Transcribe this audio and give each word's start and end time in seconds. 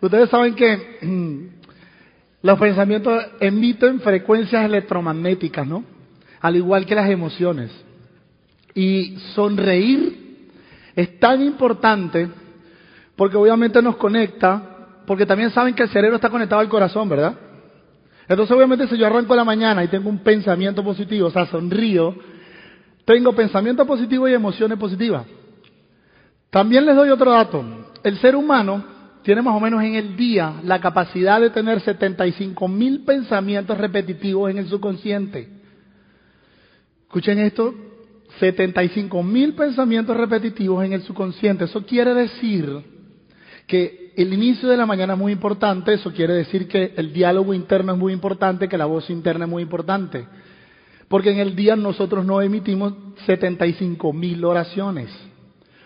Ustedes 0.00 0.30
saben 0.30 0.54
que 0.54 1.50
los 2.42 2.58
pensamientos 2.58 3.22
emiten 3.40 4.00
frecuencias 4.00 4.64
electromagnéticas, 4.64 5.66
¿no? 5.66 5.84
Al 6.40 6.56
igual 6.56 6.86
que 6.86 6.94
las 6.94 7.10
emociones. 7.10 7.70
Y 8.74 9.16
sonreír 9.34 10.48
es 10.96 11.18
tan 11.18 11.42
importante 11.42 12.28
porque 13.14 13.36
obviamente 13.36 13.82
nos 13.82 13.96
conecta, 13.96 15.02
porque 15.06 15.26
también 15.26 15.50
saben 15.50 15.74
que 15.74 15.82
el 15.82 15.90
cerebro 15.90 16.16
está 16.16 16.30
conectado 16.30 16.60
al 16.60 16.68
corazón, 16.68 17.08
¿verdad? 17.08 17.34
Entonces 18.26 18.56
obviamente 18.56 18.86
si 18.86 18.96
yo 18.96 19.06
arranco 19.06 19.34
la 19.34 19.44
mañana 19.44 19.84
y 19.84 19.88
tengo 19.88 20.08
un 20.08 20.20
pensamiento 20.20 20.82
positivo, 20.82 21.26
o 21.26 21.30
sea, 21.30 21.46
sonrío, 21.46 22.14
tengo 23.04 23.34
pensamiento 23.34 23.84
positivo 23.84 24.28
y 24.28 24.32
emociones 24.32 24.78
positivas. 24.78 25.26
También 26.48 26.86
les 26.86 26.96
doy 26.96 27.10
otro 27.10 27.32
dato. 27.32 27.64
El 28.02 28.16
ser 28.18 28.36
humano 28.36 28.84
tiene 29.22 29.42
más 29.42 29.54
o 29.54 29.60
menos 29.60 29.82
en 29.82 29.94
el 29.94 30.16
día 30.16 30.60
la 30.64 30.80
capacidad 30.80 31.40
de 31.40 31.50
tener 31.50 31.80
75 31.80 32.68
mil 32.68 33.04
pensamientos 33.04 33.76
repetitivos 33.76 34.50
en 34.50 34.58
el 34.58 34.68
subconsciente. 34.68 35.48
Escuchen 37.02 37.38
esto, 37.40 37.74
75 38.38 39.22
mil 39.22 39.54
pensamientos 39.54 40.16
repetitivos 40.16 40.84
en 40.84 40.92
el 40.92 41.02
subconsciente. 41.02 41.64
Eso 41.64 41.84
quiere 41.84 42.14
decir 42.14 42.82
que 43.66 44.12
el 44.16 44.32
inicio 44.32 44.68
de 44.68 44.76
la 44.76 44.86
mañana 44.86 45.14
es 45.14 45.18
muy 45.18 45.32
importante, 45.32 45.94
eso 45.94 46.12
quiere 46.12 46.34
decir 46.34 46.66
que 46.66 46.94
el 46.96 47.12
diálogo 47.12 47.54
interno 47.54 47.92
es 47.92 47.98
muy 47.98 48.12
importante, 48.12 48.68
que 48.68 48.78
la 48.78 48.86
voz 48.86 49.10
interna 49.10 49.44
es 49.44 49.50
muy 49.50 49.62
importante. 49.62 50.26
Porque 51.08 51.30
en 51.30 51.38
el 51.38 51.56
día 51.56 51.76
nosotros 51.76 52.24
no 52.24 52.40
emitimos 52.40 52.94
75 53.26 54.12
mil 54.12 54.44
oraciones. 54.44 55.10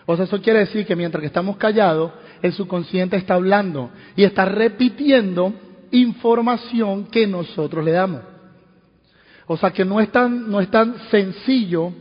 O 0.05 0.15
sea, 0.15 0.25
eso 0.25 0.41
quiere 0.41 0.59
decir 0.59 0.85
que 0.85 0.95
mientras 0.95 1.21
que 1.21 1.27
estamos 1.27 1.57
callados, 1.57 2.11
el 2.45 2.53
subconsciente 2.53 3.17
está 3.17 3.33
hablando 3.33 3.89
y 4.15 4.23
está 4.23 4.45
repitiendo 4.45 5.53
información 5.91 7.05
que 7.05 7.25
nosotros 7.25 7.83
le 7.83 7.91
damos. 7.91 8.21
O 9.47 9.57
sea 9.57 9.71
que 9.71 9.85
no 9.85 9.99
es 9.99 10.11
tan, 10.11 10.49
no 10.49 10.59
es 10.59 10.69
tan 10.69 10.95
sencillo 11.09 11.91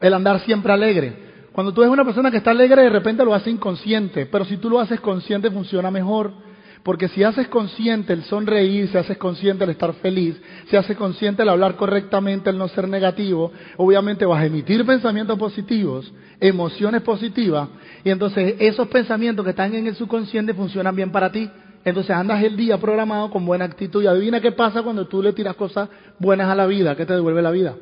el 0.00 0.14
andar 0.14 0.40
siempre 0.40 0.72
alegre. 0.72 1.30
Cuando 1.52 1.72
tú 1.72 1.82
eres 1.82 1.92
una 1.92 2.04
persona 2.04 2.30
que 2.30 2.38
está 2.38 2.50
alegre, 2.50 2.82
de 2.82 2.90
repente 2.90 3.24
lo 3.24 3.34
hace 3.34 3.50
inconsciente, 3.50 4.26
pero 4.26 4.44
si 4.44 4.56
tú 4.56 4.70
lo 4.70 4.80
haces 4.80 5.00
consciente 5.00 5.50
funciona 5.50 5.90
mejor. 5.90 6.32
Porque 6.82 7.08
si 7.08 7.22
haces 7.22 7.48
consciente 7.48 8.14
el 8.14 8.22
sonreír, 8.24 8.88
si 8.88 8.96
haces 8.96 9.18
consciente 9.18 9.64
el 9.64 9.70
estar 9.70 9.92
feliz, 9.94 10.40
si 10.68 10.76
haces 10.76 10.96
consciente 10.96 11.42
el 11.42 11.50
hablar 11.50 11.76
correctamente, 11.76 12.48
el 12.48 12.56
no 12.56 12.68
ser 12.68 12.88
negativo, 12.88 13.52
obviamente 13.76 14.24
vas 14.24 14.40
a 14.40 14.46
emitir 14.46 14.86
pensamientos 14.86 15.38
positivos, 15.38 16.10
emociones 16.40 17.02
positivas, 17.02 17.68
y 18.02 18.10
entonces 18.10 18.54
esos 18.58 18.88
pensamientos 18.88 19.44
que 19.44 19.50
están 19.50 19.74
en 19.74 19.86
el 19.86 19.94
subconsciente 19.94 20.54
funcionan 20.54 20.96
bien 20.96 21.12
para 21.12 21.30
ti. 21.30 21.50
Entonces 21.84 22.14
andas 22.14 22.42
el 22.42 22.56
día 22.56 22.78
programado 22.78 23.30
con 23.30 23.44
buena 23.44 23.64
actitud 23.64 24.02
y 24.02 24.06
adivina 24.06 24.40
qué 24.40 24.52
pasa 24.52 24.82
cuando 24.82 25.06
tú 25.06 25.22
le 25.22 25.32
tiras 25.32 25.56
cosas 25.56 25.88
buenas 26.18 26.48
a 26.48 26.54
la 26.54 26.66
vida, 26.66 26.96
que 26.96 27.04
te 27.04 27.14
devuelve 27.14 27.42
la 27.42 27.50
vida. 27.50 27.74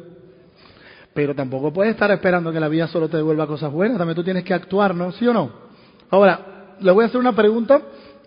Pero 1.15 1.35
tampoco 1.35 1.73
puedes 1.73 1.93
estar 1.93 2.11
esperando 2.11 2.53
que 2.53 2.61
la 2.61 2.69
vida 2.69 2.89
solo 2.89 3.09
te 3.09 3.17
devuelva 3.17 3.47
cosas 3.47 3.73
buenas, 3.73 3.99
también 3.99 4.17
tú 4.17 4.25
tienes 4.25 4.45
que 4.45 4.55
actuar, 4.55 4.95
¿no? 4.95 5.13
¿Sí 5.13 5.27
o 5.27 5.33
no? 5.33 5.51
Ahora, 6.11 6.77
les 6.81 6.95
voy 6.95 7.05
a 7.05 7.07
hacer 7.09 7.21
una 7.21 7.35
pregunta 7.35 7.83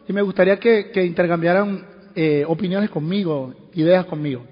y 0.07 0.13
me 0.13 0.21
gustaría 0.21 0.59
que, 0.59 0.91
intercambiaran 1.05 1.85
eh, 2.15 2.43
opiniones 2.47 2.89
conmigo, 2.89 3.53
ideas 3.73 4.05
conmigo. 4.05 4.45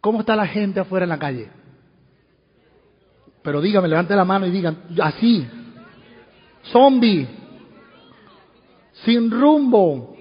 ¿Cómo 0.00 0.20
está 0.20 0.34
la 0.34 0.46
gente 0.46 0.80
afuera 0.80 1.04
en 1.04 1.10
la 1.10 1.18
calle? 1.18 1.48
Pero 3.42 3.60
dígame, 3.60 3.88
levante 3.88 4.14
la 4.14 4.24
mano 4.24 4.46
y 4.46 4.50
digan, 4.50 4.84
así, 5.02 5.46
zombie, 6.64 7.26
sin 9.04 9.30
rumbo, 9.30 10.16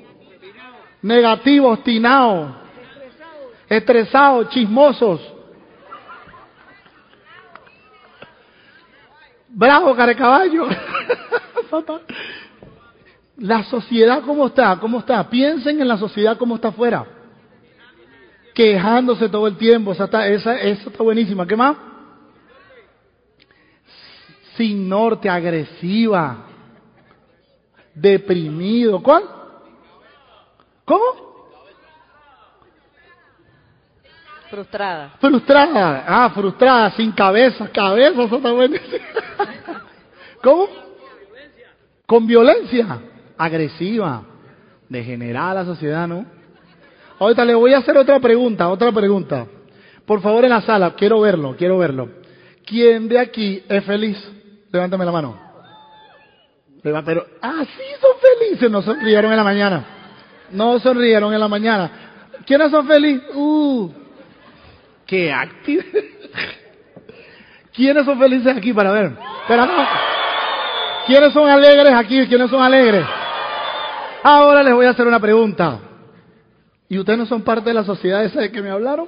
negativo, 1.02 1.69
obstinado, 1.69 2.55
estresados, 3.69 4.49
chismosos, 4.49 5.21
bravo, 9.49 9.95
caballo. 9.95 10.67
La 13.39 13.64
sociedad 13.64 14.22
cómo 14.26 14.48
está, 14.48 14.77
cómo 14.80 15.00
está. 15.00 15.30
Piensen 15.30 15.80
en 15.80 15.88
la 15.88 15.98
sociedad 15.98 16.38
cómo 16.38 16.55
está 16.55 16.70
afuera. 16.70 17.05
Quejándose 18.54 19.30
todo 19.30 19.48
el 19.48 19.58
tiempo. 19.58 19.94
Esa 19.94 20.05
está, 20.05 20.27
esa, 20.27 20.55
esa 20.60 20.89
está 20.89 21.04
buenísima. 21.04 21.48
¿Qué 21.48 21.55
más? 21.55 21.78
Sin 24.58 24.89
norte, 24.89 25.30
agresiva. 25.30 26.48
Deprimido. 27.95 29.02
¿Cuál? 29.02 29.23
¿Cómo? 30.83 31.30
Frustrada. 34.49 35.11
Frustrada. 35.22 36.04
Ah, 36.05 36.30
frustrada, 36.32 36.92
sin 36.92 37.14
cabeza. 37.14 37.70
Cabeza, 37.70 38.23
eso 38.23 38.36
está 38.36 38.52
buenísimo. 38.52 39.05
¿Cómo? 40.44 40.67
Con 42.05 42.28
violencia 42.28 42.99
agresiva, 43.39 44.23
degenerada 44.89 45.64
la 45.64 45.66
sociedad, 45.66 46.08
¿no? 46.08 46.26
Ahorita 47.17 47.45
le 47.45 47.55
voy 47.55 47.73
a 47.73 47.80
hacer 47.80 47.98
otra 47.98 48.20
pregunta, 48.20 48.67
otra 48.67 48.92
pregunta. 48.92 49.48
Por 50.05 50.22
favor, 50.22 50.44
en 50.44 50.50
la 50.52 50.61
sala, 50.61 50.94
quiero 50.95 51.22
verlo, 51.22 51.55
quiero 51.58 51.78
verlo. 51.78 52.10
¿Quién 52.66 53.08
de 53.08 53.17
aquí 53.17 53.64
es 53.67 53.83
feliz? 53.86 54.17
Levántame 54.72 55.05
la 55.05 55.11
mano. 55.11 55.39
Pero, 56.83 57.26
ah, 57.42 57.64
sí 57.66 57.83
son 57.99 58.11
felices, 58.22 58.70
no 58.70 58.82
sonrieron 58.82 59.32
en 59.32 59.38
la 59.38 59.44
mañana. 59.44 59.86
No 60.52 60.80
sonrieron 60.80 61.33
en 61.33 61.39
la 61.39 61.48
mañana. 61.48 61.92
¿Quiénes 62.45 62.72
son 62.72 62.88
felices? 62.88 63.23
Uh, 63.36 63.89
qué 65.05 65.32
activo. 65.32 65.83
¿Quiénes 67.73 68.05
son 68.05 68.20
felices 68.20 68.55
aquí 68.55 68.73
para 68.73 68.92
ver? 68.92 69.11
Pero 69.48 69.66
no. 69.66 69.88
¿Quiénes 71.08 71.32
son 71.32 71.49
alegres 71.49 71.94
aquí? 71.94 72.28
¿Quiénes 72.28 72.49
son 72.49 72.61
alegres? 72.61 73.05
Ahora 74.23 74.63
les 74.63 74.73
voy 74.73 74.85
a 74.85 74.91
hacer 74.91 75.07
una 75.07 75.19
pregunta. 75.19 75.80
¿Y 76.87 76.97
ustedes 76.97 77.19
no 77.19 77.25
son 77.25 77.43
parte 77.43 77.69
de 77.69 77.73
la 77.73 77.83
sociedad 77.83 78.23
esa 78.23 78.41
de 78.41 78.52
que 78.52 78.61
me 78.61 78.69
hablaron? 78.69 79.07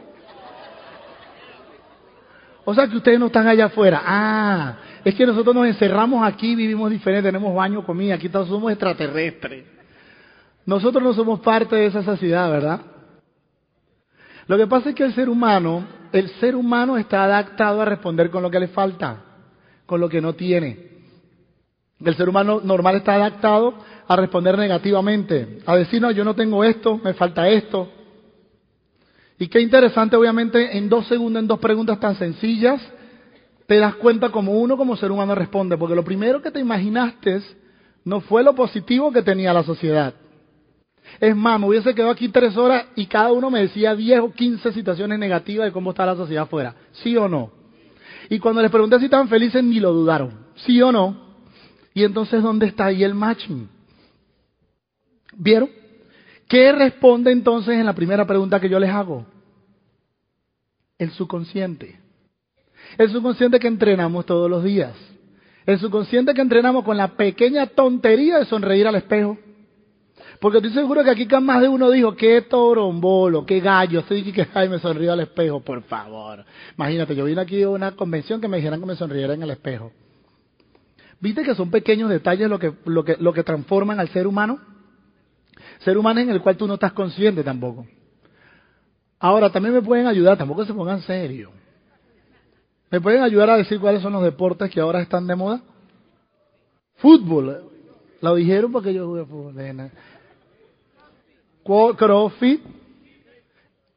O 2.64 2.74
sea 2.74 2.88
que 2.88 2.98
ustedes 2.98 3.20
no 3.20 3.26
están 3.26 3.48
allá 3.48 3.66
afuera. 3.66 4.02
Ah, 4.06 4.76
es 5.04 5.16
que 5.16 5.26
nosotros 5.26 5.54
nos 5.56 5.66
encerramos 5.66 6.26
aquí, 6.26 6.56
vivimos 6.56 6.92
diferente, 6.92 7.28
tenemos 7.28 7.56
baño, 7.56 7.84
comida, 7.84 8.16
aquí 8.16 8.30
todos 8.30 8.48
somos 8.48 8.72
extraterrestres. 8.72 9.66
Nosotros 10.66 11.04
no 11.04 11.14
somos 11.14 11.40
parte 11.40 11.76
de 11.76 11.88
esa 11.88 12.04
sociedad, 12.04 12.50
¿verdad? 12.52 12.82
Lo 14.46 14.58
que 14.58 14.68
pasa 14.68 14.90
es 14.90 14.96
que 14.96 15.04
el 15.04 15.14
ser 15.16 15.28
humano, 15.28 15.86
el 16.12 16.30
ser 16.40 16.56
humano 16.56 16.98
está 16.98 17.24
adaptado 17.24 17.82
a 17.82 17.86
responder 17.86 18.30
con 18.30 18.44
lo 18.44 18.52
que 18.52 18.60
le 18.60 18.68
falta, 18.68 19.24
con 19.88 20.00
lo 20.00 20.08
que 20.08 20.22
no 20.22 20.34
tiene. 20.34 20.92
El 22.04 22.16
ser 22.16 22.30
humano 22.30 22.62
normal 22.64 22.96
está 22.96 23.16
adaptado 23.16 23.76
a 24.12 24.16
responder 24.18 24.58
negativamente, 24.58 25.60
a 25.66 25.78
decir, 25.78 26.02
no, 26.02 26.12
yo 26.12 26.26
no 26.26 26.36
tengo 26.36 26.66
esto, 26.66 27.00
me 27.02 27.14
falta 27.14 27.48
esto. 27.48 27.88
Y 29.40 29.48
qué 29.48 29.62
interesante, 29.62 30.18
obviamente, 30.18 30.78
en 30.78 30.90
dos 30.90 31.08
segundos, 31.08 31.42
en 31.42 31.48
dos 31.48 31.60
preguntas 31.60 31.98
tan 31.98 32.18
sencillas, 32.18 32.82
te 33.68 33.78
das 33.78 33.96
cuenta 33.96 34.28
como 34.28 34.60
uno 34.60 34.76
como 34.76 34.98
ser 34.98 35.12
humano 35.12 35.34
responde, 35.34 35.78
porque 35.78 35.96
lo 35.96 36.04
primero 36.04 36.42
que 36.42 36.52
te 36.52 36.60
imaginaste 36.60 37.42
no 38.04 38.20
fue 38.20 38.44
lo 38.44 38.54
positivo 38.54 39.14
que 39.14 39.22
tenía 39.22 39.54
la 39.54 39.64
sociedad. 39.64 40.14
Es 41.22 41.34
más, 41.34 41.58
me 41.58 41.68
hubiese 41.68 41.96
quedado 41.96 42.12
aquí 42.12 42.28
tres 42.28 42.58
horas 42.58 42.88
y 42.98 43.06
cada 43.06 43.32
uno 43.32 43.50
me 43.50 43.62
decía 43.62 43.96
diez 43.96 44.20
o 44.20 44.34
quince 44.34 44.74
situaciones 44.74 45.20
negativas 45.20 45.68
de 45.68 45.72
cómo 45.72 45.92
está 45.92 46.06
la 46.06 46.18
sociedad 46.18 46.44
afuera. 46.44 46.76
¿Sí 46.92 47.16
o 47.16 47.30
no? 47.30 47.50
Y 48.30 48.40
cuando 48.40 48.62
les 48.62 48.72
pregunté 48.72 49.00
si 49.00 49.06
estaban 49.06 49.30
felices, 49.30 49.64
ni 49.64 49.80
lo 49.80 49.94
dudaron. 49.94 50.48
¿Sí 50.66 50.82
o 50.82 50.92
no? 50.92 51.16
Y 51.94 52.04
entonces, 52.04 52.44
¿dónde 52.44 52.66
está 52.66 52.88
ahí 52.88 53.06
el 53.06 53.14
matching? 53.14 53.70
¿Vieron? 55.34 55.70
¿Qué 56.48 56.72
responde 56.72 57.32
entonces 57.32 57.76
en 57.76 57.86
la 57.86 57.94
primera 57.94 58.26
pregunta 58.26 58.60
que 58.60 58.70
yo 58.70 58.80
les 58.80 58.90
hago? 58.90 59.26
El 60.98 61.12
subconsciente. 61.12 62.00
El 62.98 63.10
subconsciente 63.10 63.60
que 63.60 63.68
entrenamos 63.68 64.26
todos 64.26 64.50
los 64.50 64.64
días. 64.64 64.94
El 65.66 65.80
subconsciente 65.80 66.34
que 66.34 66.42
entrenamos 66.42 66.84
con 66.84 66.98
la 66.98 67.10
pequeña 67.10 67.68
tontería 67.68 68.40
de 68.40 68.46
sonreír 68.46 68.88
al 68.88 68.96
espejo. 68.96 69.38
Porque 70.40 70.58
estoy 70.58 70.74
seguro 70.74 71.04
que 71.04 71.12
aquí 71.12 71.28
más 71.42 71.62
de 71.62 71.70
uno 71.70 71.90
dijo, 71.92 72.16
qué 72.16 72.42
torombolo, 72.42 73.46
qué 73.46 73.60
gallo, 73.60 74.00
estoy 74.00 74.24
que 74.32 74.48
ay, 74.54 74.70
me 74.70 74.80
sonrío 74.80 75.14
al 75.14 75.20
espejo, 75.20 75.60
por 75.60 75.84
favor. 75.84 76.44
Imagínate, 76.76 77.16
yo 77.16 77.26
vine 77.26 77.42
aquí 77.42 77.62
a 77.62 77.70
una 77.70 77.92
convención 77.92 78.42
que 78.42 78.48
me 78.48 78.58
dijeran 78.58 78.80
que 78.80 78.86
me 78.88 78.96
sonriera 78.96 79.36
en 79.36 79.44
el 79.44 79.52
espejo. 79.52 79.92
¿Viste 81.20 81.44
que 81.44 81.54
son 81.54 81.70
pequeños 81.70 82.10
detalles 82.10 82.50
lo 82.50 82.58
que, 82.58 82.74
lo 82.86 83.06
que, 83.06 83.18
lo 83.18 83.32
que 83.32 83.44
transforman 83.44 84.00
al 84.00 84.10
ser 84.10 84.26
humano? 84.26 84.60
Ser 85.84 85.98
humano 85.98 86.20
en 86.20 86.30
el 86.30 86.42
cual 86.42 86.58
tú 86.58 86.68
no 86.68 86.76
estás 86.76 86.94
consciente 86.94 87.44
tampoco. 87.44 87.86
Ahora, 89.20 89.52
también 89.52 89.74
me 89.76 89.82
pueden 89.82 90.08
ayudar, 90.08 90.38
tampoco 90.38 90.66
se 90.66 90.74
pongan 90.74 91.02
serio. 91.02 91.52
¿Me 92.90 93.00
pueden 93.00 93.22
ayudar 93.24 93.50
a 93.50 93.58
decir 93.58 93.80
cuáles 93.80 94.02
son 94.02 94.14
los 94.14 94.24
deportes 94.24 94.70
que 94.70 94.80
ahora 94.80 95.02
están 95.02 95.26
de 95.26 95.36
moda? 95.36 95.62
Fútbol. 96.98 97.70
Lo 98.20 98.36
dijeron 98.36 98.72
porque 98.72 98.94
yo 98.94 99.08
jugué 99.08 99.26
fútbol. 99.26 99.92
CrossFit. 101.98 102.62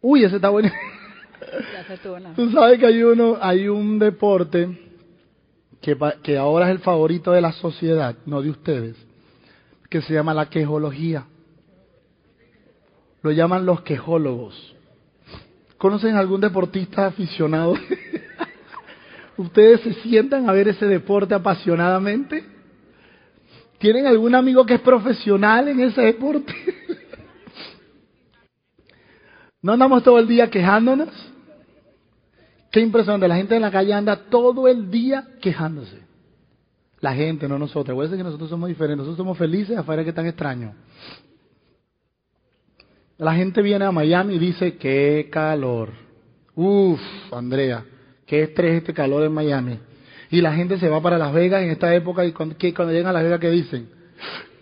Uy, 0.00 0.25
ese 0.25 0.36
está 0.36 0.50
bueno. 0.50 0.70
Tú 2.36 2.50
sabes 2.50 2.78
que 2.78 2.86
hay 2.86 3.02
uno, 3.02 3.36
hay 3.40 3.69
un 3.69 3.98
deporte 3.98 4.78
que, 5.81 5.96
que 6.22 6.38
ahora 6.38 6.66
es 6.66 6.72
el 6.72 6.78
favorito 6.78 7.32
de 7.32 7.40
la 7.40 7.52
sociedad, 7.52 8.16
no 8.26 8.40
de 8.42 8.50
ustedes, 8.50 8.96
que 9.90 10.02
se 10.02 10.14
llama 10.14 10.32
la 10.34 10.48
quejología. 10.48 11.26
Lo 13.25 13.32
llaman 13.32 13.65
los 13.65 13.81
quejólogos. 13.81 14.76
¿Conocen 15.79 16.15
algún 16.15 16.43
deportista 16.43 17.06
aficionado? 17.06 17.75
¿Ustedes 19.38 19.81
se 19.81 19.94
sientan 19.94 20.47
a 20.47 20.53
ver 20.53 20.69
ese 20.69 20.85
deporte 20.85 21.35
apasionadamente? 21.35 22.44
¿Tienen 23.79 24.06
algún 24.06 24.35
amigo 24.35 24.67
que 24.67 24.75
es 24.75 24.81
profesional 24.81 25.69
en 25.69 25.81
ese 25.81 26.03
deporte? 26.03 26.55
¿No 29.62 29.73
andamos 29.73 30.03
todo 30.03 30.19
el 30.19 30.29
día 30.29 30.50
quejándonos? 30.50 31.09
Qué 32.70 32.81
impresionante, 32.81 33.27
la 33.27 33.37
gente 33.37 33.56
en 33.56 33.62
la 33.62 33.70
calle 33.70 33.94
anda 33.94 34.17
todo 34.29 34.69
el 34.69 34.91
día 34.91 35.29
quejándose. 35.41 35.99
La 37.00 37.15
gente, 37.15 37.49
no 37.49 37.59
nosotros. 37.59 37.94
Voy 37.94 38.05
a 38.05 38.09
decir 38.09 38.19
que 38.19 38.25
nosotros 38.25 38.50
somos 38.50 38.69
diferentes, 38.69 38.99
nosotros 38.99 39.17
somos 39.17 39.38
felices 39.38 39.79
afuera 39.79 40.05
que 40.05 40.12
tan 40.12 40.27
extraño. 40.27 40.75
La 43.19 43.34
gente 43.34 43.62
viene 43.62 43.84
a 43.84 43.93
Miami 43.93 44.34
y 44.34 44.38
dice, 44.38 44.76
qué 44.76 45.28
calor. 45.31 45.90
Uf, 46.56 47.00
Andrea, 47.32 47.84
qué 48.26 48.43
estrés 48.43 48.78
este 48.78 48.93
calor 48.93 49.25
en 49.25 49.32
Miami. 49.32 49.78
Y 50.31 50.40
la 50.40 50.52
gente 50.52 50.78
se 50.78 50.88
va 50.88 51.00
para 51.00 51.16
Las 51.16 51.32
Vegas 51.32 51.62
en 51.62 51.70
esta 51.70 51.94
época 51.94 52.25
y 52.25 52.32
cuando, 52.32 52.56
cuando 52.75 52.93
llegan 52.93 53.08
a 53.08 53.12
Las 53.12 53.22
Vegas, 53.22 53.40
¿qué 53.40 53.50
dicen? 53.50 53.88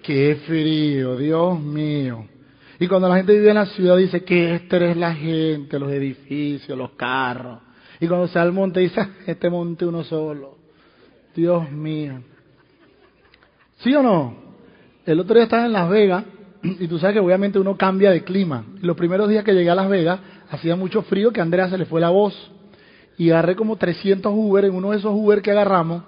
Qué 0.03 0.37
frío, 0.47 1.17
Dios 1.17 1.59
mío. 1.61 2.27
Y 2.79 2.89
cuando 2.89 3.09
la 3.09 3.17
gente 3.17 3.33
vive 3.33 3.51
en 3.51 3.55
la 3.55 3.67
ciudad 3.67 3.97
dice, 3.97 4.23
qué 4.23 4.57
estrés 4.57 4.97
la 4.97 5.15
gente, 5.15 5.79
los 5.79 5.91
edificios, 5.91 6.77
los 6.77 6.91
carros. 6.91 7.61
Y 8.01 8.09
cuando 8.09 8.27
se 8.27 8.39
va 8.39 8.43
al 8.43 8.53
monte 8.53 8.81
dice, 8.81 9.01
ah, 9.01 9.11
este 9.27 9.49
monte 9.49 9.87
uno 9.87 10.05
solo. 10.05 10.59
Dios 11.35 11.71
mío. 11.71 12.21
¿Sí 13.79 13.95
o 13.95 14.03
no? 14.03 14.37
El 15.07 15.21
otro 15.21 15.35
día 15.35 15.45
estaba 15.45 15.65
en 15.65 15.73
Las 15.73 15.89
Vegas 15.89 16.25
y 16.63 16.87
tú 16.87 16.99
sabes 16.99 17.15
que 17.15 17.21
obviamente 17.21 17.59
uno 17.59 17.77
cambia 17.77 18.11
de 18.11 18.23
clima. 18.23 18.65
Los 18.81 18.97
primeros 18.97 19.29
días 19.29 19.45
que 19.45 19.53
llegué 19.53 19.71
a 19.71 19.75
Las 19.75 19.89
Vegas 19.89 20.21
hacía 20.51 20.77
mucho 20.77 21.03
frío 21.03 21.33
que 21.33 21.41
a 21.41 21.43
Andrea 21.43 21.69
se 21.69 21.77
le 21.77 21.87
fue 21.87 22.01
la 22.01 22.11
voz. 22.11 22.35
Y 23.19 23.31
agarré 23.31 23.57
como 23.57 23.77
300 23.77 24.33
Uber 24.35 24.65
en 24.65 24.75
uno 24.75 24.93
de 24.93 24.99
esos 24.99 25.13
Uber 25.13 25.43
que 25.43 25.51
agarramos. 25.51 26.05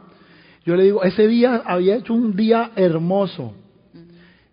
Yo 0.65 0.77
le 0.77 0.85
digo, 0.85 1.03
ese 1.03 1.27
día 1.27 1.63
había 1.67 1.97
hecho 1.97 2.15
un 2.15 2.37
día 2.37 2.71
hermoso. 2.77 3.53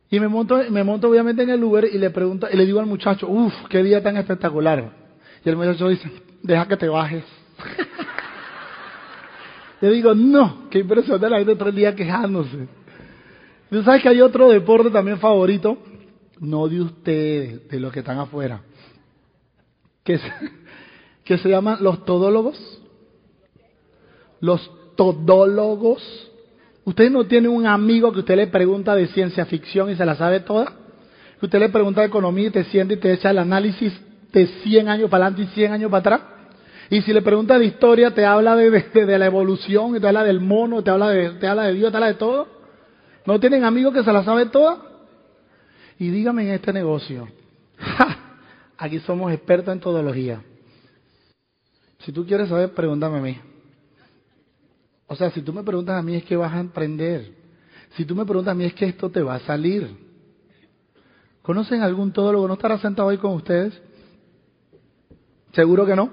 Y 0.09 0.19
me 0.19 0.27
monto, 0.27 0.59
me 0.69 0.83
monto 0.83 1.07
obviamente 1.07 1.43
en 1.43 1.51
el 1.51 1.63
Uber 1.63 1.87
y 1.91 1.97
le 1.97 2.09
pregunto, 2.09 2.47
y 2.51 2.57
le 2.57 2.65
digo 2.65 2.79
al 2.79 2.85
muchacho, 2.85 3.29
uff, 3.29 3.53
qué 3.69 3.81
día 3.81 4.03
tan 4.03 4.17
espectacular. 4.17 4.91
Y 5.45 5.49
el 5.49 5.55
muchacho 5.55 5.87
dice, 5.87 6.11
deja 6.41 6.67
que 6.67 6.77
te 6.77 6.89
bajes. 6.89 7.23
le 9.81 9.89
digo, 9.91 10.13
no, 10.13 10.67
qué 10.69 10.79
impresión 10.79 11.21
de 11.21 11.29
la 11.29 11.37
gente 11.37 11.55
todo 11.55 11.69
el 11.69 11.75
día 11.75 11.95
quejándose. 11.95 12.67
¿Tú 13.69 13.81
sabes 13.83 14.01
que 14.01 14.09
hay 14.09 14.19
otro 14.19 14.49
deporte 14.49 14.89
también 14.89 15.17
favorito? 15.17 15.77
No 16.41 16.67
de 16.67 16.81
ustedes, 16.81 17.69
de 17.69 17.79
los 17.79 17.93
que 17.93 17.99
están 17.99 18.17
afuera, 18.17 18.61
que 20.03 20.17
se, 20.17 20.31
que 21.23 21.37
se 21.37 21.49
llaman 21.49 21.77
los 21.81 22.03
todólogos. 22.03 22.59
Los 24.41 24.69
todólogos. 24.97 26.01
Usted 26.83 27.11
no 27.11 27.25
tiene 27.25 27.47
un 27.47 27.67
amigo 27.67 28.11
que 28.11 28.19
usted 28.19 28.35
le 28.35 28.47
pregunta 28.47 28.95
de 28.95 29.07
ciencia 29.07 29.45
ficción 29.45 29.91
y 29.91 29.95
se 29.95 30.03
la 30.03 30.15
sabe 30.15 30.39
toda. 30.39 30.73
Que 31.39 31.45
usted 31.45 31.59
le 31.59 31.69
pregunta 31.69 32.01
de 32.01 32.07
economía 32.07 32.47
y 32.47 32.51
te 32.51 32.63
siente 32.65 32.95
y 32.95 32.97
te 32.97 33.13
echa 33.13 33.29
el 33.29 33.37
análisis 33.37 33.93
de 34.33 34.47
100 34.47 34.89
años 34.89 35.09
para 35.11 35.27
adelante 35.27 35.51
y 35.51 35.55
100 35.55 35.73
años 35.73 35.91
para 35.91 35.99
atrás. 35.99 36.21
Y 36.89 37.03
si 37.03 37.13
le 37.13 37.21
pregunta 37.21 37.57
de 37.57 37.65
historia, 37.65 38.13
te 38.15 38.25
habla 38.25 38.55
de, 38.55 38.69
de, 38.71 39.19
la 39.19 39.27
evolución, 39.27 39.99
te 40.01 40.07
habla 40.07 40.23
del 40.23 40.41
mono, 40.41 40.83
te 40.83 40.89
habla 40.89 41.09
de, 41.09 41.29
te 41.39 41.47
habla 41.47 41.63
de 41.63 41.73
Dios, 41.73 41.91
te 41.91 41.97
habla 41.97 42.07
de 42.07 42.15
todo. 42.15 42.47
¿No 43.27 43.39
tienen 43.39 43.63
amigos 43.63 43.93
que 43.93 44.03
se 44.03 44.11
la 44.11 44.23
sabe 44.23 44.47
toda? 44.47 44.90
Y 46.01 46.09
dígame 46.09 46.41
en 46.41 46.55
este 46.55 46.73
negocio, 46.73 47.27
aquí 48.79 48.97
somos 49.01 49.31
expertos 49.31 49.71
en 49.71 49.79
todología. 49.79 50.41
Si 51.99 52.11
tú 52.11 52.25
quieres 52.25 52.49
saber, 52.49 52.73
pregúntame 52.73 53.19
a 53.19 53.21
mí. 53.21 53.37
O 55.05 55.15
sea, 55.15 55.29
si 55.29 55.43
tú 55.43 55.53
me 55.53 55.61
preguntas 55.61 55.99
a 55.99 56.01
mí 56.01 56.15
es 56.15 56.23
que 56.23 56.35
vas 56.35 56.51
a 56.53 56.59
emprender. 56.59 57.31
Si 57.95 58.03
tú 58.03 58.15
me 58.15 58.25
preguntas 58.25 58.51
a 58.51 58.55
mí 58.55 58.63
es 58.65 58.73
que 58.73 58.85
esto 58.85 59.11
te 59.11 59.21
va 59.21 59.35
a 59.35 59.39
salir. 59.41 59.95
¿Conocen 61.43 61.83
algún 61.83 62.11
todólogo? 62.11 62.47
¿No 62.47 62.55
estará 62.55 62.79
sentado 62.79 63.09
ahí 63.09 63.19
con 63.19 63.35
ustedes? 63.35 63.79
¿Seguro 65.53 65.85
que 65.85 65.95
no? 65.95 66.11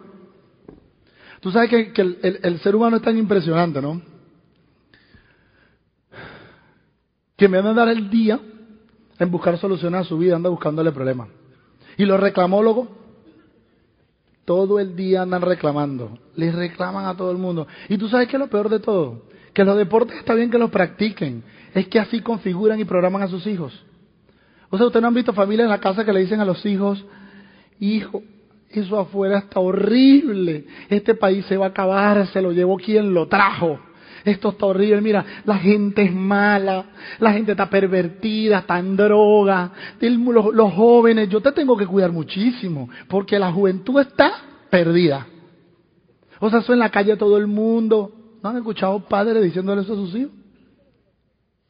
Tú 1.40 1.50
sabes 1.50 1.70
que, 1.70 2.02
el, 2.02 2.40
el, 2.42 2.60
ser 2.60 2.76
humano 2.76 2.98
es 2.98 3.02
tan 3.02 3.16
impresionante, 3.16 3.80
¿no? 3.80 4.02
Que 7.38 7.48
me 7.48 7.56
van 7.56 7.68
a 7.68 7.72
dar 7.72 7.88
el 7.88 8.10
día 8.10 8.38
en 9.18 9.30
buscar 9.30 9.58
soluciones 9.58 10.02
a 10.02 10.04
su 10.04 10.18
vida, 10.18 10.36
anda 10.36 10.50
buscándole 10.50 10.92
problemas. 10.92 11.28
Y 11.96 12.04
los 12.04 12.20
reclamólogos, 12.20 12.88
todo 14.44 14.78
el 14.78 14.96
día 14.96 15.22
andan 15.22 15.42
reclamando, 15.42 16.18
les 16.36 16.54
reclaman 16.54 17.06
a 17.06 17.16
todo 17.16 17.30
el 17.30 17.38
mundo. 17.38 17.66
Y 17.88 17.98
tú 17.98 18.08
sabes 18.08 18.28
que 18.28 18.38
lo 18.38 18.48
peor 18.48 18.68
de 18.68 18.80
todo, 18.80 19.22
que 19.52 19.64
los 19.64 19.76
deportes 19.76 20.16
está 20.18 20.34
bien 20.34 20.50
que 20.50 20.58
los 20.58 20.70
practiquen, 20.70 21.42
es 21.74 21.88
que 21.88 21.98
así 21.98 22.20
configuran 22.20 22.78
y 22.80 22.84
programan 22.84 23.22
a 23.22 23.28
sus 23.28 23.46
hijos. 23.46 23.84
O 24.70 24.76
sea, 24.76 24.86
ustedes 24.86 25.02
no 25.02 25.08
han 25.08 25.14
visto 25.14 25.32
familias 25.32 25.64
en 25.64 25.70
la 25.70 25.80
casa 25.80 26.04
que 26.04 26.12
le 26.12 26.20
dicen 26.20 26.40
a 26.40 26.44
los 26.44 26.64
hijos, 26.64 27.04
hijo, 27.80 28.22
eso 28.70 28.98
afuera 28.98 29.38
está 29.38 29.60
horrible, 29.60 30.66
este 30.88 31.14
país 31.14 31.44
se 31.46 31.56
va 31.56 31.66
a 31.66 31.70
acabar, 31.70 32.26
se 32.28 32.40
lo 32.40 32.52
llevó 32.52 32.76
quien 32.76 33.12
lo 33.12 33.26
trajo 33.28 33.80
esto 34.28 34.50
está 34.50 34.66
horrible, 34.66 35.00
mira, 35.00 35.24
la 35.44 35.56
gente 35.56 36.02
es 36.02 36.12
mala, 36.12 36.84
la 37.18 37.32
gente 37.32 37.52
está 37.52 37.68
pervertida, 37.68 38.58
está 38.58 38.78
en 38.78 38.96
droga, 38.96 39.72
los, 40.00 40.72
jóvenes, 40.72 41.28
yo 41.28 41.40
te 41.40 41.52
tengo 41.52 41.76
que 41.76 41.86
cuidar 41.86 42.12
muchísimo, 42.12 42.88
porque 43.08 43.38
la 43.38 43.52
juventud 43.52 44.00
está 44.00 44.32
perdida. 44.70 45.26
O 46.40 46.50
sea, 46.50 46.60
eso 46.60 46.72
en 46.72 46.78
la 46.78 46.90
calle 46.90 47.16
todo 47.16 47.36
el 47.36 47.46
mundo. 47.46 48.12
¿No 48.42 48.50
han 48.50 48.56
escuchado 48.56 49.00
padres 49.00 49.42
diciéndole 49.42 49.82
eso 49.82 49.94
a 49.94 49.96
sus 49.96 50.14
hijos? 50.14 50.32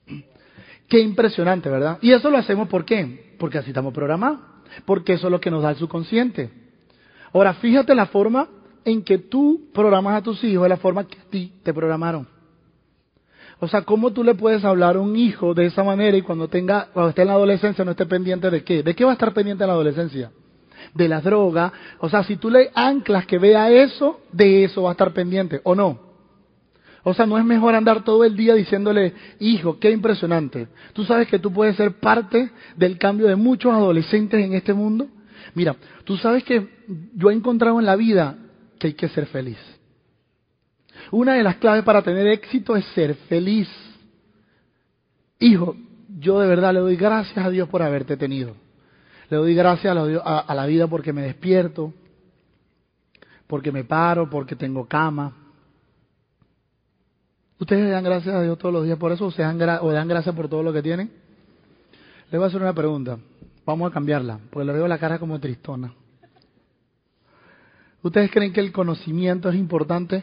Qué 0.89 1.01
impresionante, 1.01 1.71
¿verdad? 1.71 1.99
Y 2.03 2.13
eso 2.13 2.29
lo 2.29 2.37
hacemos 2.37 2.69
¿por 2.69 2.85
qué? 2.85 3.35
Porque 3.39 3.59
así 3.59 3.71
estamos 3.71 3.95
programados. 3.95 4.41
Porque 4.85 5.15
eso 5.15 5.29
es 5.29 5.31
lo 5.31 5.41
que 5.41 5.51
nos 5.51 5.63
da 5.63 5.71
el 5.71 5.77
subconsciente. 5.77 6.51
Ahora, 7.33 7.55
fíjate 7.55 7.95
la 7.95 8.07
forma 8.07 8.49
en 8.85 9.03
que 9.03 9.19
tú 9.19 9.69
programas 9.73 10.17
a 10.17 10.23
tus 10.23 10.43
hijos, 10.45 10.65
es 10.65 10.71
la 10.71 10.77
forma 10.77 11.05
que 11.05 11.19
a 11.19 11.25
ti 11.31 11.53
te 11.63 11.73
programaron. 11.73 12.27
O 13.61 13.67
sea, 13.67 13.83
¿cómo 13.83 14.13
tú 14.13 14.23
le 14.23 14.35
puedes 14.35 14.65
hablar 14.65 14.97
a 14.97 15.01
un 15.01 15.17
hijo 15.17 15.53
de 15.53 15.67
esa 15.67 15.83
manera 15.83 16.17
y 16.17 16.23
cuando 16.23 16.49
tenga, 16.49 16.89
cuando 16.93 17.11
esté 17.11 17.23
en 17.23 17.29
la 17.29 17.35
adolescencia 17.35 17.85
no 17.85 17.91
esté 17.91 18.07
pendiente 18.07 18.51
de 18.51 18.63
qué? 18.63 18.83
¿De 18.83 18.95
qué 18.95 19.05
va 19.05 19.11
a 19.11 19.15
estar 19.15 19.33
pendiente 19.35 19.65
en 19.65 19.69
la 19.69 19.75
adolescencia? 19.75 20.31
De 20.95 21.09
la 21.09 21.21
droga. 21.21 21.73
O 21.99 22.09
sea, 22.09 22.23
si 22.23 22.37
tú 22.37 22.51
le 22.51 22.71
anclas 22.75 23.27
que 23.27 23.39
vea 23.39 23.71
eso, 23.71 24.21
de 24.33 24.65
eso 24.65 24.83
va 24.83 24.91
a 24.91 24.93
estar 24.93 25.13
pendiente, 25.13 25.61
¿o 25.65 25.75
no? 25.75 26.09
O 27.03 27.15
sea, 27.15 27.27
no 27.27 27.39
es 27.39 27.45
mejor 27.45 27.75
andar 27.75 28.05
todo 28.05 28.25
el 28.25 28.37
día 28.37 28.55
diciéndole, 28.55 29.15
hijo, 29.41 29.79
qué 29.79 29.91
impresionante. 29.91 30.69
Tú 30.93 31.05
sabes 31.05 31.27
que 31.27 31.39
tú 31.39 31.53
puedes 31.53 31.75
ser 31.77 31.99
parte 31.99 32.51
del 32.77 32.99
cambio 32.99 33.27
de 33.27 33.37
muchos 33.37 33.73
adolescentes 33.73 34.45
en 34.45 34.53
este 34.53 34.75
mundo. 34.75 35.09
Mira, 35.55 35.75
tú 36.05 36.17
sabes 36.17 36.45
que 36.45 36.69
yo 37.15 37.31
he 37.31 37.35
encontrado 37.35 37.81
en 37.81 37.87
la 37.87 37.97
vida 37.97 38.37
que 38.79 38.89
hay 38.89 38.93
que 38.95 39.09
ser 39.09 39.27
feliz. 39.27 39.59
Una 41.11 41.35
de 41.35 41.43
las 41.43 41.57
claves 41.57 41.85
para 41.85 42.03
tener 42.03 42.27
éxito 42.27 42.77
es 42.77 42.85
ser 42.87 43.15
feliz. 43.15 43.69
Hijo, 45.41 45.77
yo 46.19 46.41
de 46.41 46.49
verdad 46.49 46.75
le 46.75 46.81
doy 46.81 46.97
gracias 46.97 47.45
a 47.45 47.51
Dios 47.51 47.69
por 47.69 47.83
haberte 47.83 48.17
tenido. 48.17 48.55
Le 49.31 49.37
doy 49.37 49.55
gracias 49.55 49.97
a 49.97 50.55
la, 50.55 50.67
vida 50.67 50.87
porque 50.87 51.13
me 51.13 51.23
despierto, 51.23 51.93
porque 53.47 53.71
me 53.71 53.85
paro, 53.85 54.29
porque 54.29 54.57
tengo 54.57 54.87
cama. 54.87 55.33
¿Ustedes 57.59 57.85
le 57.85 57.91
dan 57.91 58.05
gracias 58.05 58.35
a 58.35 58.43
Dios 58.43 58.59
todos 58.59 58.73
los 58.73 58.85
días 58.85 58.99
por 58.99 59.13
eso 59.13 59.27
o, 59.27 59.31
dan, 59.31 59.61
o 59.83 59.93
dan 59.93 60.09
gracias 60.09 60.35
por 60.35 60.49
todo 60.49 60.63
lo 60.63 60.73
que 60.73 60.83
tienen? 60.83 61.11
Le 62.31 62.39
voy 62.39 62.45
a 62.45 62.49
hacer 62.49 62.63
una 62.63 62.73
pregunta. 62.73 63.19
Vamos 63.67 63.91
a 63.91 63.93
cambiarla, 63.93 64.39
porque 64.51 64.67
le 64.67 64.73
veo 64.73 64.89
la 64.89 64.99
cara 64.99 65.19
como 65.19 65.39
tristona. 65.39 65.93
¿Ustedes 68.03 68.31
creen 68.31 68.53
que 68.53 68.61
el 68.61 68.73
conocimiento 68.73 69.51
es 69.51 69.57
importante? 69.57 70.23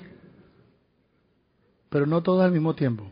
Pero 1.96 2.08
no 2.08 2.22
todo 2.22 2.42
al 2.42 2.52
mismo 2.52 2.76
tiempo. 2.76 3.06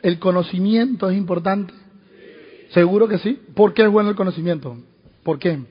¿El 0.00 0.18
conocimiento 0.18 1.10
es 1.10 1.18
importante? 1.18 1.74
Seguro 2.70 3.06
que 3.06 3.18
sí. 3.18 3.38
¿Por 3.54 3.74
qué 3.74 3.82
es 3.82 3.90
bueno 3.90 4.08
el 4.08 4.16
conocimiento? 4.16 4.78
¿Por 5.22 5.38
qué? 5.38 5.62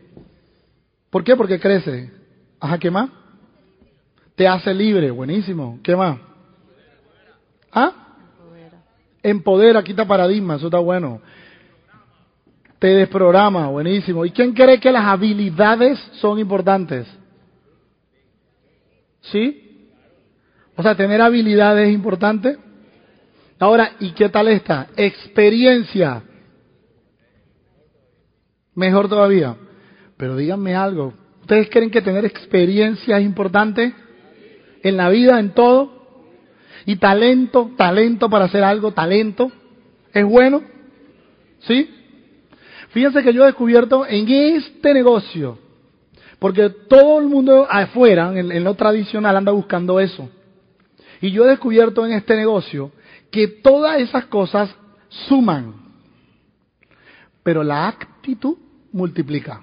¿Por 1.10 1.24
qué? 1.24 1.36
Porque 1.36 1.60
crece. 1.60 2.12
Ajá, 2.60 2.78
¿qué 2.78 2.92
más? 2.92 3.10
Te 4.36 4.48
hace 4.48 4.72
libre, 4.72 5.10
buenísimo. 5.10 5.80
¿Qué 5.82 5.96
más? 5.96 6.20
¿Ah? 7.72 8.18
Empodera, 9.24 9.84
quita 9.84 10.06
paradigmas, 10.06 10.58
eso 10.58 10.68
está 10.68 10.78
bueno. 10.78 11.22
Te 12.78 12.90
desprograma, 12.90 13.70
buenísimo. 13.70 14.26
¿Y 14.26 14.30
quién 14.30 14.54
cree 14.54 14.80
que 14.80 14.92
las 14.92 15.06
habilidades 15.06 15.98
son 16.22 16.38
importantes? 16.38 17.08
¿Sí? 19.22 19.73
O 20.76 20.84
sea, 20.84 20.96
tener 20.96 21.22
habilidades 21.22 21.90
es 21.90 21.94
importante. 21.94 22.58
Ahora, 23.60 23.94
¿y 24.00 24.12
qué 24.12 24.30
tal 24.30 24.48
esta? 24.48 24.88
Experiencia. 24.96 26.24
Mejor 28.76 29.08
todavía. 29.08 29.56
Pero 30.18 30.36
díganme 30.36 30.76
algo. 30.76 31.14
¿Ustedes 31.42 31.70
creen 31.70 31.92
que 31.92 32.02
tener 32.02 32.26
experiencia 32.26 33.18
es 33.18 33.26
importante? 33.26 33.94
En 34.82 34.98
la 34.98 35.10
vida, 35.10 35.40
en 35.40 35.52
todo. 35.52 36.04
Y 36.86 36.96
talento, 36.98 37.72
talento 37.78 38.30
para 38.30 38.46
hacer 38.46 38.64
algo, 38.64 38.92
talento. 38.92 39.52
¿Es 40.14 40.26
bueno? 40.26 40.64
¿Sí? 41.60 41.90
Fíjense 42.90 43.24
que 43.24 43.34
yo 43.34 43.44
he 43.44 43.48
descubierto 43.48 44.06
en 44.06 44.30
este 44.30 44.94
negocio, 44.94 45.58
porque 46.38 46.70
todo 46.70 47.20
el 47.20 47.26
mundo 47.26 47.66
afuera, 47.68 48.32
en, 48.38 48.52
en 48.52 48.64
lo 48.64 48.76
tradicional, 48.76 49.36
anda 49.36 49.52
buscando 49.52 50.00
eso. 50.00 50.30
Y 51.24 51.32
yo 51.32 51.46
he 51.46 51.48
descubierto 51.48 52.06
en 52.06 52.12
este 52.12 52.36
negocio 52.36 52.92
que 53.32 53.48
todas 53.48 54.02
esas 54.02 54.26
cosas 54.26 54.76
suman, 55.08 55.74
pero 57.42 57.64
la 57.64 57.88
actitud 57.88 58.58
multiplica. 58.92 59.62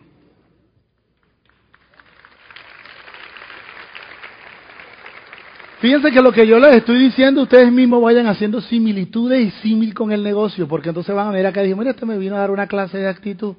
Fíjense 5.80 6.10
que 6.10 6.22
lo 6.22 6.32
que 6.32 6.46
yo 6.46 6.58
les 6.58 6.76
estoy 6.76 6.98
diciendo, 6.98 7.42
ustedes 7.42 7.70
mismos 7.70 8.00
vayan 8.00 8.26
haciendo 8.26 8.62
similitudes 8.62 9.46
y 9.46 9.50
símil 9.60 9.92
con 9.92 10.12
el 10.12 10.22
negocio, 10.22 10.66
porque 10.66 10.88
entonces 10.88 11.14
van 11.14 11.28
a 11.28 11.32
ver 11.32 11.44
acá 11.44 11.60
y 11.60 11.64
dicen, 11.64 11.78
mira, 11.78 11.90
este 11.90 12.06
me 12.06 12.16
vino 12.16 12.36
a 12.36 12.38
dar 12.38 12.50
una 12.50 12.68
clase 12.68 12.96
de 12.96 13.08
actitud. 13.08 13.54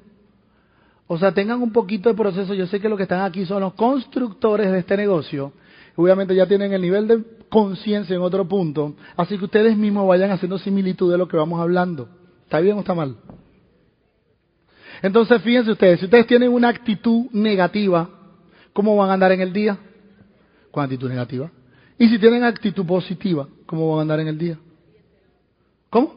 O 1.06 1.18
sea, 1.18 1.30
tengan 1.30 1.62
un 1.62 1.70
poquito 1.70 2.08
de 2.08 2.16
proceso. 2.16 2.52
Yo 2.52 2.66
sé 2.66 2.80
que 2.80 2.88
los 2.88 2.96
que 2.96 3.04
están 3.04 3.20
aquí 3.20 3.46
son 3.46 3.60
los 3.60 3.74
constructores 3.74 4.72
de 4.72 4.80
este 4.80 4.96
negocio. 4.96 5.52
Obviamente 5.94 6.34
ya 6.34 6.48
tienen 6.48 6.72
el 6.72 6.82
nivel 6.82 7.06
de 7.06 7.41
conciencia 7.52 8.16
en 8.16 8.22
otro 8.22 8.48
punto. 8.48 8.94
Así 9.14 9.36
que 9.36 9.44
ustedes 9.44 9.76
mismos 9.76 10.08
vayan 10.08 10.30
haciendo 10.30 10.58
similitud 10.58 11.12
de 11.12 11.18
lo 11.18 11.28
que 11.28 11.36
vamos 11.36 11.60
hablando. 11.60 12.08
¿Está 12.44 12.60
bien 12.60 12.78
o 12.78 12.80
está 12.80 12.94
mal? 12.94 13.18
Entonces, 15.02 15.42
fíjense 15.42 15.70
ustedes, 15.70 15.98
si 16.00 16.06
ustedes 16.06 16.26
tienen 16.26 16.50
una 16.50 16.68
actitud 16.68 17.26
negativa, 17.32 18.08
¿cómo 18.72 18.96
van 18.96 19.10
a 19.10 19.12
andar 19.12 19.32
en 19.32 19.42
el 19.42 19.52
día? 19.52 19.76
Con 20.70 20.82
actitud 20.82 21.10
negativa. 21.10 21.50
Y 21.98 22.08
si 22.08 22.18
tienen 22.18 22.42
actitud 22.42 22.86
positiva, 22.86 23.46
¿cómo 23.66 23.90
van 23.90 23.98
a 23.98 24.02
andar 24.02 24.20
en 24.20 24.28
el 24.28 24.38
día? 24.38 24.58
¿Cómo? 25.90 26.14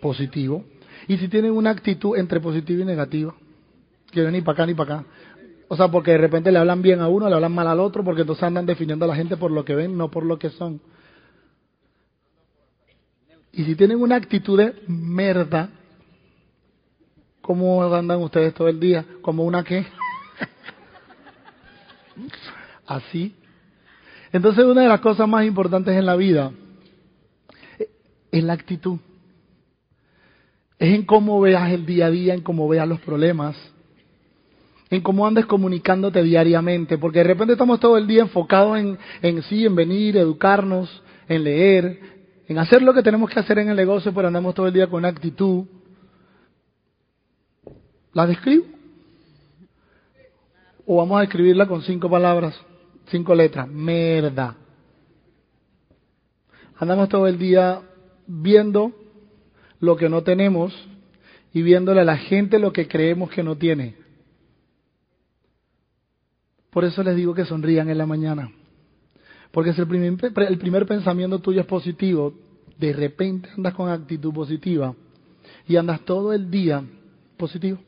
Positivo. 0.00 0.64
Y 1.08 1.16
si 1.16 1.26
tienen 1.26 1.50
una 1.50 1.70
actitud 1.70 2.16
entre 2.16 2.38
positiva 2.38 2.82
y 2.82 2.84
negativa, 2.84 3.34
que 4.12 4.22
no 4.22 4.30
ni 4.30 4.40
para 4.40 4.54
acá 4.54 4.66
ni 4.66 4.74
para 4.74 4.94
acá. 4.94 5.06
O 5.72 5.76
sea, 5.76 5.86
porque 5.86 6.10
de 6.10 6.18
repente 6.18 6.50
le 6.50 6.58
hablan 6.58 6.82
bien 6.82 7.00
a 7.00 7.06
uno, 7.06 7.28
le 7.28 7.34
hablan 7.36 7.52
mal 7.52 7.68
al 7.68 7.78
otro, 7.78 8.02
porque 8.02 8.22
entonces 8.22 8.42
andan 8.42 8.66
definiendo 8.66 9.04
a 9.04 9.08
la 9.08 9.14
gente 9.14 9.36
por 9.36 9.52
lo 9.52 9.64
que 9.64 9.76
ven, 9.76 9.96
no 9.96 10.10
por 10.10 10.24
lo 10.24 10.36
que 10.36 10.50
son. 10.50 10.80
Y 13.52 13.62
si 13.62 13.76
tienen 13.76 14.00
una 14.00 14.16
actitud 14.16 14.58
de 14.58 14.74
merda, 14.88 15.70
¿cómo 17.40 17.84
andan 17.94 18.20
ustedes 18.20 18.52
todo 18.52 18.66
el 18.66 18.80
día? 18.80 19.06
¿Como 19.22 19.44
una 19.44 19.62
qué? 19.62 19.86
Así. 22.88 23.36
Entonces 24.32 24.64
una 24.64 24.82
de 24.82 24.88
las 24.88 25.00
cosas 25.00 25.28
más 25.28 25.46
importantes 25.46 25.96
en 25.96 26.04
la 26.04 26.16
vida 26.16 26.50
es 28.32 28.42
la 28.42 28.54
actitud. 28.54 28.98
Es 30.80 30.96
en 30.96 31.04
cómo 31.04 31.40
veas 31.40 31.70
el 31.70 31.86
día 31.86 32.06
a 32.06 32.10
día, 32.10 32.34
en 32.34 32.40
cómo 32.40 32.66
veas 32.66 32.88
los 32.88 33.00
problemas, 33.02 33.56
en 34.90 35.00
cómo 35.02 35.26
andes 35.26 35.46
comunicándote 35.46 36.22
diariamente, 36.22 36.98
porque 36.98 37.18
de 37.18 37.24
repente 37.24 37.52
estamos 37.52 37.78
todo 37.78 37.96
el 37.96 38.08
día 38.08 38.22
enfocados 38.22 38.76
en, 38.76 38.98
en 39.22 39.42
sí, 39.44 39.64
en 39.64 39.76
venir, 39.76 40.16
educarnos, 40.16 41.02
en 41.28 41.44
leer, 41.44 42.00
en 42.48 42.58
hacer 42.58 42.82
lo 42.82 42.92
que 42.92 43.02
tenemos 43.02 43.30
que 43.30 43.38
hacer 43.38 43.60
en 43.60 43.68
el 43.68 43.76
negocio, 43.76 44.12
pero 44.12 44.26
andamos 44.26 44.54
todo 44.54 44.66
el 44.66 44.72
día 44.72 44.88
con 44.88 45.04
actitud. 45.04 45.64
¿La 48.12 48.26
describo? 48.26 48.64
¿O 50.84 50.96
vamos 50.96 51.20
a 51.20 51.22
escribirla 51.22 51.66
con 51.66 51.82
cinco 51.82 52.10
palabras? 52.10 52.60
Cinco 53.06 53.36
letras. 53.36 53.68
Merda. 53.68 54.56
Andamos 56.76 57.08
todo 57.08 57.28
el 57.28 57.38
día 57.38 57.80
viendo 58.26 58.90
lo 59.78 59.96
que 59.96 60.08
no 60.08 60.22
tenemos 60.22 60.74
y 61.52 61.62
viéndole 61.62 62.00
a 62.00 62.04
la 62.04 62.16
gente 62.16 62.58
lo 62.58 62.72
que 62.72 62.88
creemos 62.88 63.30
que 63.30 63.44
no 63.44 63.56
tiene. 63.56 63.99
Por 66.70 66.84
eso 66.84 67.02
les 67.02 67.16
digo 67.16 67.34
que 67.34 67.44
sonrían 67.44 67.88
en 67.90 67.98
la 67.98 68.06
mañana. 68.06 68.50
Porque 69.50 69.72
si 69.72 69.80
el 69.80 69.88
primer, 69.88 70.32
el 70.48 70.58
primer 70.58 70.86
pensamiento 70.86 71.40
tuyo 71.40 71.60
es 71.60 71.66
positivo, 71.66 72.34
de 72.78 72.92
repente 72.92 73.48
andas 73.56 73.74
con 73.74 73.90
actitud 73.90 74.32
positiva 74.32 74.94
y 75.66 75.76
andas 75.76 76.00
todo 76.00 76.32
el 76.32 76.50
día 76.50 76.82
positivo. 77.36 77.78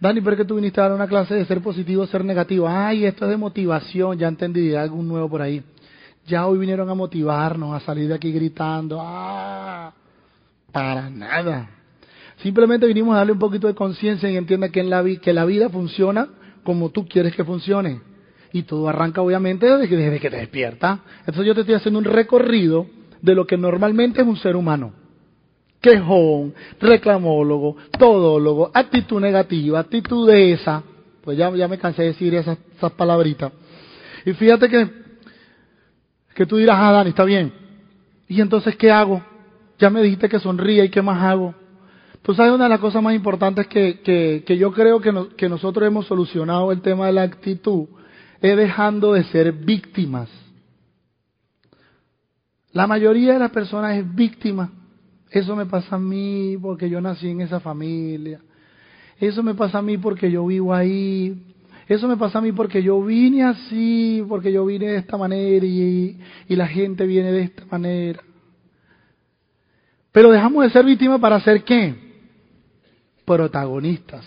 Dani, 0.00 0.20
¿por 0.20 0.36
qué 0.36 0.44
tú 0.44 0.56
viniste 0.56 0.80
a 0.80 0.84
dar 0.84 0.92
una 0.92 1.06
clase 1.06 1.34
de 1.34 1.44
ser 1.46 1.60
positivo, 1.62 2.06
ser 2.06 2.24
negativo? 2.24 2.68
Ay, 2.68 3.04
esto 3.04 3.24
es 3.24 3.30
de 3.30 3.36
motivación, 3.36 4.18
ya 4.18 4.28
entendí, 4.28 4.74
algún 4.74 5.08
nuevo 5.08 5.28
por 5.30 5.40
ahí. 5.40 5.62
Ya 6.26 6.46
hoy 6.46 6.58
vinieron 6.58 6.88
a 6.90 6.94
motivarnos, 6.94 7.74
a 7.74 7.80
salir 7.84 8.08
de 8.08 8.14
aquí 8.14 8.32
gritando. 8.32 8.98
Ah, 9.00 9.92
para 10.70 11.08
nada. 11.08 11.70
Simplemente 12.38 12.86
vinimos 12.86 13.14
a 13.14 13.18
darle 13.18 13.32
un 13.32 13.38
poquito 13.38 13.66
de 13.66 13.74
conciencia 13.74 14.30
y 14.30 14.36
entienda 14.36 14.68
que, 14.68 14.80
en 14.80 14.90
la, 14.90 15.04
que 15.20 15.32
la 15.32 15.44
vida 15.44 15.68
funciona 15.68 16.28
como 16.62 16.90
tú 16.90 17.06
quieres 17.06 17.34
que 17.34 17.44
funcione. 17.44 18.00
Y 18.52 18.64
todo 18.64 18.88
arranca 18.88 19.22
obviamente 19.22 19.66
desde 19.66 19.88
que, 20.20 20.30
te 20.30 20.36
despiertas. 20.36 21.00
Entonces 21.20 21.46
yo 21.46 21.54
te 21.54 21.60
estoy 21.60 21.74
haciendo 21.76 21.98
un 21.98 22.04
recorrido 22.04 22.86
de 23.20 23.34
lo 23.34 23.46
que 23.46 23.56
normalmente 23.56 24.20
es 24.20 24.26
un 24.26 24.36
ser 24.36 24.56
humano 24.56 24.92
quejón, 25.82 26.54
reclamólogo, 26.80 27.76
todólogo, 27.98 28.70
actitud 28.72 29.20
negativa, 29.20 29.80
actitud 29.80 30.30
de 30.30 30.52
esa. 30.52 30.82
Pues 31.22 31.36
ya, 31.36 31.50
ya 31.50 31.68
me 31.68 31.76
cansé 31.76 32.02
de 32.02 32.08
decir 32.08 32.34
esas, 32.34 32.56
esas 32.76 32.92
palabritas. 32.92 33.52
Y 34.24 34.32
fíjate 34.32 34.68
que, 34.68 34.88
que 36.34 36.46
tú 36.46 36.56
dirás, 36.56 36.76
ah, 36.80 36.92
Dani, 36.92 37.10
está 37.10 37.24
bien. 37.24 37.52
¿Y 38.28 38.40
entonces 38.40 38.76
qué 38.76 38.90
hago? 38.90 39.22
Ya 39.78 39.90
me 39.90 40.02
dijiste 40.02 40.28
que 40.28 40.38
sonría 40.38 40.84
y 40.84 40.88
qué 40.88 41.02
más 41.02 41.22
hago. 41.22 41.54
Tú 42.22 42.34
sabes, 42.34 42.52
una 42.52 42.64
de 42.64 42.70
las 42.70 42.80
cosas 42.80 43.02
más 43.02 43.14
importantes 43.14 43.66
que, 43.66 44.00
que, 44.00 44.44
que 44.46 44.56
yo 44.56 44.72
creo 44.72 45.00
que, 45.00 45.12
que 45.36 45.48
nosotros 45.48 45.86
hemos 45.86 46.06
solucionado 46.06 46.70
el 46.70 46.80
tema 46.80 47.06
de 47.06 47.12
la 47.12 47.22
actitud 47.22 47.86
es 48.40 48.56
dejando 48.56 49.12
de 49.12 49.24
ser 49.24 49.52
víctimas. 49.52 50.28
La 52.72 52.86
mayoría 52.86 53.34
de 53.34 53.38
las 53.38 53.50
personas 53.50 53.96
es 53.96 54.14
víctima 54.14 54.70
eso 55.32 55.56
me 55.56 55.64
pasa 55.64 55.96
a 55.96 55.98
mí 55.98 56.58
porque 56.60 56.90
yo 56.90 57.00
nací 57.00 57.28
en 57.28 57.40
esa 57.40 57.58
familia. 57.58 58.40
Eso 59.18 59.42
me 59.42 59.54
pasa 59.54 59.78
a 59.78 59.82
mí 59.82 59.96
porque 59.96 60.30
yo 60.30 60.46
vivo 60.46 60.74
ahí. 60.74 61.34
Eso 61.88 62.06
me 62.06 62.18
pasa 62.18 62.38
a 62.38 62.42
mí 62.42 62.52
porque 62.52 62.82
yo 62.82 63.02
vine 63.02 63.42
así, 63.42 64.22
porque 64.28 64.52
yo 64.52 64.66
vine 64.66 64.88
de 64.88 64.96
esta 64.98 65.16
manera 65.16 65.64
y, 65.64 66.18
y 66.48 66.56
la 66.56 66.66
gente 66.68 67.06
viene 67.06 67.32
de 67.32 67.42
esta 67.44 67.64
manera. 67.64 68.22
Pero 70.12 70.30
dejamos 70.30 70.64
de 70.64 70.70
ser 70.70 70.84
víctimas 70.84 71.18
para 71.18 71.40
ser 71.40 71.64
qué? 71.64 72.11
Protagonistas. 73.24 74.24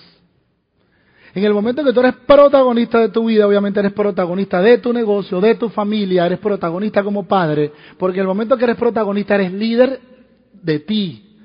En 1.36 1.44
el 1.44 1.54
momento 1.54 1.84
que 1.84 1.92
tú 1.92 2.00
eres 2.00 2.16
protagonista 2.26 3.00
de 3.00 3.10
tu 3.10 3.26
vida, 3.26 3.46
obviamente 3.46 3.82
eres 3.82 3.92
protagonista 3.92 4.62
de 4.62 4.78
tu 4.78 4.94
negocio, 4.94 5.42
de 5.42 5.56
tu 5.56 5.68
familia, 5.68 6.26
eres 6.26 6.40
protagonista 6.40 7.04
como 7.04 7.28
padre, 7.28 7.74
porque 7.98 8.20
en 8.20 8.22
el 8.22 8.28
momento 8.28 8.58
que 8.58 8.64
eres 8.64 8.78
protagonista 8.78 9.36
eres 9.36 9.52
líder 9.52 10.00
de 10.54 10.80
ti. 10.80 11.36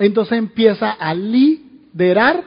Entonces 0.00 0.36
empieza 0.36 0.90
a 0.90 1.14
liderarte. 1.14 2.46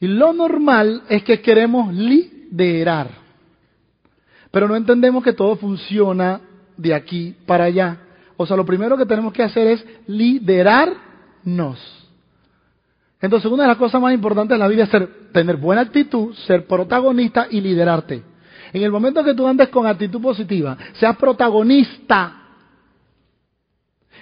Y 0.00 0.08
lo 0.08 0.32
normal 0.32 1.04
es 1.08 1.22
que 1.22 1.40
queremos 1.40 1.94
liderar. 1.94 3.10
Pero 4.50 4.66
no 4.66 4.74
entendemos 4.74 5.22
que 5.22 5.32
todo 5.32 5.54
funciona 5.54 6.40
de 6.76 6.92
aquí 6.92 7.36
para 7.46 7.64
allá. 7.64 7.98
O 8.36 8.44
sea, 8.44 8.56
lo 8.56 8.66
primero 8.66 8.96
que 8.96 9.06
tenemos 9.06 9.32
que 9.32 9.44
hacer 9.44 9.68
es 9.68 9.86
liderarnos. 11.44 12.08
Entonces, 13.20 13.50
una 13.50 13.62
de 13.62 13.68
las 13.68 13.78
cosas 13.78 14.00
más 14.00 14.12
importantes 14.12 14.56
de 14.56 14.58
la 14.58 14.68
vida 14.68 14.84
es 14.84 14.90
ser, 14.90 15.30
tener 15.32 15.56
buena 15.56 15.82
actitud, 15.82 16.34
ser 16.34 16.66
protagonista 16.66 17.46
y 17.48 17.60
liderarte. 17.60 18.22
En 18.72 18.82
el 18.82 18.90
momento 18.90 19.22
que 19.22 19.34
tú 19.34 19.46
andes 19.46 19.68
con 19.68 19.86
actitud 19.86 20.20
positiva, 20.20 20.76
seas 20.94 21.16
protagonista 21.16 22.42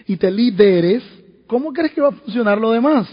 y 0.06 0.16
te 0.16 0.30
lideres, 0.30 1.02
¿cómo 1.46 1.72
crees 1.72 1.92
que 1.92 2.00
va 2.02 2.08
a 2.08 2.12
funcionar 2.12 2.58
lo 2.58 2.72
demás? 2.72 3.08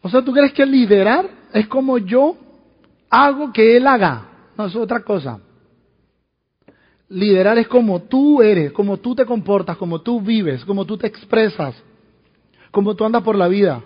O 0.00 0.08
sea, 0.08 0.22
¿tú 0.22 0.32
crees 0.32 0.52
que 0.52 0.64
liderar 0.64 1.28
es 1.52 1.66
como 1.66 1.98
yo 1.98 2.36
hago 3.10 3.52
que 3.52 3.76
él 3.76 3.86
haga? 3.86 4.28
No, 4.56 4.66
es 4.66 4.76
otra 4.76 5.02
cosa. 5.02 5.40
Liderar 7.10 7.56
es 7.58 7.68
como 7.68 8.02
tú 8.02 8.42
eres, 8.42 8.72
como 8.72 8.98
tú 8.98 9.14
te 9.14 9.24
comportas, 9.24 9.76
como 9.76 10.00
tú 10.00 10.20
vives, 10.20 10.64
como 10.64 10.84
tú 10.84 10.98
te 10.98 11.06
expresas, 11.06 11.74
como 12.70 12.94
tú 12.94 13.04
andas 13.04 13.22
por 13.22 13.34
la 13.34 13.48
vida. 13.48 13.82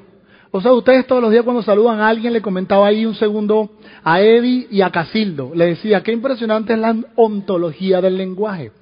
O 0.51 0.61
sea, 0.61 0.73
ustedes 0.73 1.07
todos 1.07 1.23
los 1.23 1.31
días 1.31 1.45
cuando 1.45 1.63
saludan 1.63 2.01
a 2.01 2.09
alguien 2.09 2.33
le 2.33 2.43
comentaba 2.43 2.87
ahí 2.87 3.07
un 3.07 3.15
segundo 3.15 3.71
a 4.03 4.21
Eddie 4.21 4.67
y 4.71 4.83
a 4.83 4.91
Casildo. 4.91 5.53
Le 5.55 5.67
decía, 5.67 6.03
qué 6.03 6.13
impresionante 6.13 6.75
es 6.75 6.79
la 6.79 6.95
ontología 7.17 8.01
del 8.01 8.19
lenguaje, 8.19 8.73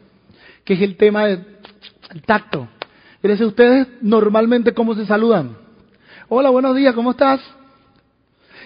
que 0.64 0.74
es 0.74 0.80
el 0.80 0.96
tema 0.96 1.26
del 1.26 1.44
tacto. 2.26 2.66
Y 3.22 3.28
le 3.28 3.44
ustedes 3.44 3.86
normalmente 4.00 4.72
cómo 4.72 4.94
se 4.94 5.04
saludan. 5.04 5.56
Hola, 6.28 6.48
buenos 6.48 6.74
días, 6.74 6.94
¿cómo 6.94 7.10
estás? 7.10 7.40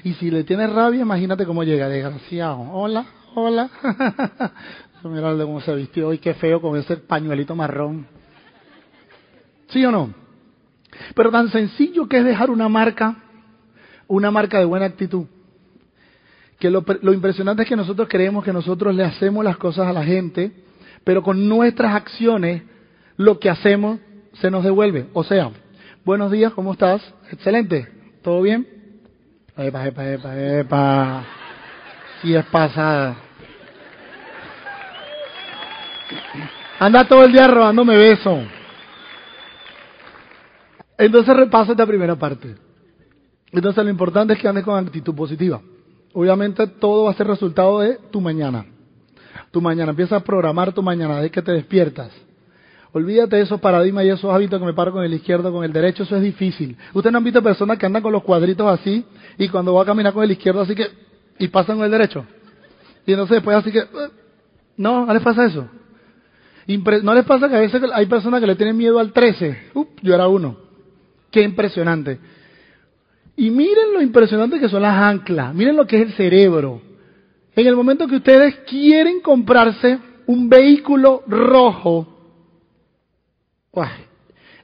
Y 0.05 0.15
si 0.15 0.31
le 0.31 0.45
tienes 0.45 0.73
rabia, 0.73 1.01
imagínate 1.01 1.45
cómo 1.45 1.65
llega, 1.65 1.89
desgraciado. 1.89 2.61
Hola, 2.73 3.07
hola. 3.35 3.71
Mira 5.05 5.37
cómo 5.37 5.61
se 5.61 5.75
vistió 5.75 6.09
hoy, 6.09 6.19
qué 6.19 6.33
feo 6.33 6.63
con 6.63 6.79
ese 6.79 6.97
pañuelito 6.97 7.55
marrón. 7.55 8.07
¿Sí 9.69 9.85
o 9.85 9.91
no? 9.91 10.15
Pero 11.15 11.31
tan 11.31 11.51
sencillo 11.51 12.09
que 12.09 12.19
es 12.19 12.25
dejar 12.25 12.51
una 12.51 12.71
marca, 12.71 13.17
una 14.09 14.31
marca 14.31 14.59
de 14.59 14.65
buena 14.65 14.87
actitud. 14.87 15.27
Que 16.59 16.71
lo, 16.71 16.83
lo 17.03 17.13
impresionante 17.13 17.65
es 17.65 17.69
que 17.69 17.77
nosotros 17.77 18.09
creemos 18.09 18.45
que 18.45 18.53
nosotros 18.53 18.95
le 18.95 19.05
hacemos 19.05 19.45
las 19.45 19.59
cosas 19.59 19.87
a 19.87 19.93
la 19.93 20.05
gente, 20.05 20.53
pero 21.05 21.23
con 21.23 21.49
nuestras 21.49 21.95
acciones 21.95 22.63
lo 23.19 23.39
que 23.39 23.51
hacemos 23.51 24.01
se 24.41 24.51
nos 24.51 24.65
devuelve. 24.65 25.09
O 25.13 25.23
sea, 25.23 25.51
buenos 26.05 26.33
días, 26.33 26.55
¿cómo 26.55 26.73
estás? 26.73 27.03
Excelente, 27.31 27.87
¿todo 28.23 28.41
bien? 28.41 28.67
Epa, 29.55 29.87
epa, 29.87 30.09
epa, 30.09 30.39
epa. 30.39 31.25
Si 32.23 32.35
es 32.35 32.45
pasada. 32.47 33.17
Anda 36.79 37.07
todo 37.07 37.25
el 37.25 37.33
día 37.33 37.47
robándome 37.47 37.97
beso. 37.97 38.43
Entonces 40.99 41.37
repaso 41.37 41.73
esta 41.73 41.87
primera 41.87 42.17
parte. 42.17 42.55
Entonces 43.53 43.85
lo 43.85 43.91
importante 43.91 44.35
es 44.35 44.41
que 44.41 44.49
andes 44.49 44.65
con 44.65 44.85
actitud 44.85 45.15
positiva. 45.15 45.61
Obviamente 46.13 46.67
todo 46.67 47.05
va 47.05 47.11
a 47.11 47.15
ser 47.15 47.27
resultado 47.27 47.81
de 47.81 47.99
tu 48.11 48.21
mañana. 48.21 48.67
Tu 49.51 49.61
mañana. 49.61 49.91
Empieza 49.91 50.17
a 50.17 50.21
programar 50.21 50.73
tu 50.73 50.83
mañana 50.83 51.17
desde 51.17 51.31
que 51.31 51.43
te 51.43 51.53
despiertas. 51.53 52.13
Olvídate 52.93 53.37
de 53.37 53.43
esos 53.43 53.61
paradigmas 53.61 54.05
y 54.05 54.11
esos 54.11 54.33
hábitos 54.33 54.61
que 54.61 54.67
me 54.67 54.73
paro 54.73 54.93
con 54.93 55.03
el 55.03 55.13
izquierdo, 55.13 55.53
con 55.53 55.65
el 55.65 55.73
derecho, 55.73 56.05
eso 56.05 56.15
es 56.15 56.23
difícil. 56.23 56.77
Ustedes 56.93 57.11
no 57.11 57.19
han 57.19 57.25
visto 57.25 57.43
personas 57.43 57.77
que 57.77 57.87
andan 57.87 58.03
con 58.03 58.13
los 58.13 58.23
cuadritos 58.23 58.67
así 58.69 59.05
y 59.37 59.49
cuando 59.49 59.75
va 59.75 59.83
a 59.83 59.85
caminar 59.85 60.13
con 60.13 60.23
el 60.23 60.31
izquierdo 60.31 60.61
así 60.61 60.77
que 60.77 60.87
y 61.41 61.49
pasan 61.49 61.77
con 61.77 61.85
el 61.85 61.91
derecho. 61.91 62.25
Y 63.05 63.13
entonces 63.13 63.37
después 63.37 63.57
así 63.57 63.73
que 63.73 63.81
eh, 63.81 64.11
no, 64.77 65.07
no 65.07 65.13
les 65.13 65.23
pasa 65.23 65.45
eso. 65.45 65.69
¿No 66.67 67.15
les 67.15 67.25
pasa 67.25 67.49
que 67.49 67.57
a 67.57 67.61
veces 67.61 67.83
hay 67.93 68.07
personas 68.07 68.41
que 68.41 68.47
le 68.47 68.57
tienen 68.57 68.77
miedo 68.77 68.99
al 68.99 69.13
13? 69.13 69.71
yo 70.03 70.15
era 70.15 70.29
uno. 70.29 70.57
Qué 71.31 71.43
impresionante. 71.43 72.19
Y 73.37 73.51
miren 73.51 73.93
lo 73.93 74.01
impresionante 74.01 74.61
que 74.61 74.69
son 74.69 74.83
las 74.83 74.97
anclas. 74.97 75.55
Miren 75.55 75.77
lo 75.77 75.87
que 75.87 75.97
es 75.97 76.03
el 76.03 76.13
cerebro. 76.13 76.81
En 77.57 77.67
el 77.67 77.77
momento 77.77 78.07
que 78.07 78.17
ustedes 78.17 78.57
quieren 78.67 79.21
comprarse 79.21 79.99
un 80.27 80.49
vehículo 80.49 81.23
rojo, 81.27 82.15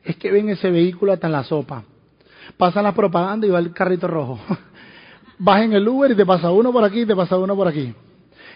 es 0.05 0.17
que 0.17 0.31
ven 0.31 0.49
ese 0.49 0.71
vehículo 0.71 1.13
hasta 1.13 1.27
en 1.27 1.33
la 1.33 1.45
sopa. 1.45 1.85
Pasan 2.57 2.85
la 2.85 2.95
propaganda 2.95 3.47
y 3.47 3.51
va 3.51 3.59
el 3.59 3.73
carrito 3.73 4.07
rojo. 4.07 4.39
Vas 5.39 5.63
en 5.63 5.73
el 5.73 5.89
Uber 5.89 6.11
y 6.11 6.17
te 6.17 6.27
pasa 6.27 6.51
uno 6.51 6.73
por 6.73 6.85
aquí 6.85 7.03
y 7.03 7.07
te 7.07 7.17
pasa 7.17 7.39
uno 7.39 7.57
por 7.57 7.67
aquí. 7.67 7.95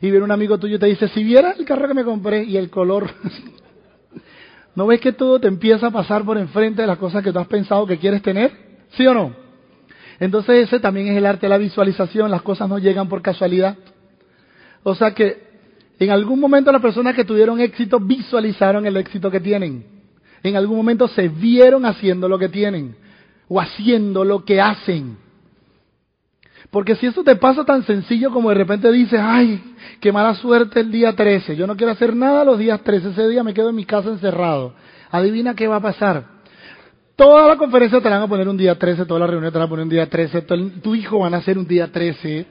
Y 0.00 0.10
viene 0.10 0.24
un 0.24 0.30
amigo 0.32 0.58
tuyo 0.58 0.76
y 0.76 0.78
te 0.78 0.86
dice, 0.86 1.08
si 1.08 1.22
vieras 1.22 1.58
el 1.58 1.64
carro 1.64 1.88
que 1.88 1.94
me 1.94 2.04
compré 2.04 2.44
y 2.44 2.56
el 2.56 2.70
color, 2.70 3.10
¿no 4.74 4.86
ves 4.86 5.00
que 5.00 5.12
todo 5.12 5.40
te 5.40 5.48
empieza 5.48 5.86
a 5.86 5.90
pasar 5.90 6.24
por 6.24 6.38
enfrente 6.38 6.82
de 6.82 6.88
las 6.88 6.98
cosas 6.98 7.22
que 7.22 7.32
tú 7.32 7.38
has 7.38 7.46
pensado 7.46 7.86
que 7.86 7.98
quieres 7.98 8.22
tener? 8.22 8.52
¿Sí 8.90 9.06
o 9.06 9.14
no? 9.14 9.34
Entonces 10.20 10.68
ese 10.68 10.80
también 10.80 11.08
es 11.08 11.16
el 11.16 11.26
arte 11.26 11.46
de 11.46 11.50
la 11.50 11.58
visualización, 11.58 12.30
las 12.30 12.42
cosas 12.42 12.68
no 12.68 12.78
llegan 12.78 13.08
por 13.08 13.22
casualidad. 13.22 13.76
O 14.82 14.94
sea 14.94 15.12
que 15.12 15.42
en 15.98 16.10
algún 16.10 16.40
momento 16.40 16.70
las 16.70 16.82
personas 16.82 17.14
que 17.14 17.24
tuvieron 17.24 17.60
éxito 17.60 17.98
visualizaron 18.00 18.86
el 18.86 18.96
éxito 18.96 19.30
que 19.30 19.40
tienen 19.40 19.94
en 20.44 20.56
algún 20.56 20.76
momento 20.76 21.08
se 21.08 21.28
vieron 21.28 21.86
haciendo 21.86 22.28
lo 22.28 22.38
que 22.38 22.50
tienen 22.50 22.94
o 23.48 23.60
haciendo 23.60 24.24
lo 24.24 24.44
que 24.44 24.60
hacen. 24.60 25.16
Porque 26.70 26.96
si 26.96 27.06
eso 27.06 27.22
te 27.22 27.36
pasa 27.36 27.64
tan 27.64 27.84
sencillo 27.84 28.30
como 28.30 28.48
de 28.48 28.56
repente 28.56 28.90
dices, 28.90 29.20
ay, 29.22 29.62
qué 30.00 30.12
mala 30.12 30.34
suerte 30.34 30.80
el 30.80 30.90
día 30.90 31.14
13, 31.14 31.56
yo 31.56 31.66
no 31.66 31.76
quiero 31.76 31.92
hacer 31.92 32.16
nada 32.16 32.44
los 32.44 32.58
días 32.58 32.82
13, 32.82 33.10
ese 33.10 33.28
día 33.28 33.42
me 33.44 33.54
quedo 33.54 33.70
en 33.70 33.76
mi 33.76 33.84
casa 33.84 34.08
encerrado. 34.08 34.74
Adivina 35.10 35.54
qué 35.54 35.68
va 35.68 35.76
a 35.76 35.80
pasar. 35.80 36.24
Toda 37.16 37.46
la 37.46 37.56
conferencia 37.56 38.00
te 38.00 38.10
la 38.10 38.16
van 38.16 38.24
a 38.24 38.28
poner 38.28 38.48
un 38.48 38.56
día 38.56 38.76
13, 38.76 39.06
toda 39.06 39.20
la 39.20 39.26
reunión 39.28 39.52
te 39.52 39.58
la 39.58 39.66
van 39.66 39.68
a 39.68 39.70
poner 39.70 39.82
un 39.84 39.90
día 39.90 40.08
13, 40.08 40.42
tu 40.82 40.94
hijo 40.94 41.20
van 41.20 41.34
a 41.34 41.36
hacer 41.36 41.56
un 41.58 41.66
día 41.66 41.92
13, 41.92 42.46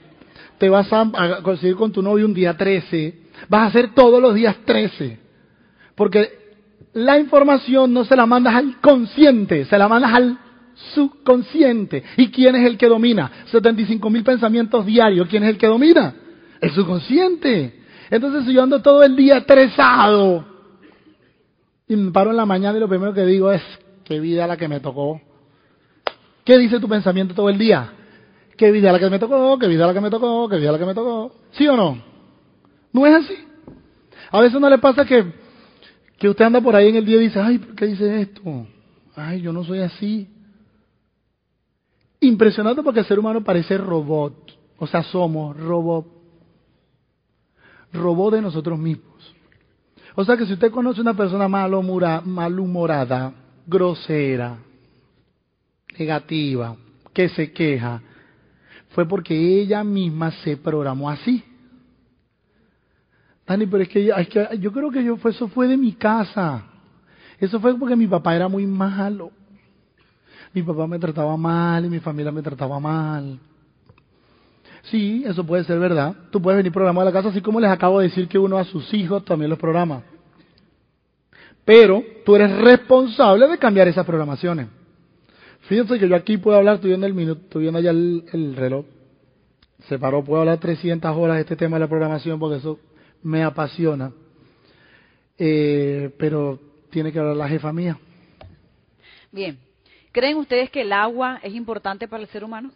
te 0.58 0.69
vas 0.69 0.88
a 0.93 1.41
conseguir 1.41 1.76
con 1.76 1.91
tu 1.91 2.02
novio 2.02 2.26
un 2.26 2.34
día 2.34 2.56
13, 2.56 3.13
vas 3.49 3.63
a 3.63 3.65
hacer 3.65 3.93
todos 3.93 4.21
los 4.21 4.34
días 4.34 4.56
13. 4.63 5.19
Porque 5.95 6.43
la 6.93 7.19
información 7.19 7.93
no 7.93 8.06
se 8.06 8.15
la 8.15 8.26
mandas 8.26 8.56
al 8.56 8.80
consciente, 8.80 9.65
se 9.65 9.78
la 9.78 9.89
mandas 9.89 10.13
al 10.13 10.38
subconsciente. 10.93 12.03
¿Y 12.17 12.29
quién 12.29 12.55
es 12.55 12.65
el 12.65 12.77
que 12.77 12.88
domina? 12.88 13.31
75 13.45 14.09
mil 14.09 14.23
pensamientos 14.23 14.86
diarios. 14.86 15.27
¿Quién 15.27 15.43
es 15.43 15.49
el 15.49 15.57
que 15.57 15.67
domina? 15.67 16.15
El 16.62 16.71
subconsciente. 16.71 17.81
Entonces, 18.09 18.45
si 18.45 18.53
yo 18.53 18.63
ando 18.63 18.81
todo 18.81 19.03
el 19.03 19.15
día 19.15 19.38
estresado 19.38 20.45
y 21.88 21.95
me 21.95 22.12
paro 22.12 22.31
en 22.31 22.38
la 22.38 22.45
mañana 22.45 22.77
y 22.77 22.81
lo 22.81 22.89
primero 22.89 23.13
que 23.13 23.25
digo 23.25 23.51
es, 23.51 23.62
qué 24.03 24.19
vida 24.19 24.47
la 24.47 24.57
que 24.57 24.67
me 24.67 24.79
tocó. 24.79 25.21
¿Qué 26.43 26.57
dice 26.57 26.79
tu 26.79 26.89
pensamiento 26.89 27.33
todo 27.33 27.49
el 27.49 27.57
día? 27.57 27.93
¿Qué 28.57 28.71
vida 28.71 28.91
la 28.91 28.99
que 28.99 29.09
me 29.09 29.19
tocó? 29.19 29.57
¿Qué 29.57 29.67
vida 29.67 29.88
la 29.88 29.93
que 29.93 30.01
me 30.01 30.09
tocó? 30.09 30.47
¿Qué 30.49 30.57
vida 30.57 30.71
la 30.71 30.77
que 30.77 30.86
me 30.86 30.93
tocó? 30.93 31.36
¿Sí 31.51 31.67
o 31.67 31.75
no? 31.75 32.01
¿No 32.91 33.07
es 33.07 33.13
así? 33.15 33.36
A 34.31 34.41
veces 34.41 34.59
no 34.59 34.69
le 34.69 34.77
pasa 34.77 35.05
que 35.05 35.43
que 36.23 36.29
usted 36.29 36.45
anda 36.45 36.62
por 36.62 36.73
ahí 36.73 36.88
en 36.88 36.95
el 36.95 37.05
día 37.05 37.17
y 37.17 37.25
dice, 37.25 37.38
ay, 37.38 37.57
¿por 37.57 37.75
qué 37.75 37.86
dice 37.86 38.21
esto? 38.21 38.65
Ay, 39.13 39.41
yo 39.41 39.51
no 39.51 39.65
soy 39.65 39.79
así. 39.79 40.29
Impresionante 42.23 42.81
porque 42.81 43.01
el 43.01 43.05
ser 43.05 43.19
humano 43.19 43.43
parece 43.43 43.77
robot. 43.77 44.57
O 44.77 44.88
sea, 44.88 45.03
somos 45.03 45.57
robot. 45.57 46.07
Robot 47.91 48.33
de 48.36 48.41
nosotros 48.41 48.79
mismos. 48.79 49.36
O 50.15 50.23
sea 50.23 50.38
que 50.38 50.45
si 50.45 50.53
usted 50.53 50.71
conoce 50.71 51.01
una 51.01 51.15
persona 51.15 51.47
malhumorada, 51.49 53.33
grosera, 53.67 54.57
negativa, 55.97 56.77
que 57.13 57.29
se 57.29 57.51
queja, 57.51 58.01
fue 58.89 59.07
porque 59.07 59.36
ella 59.62 59.83
misma 59.83 60.31
se 60.43 60.55
programó 60.55 61.09
así. 61.09 61.43
Dani, 63.45 63.65
pero 63.65 63.83
es 63.83 63.89
que, 63.89 64.59
yo 64.59 64.71
creo 64.71 64.91
que 64.91 65.03
yo, 65.03 65.17
eso 65.25 65.49
fue 65.49 65.67
de 65.67 65.75
mi 65.75 65.93
casa. 65.93 66.63
Eso 67.39 67.59
fue 67.59 67.77
porque 67.77 67.97
mi 67.97 68.07
papá 68.07 68.36
era 68.36 68.47
muy 68.47 68.65
malo. 68.65 69.31
Mi 70.54 70.62
papá 70.62 70.88
me 70.88 71.00
trataba 71.00 71.36
mal 71.36 71.86
y 71.86 71.89
mi 71.89 72.00
familia 72.00 72.32
me 72.32 72.42
trataba 72.42 72.80
mal. 72.80 73.39
Sí, 74.84 75.24
eso 75.26 75.46
puede 75.46 75.63
ser 75.63 75.80
verdad. 75.80 76.16
Tú 76.30 76.42
puedes 76.42 76.58
venir 76.58 76.72
programado 76.72 77.08
a 77.08 77.12
la 77.12 77.12
casa, 77.12 77.30
así 77.30 77.42
como 77.42 77.60
les 77.60 77.72
acabo 77.72 78.00
de 78.00 78.10
decir 78.10 78.28
que 78.28 78.38
uno 78.38 78.58
a 78.58 78.63
sus 78.66 78.94
hijos 78.94 79.24
también 79.26 79.50
los 79.50 79.60
programa. 79.60 80.04
Pero 81.66 82.04
tú 82.26 82.36
eres 82.36 82.56
responsable 82.58 83.48
de 83.48 83.58
cambiar 83.58 83.88
esas 83.88 84.06
programaciones. 84.06 84.68
Fíjense 85.62 85.98
que 85.98 86.10
yo 86.10 86.16
aquí 86.16 86.38
puedo 86.38 86.58
hablar, 86.58 86.76
estoy 86.76 86.89
viendo 86.89 87.08
el 87.08 87.13
minuto, 87.13 87.42
estoy 87.44 87.68
allá 87.70 87.92
el, 87.92 88.26
el 88.34 88.56
reloj. 88.56 88.86
Se 89.88 89.98
paró, 89.98 90.24
puedo 90.24 90.42
hablar 90.42 90.60
300 90.60 91.16
horas 91.16 91.38
de 91.38 91.42
este 91.42 91.56
tema 91.56 91.78
de 91.78 91.82
la 91.82 91.88
programación 91.88 92.39
porque 92.39 92.58
eso 92.58 92.80
me 93.22 93.44
apasiona, 93.44 94.12
eh, 95.38 96.13
pero 96.18 96.60
tiene 96.89 97.12
que 97.12 97.20
hablar 97.20 97.38
la 97.38 97.48
jefa 97.48 97.72
mía. 97.72 97.98
Bien, 99.32 99.58
¿creen 100.13 100.38
ustedes 100.38 100.69
que 100.69 100.82
el 100.82 100.93
agua 100.93 101.41
es 101.43 101.54
importante 101.54 102.08
para 102.08 102.23
el 102.23 102.30
ser 102.30 102.45
humano? 102.45 102.71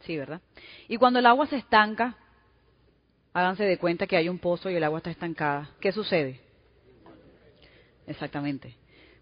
Sí, 0.00 0.16
¿verdad? 0.16 0.40
Y 0.88 0.96
cuando 0.96 1.18
el 1.18 1.26
agua 1.26 1.46
se 1.46 1.56
estanca, 1.56 2.16
háganse 3.34 3.64
de 3.64 3.76
cuenta 3.76 4.06
que 4.06 4.16
hay 4.16 4.30
un 4.30 4.38
pozo 4.38 4.70
y 4.70 4.76
el 4.76 4.84
agua 4.84 4.98
está 4.98 5.10
estancada. 5.10 5.70
¿Qué 5.80 5.92
sucede? 5.92 6.40
Exactamente. 8.06 8.74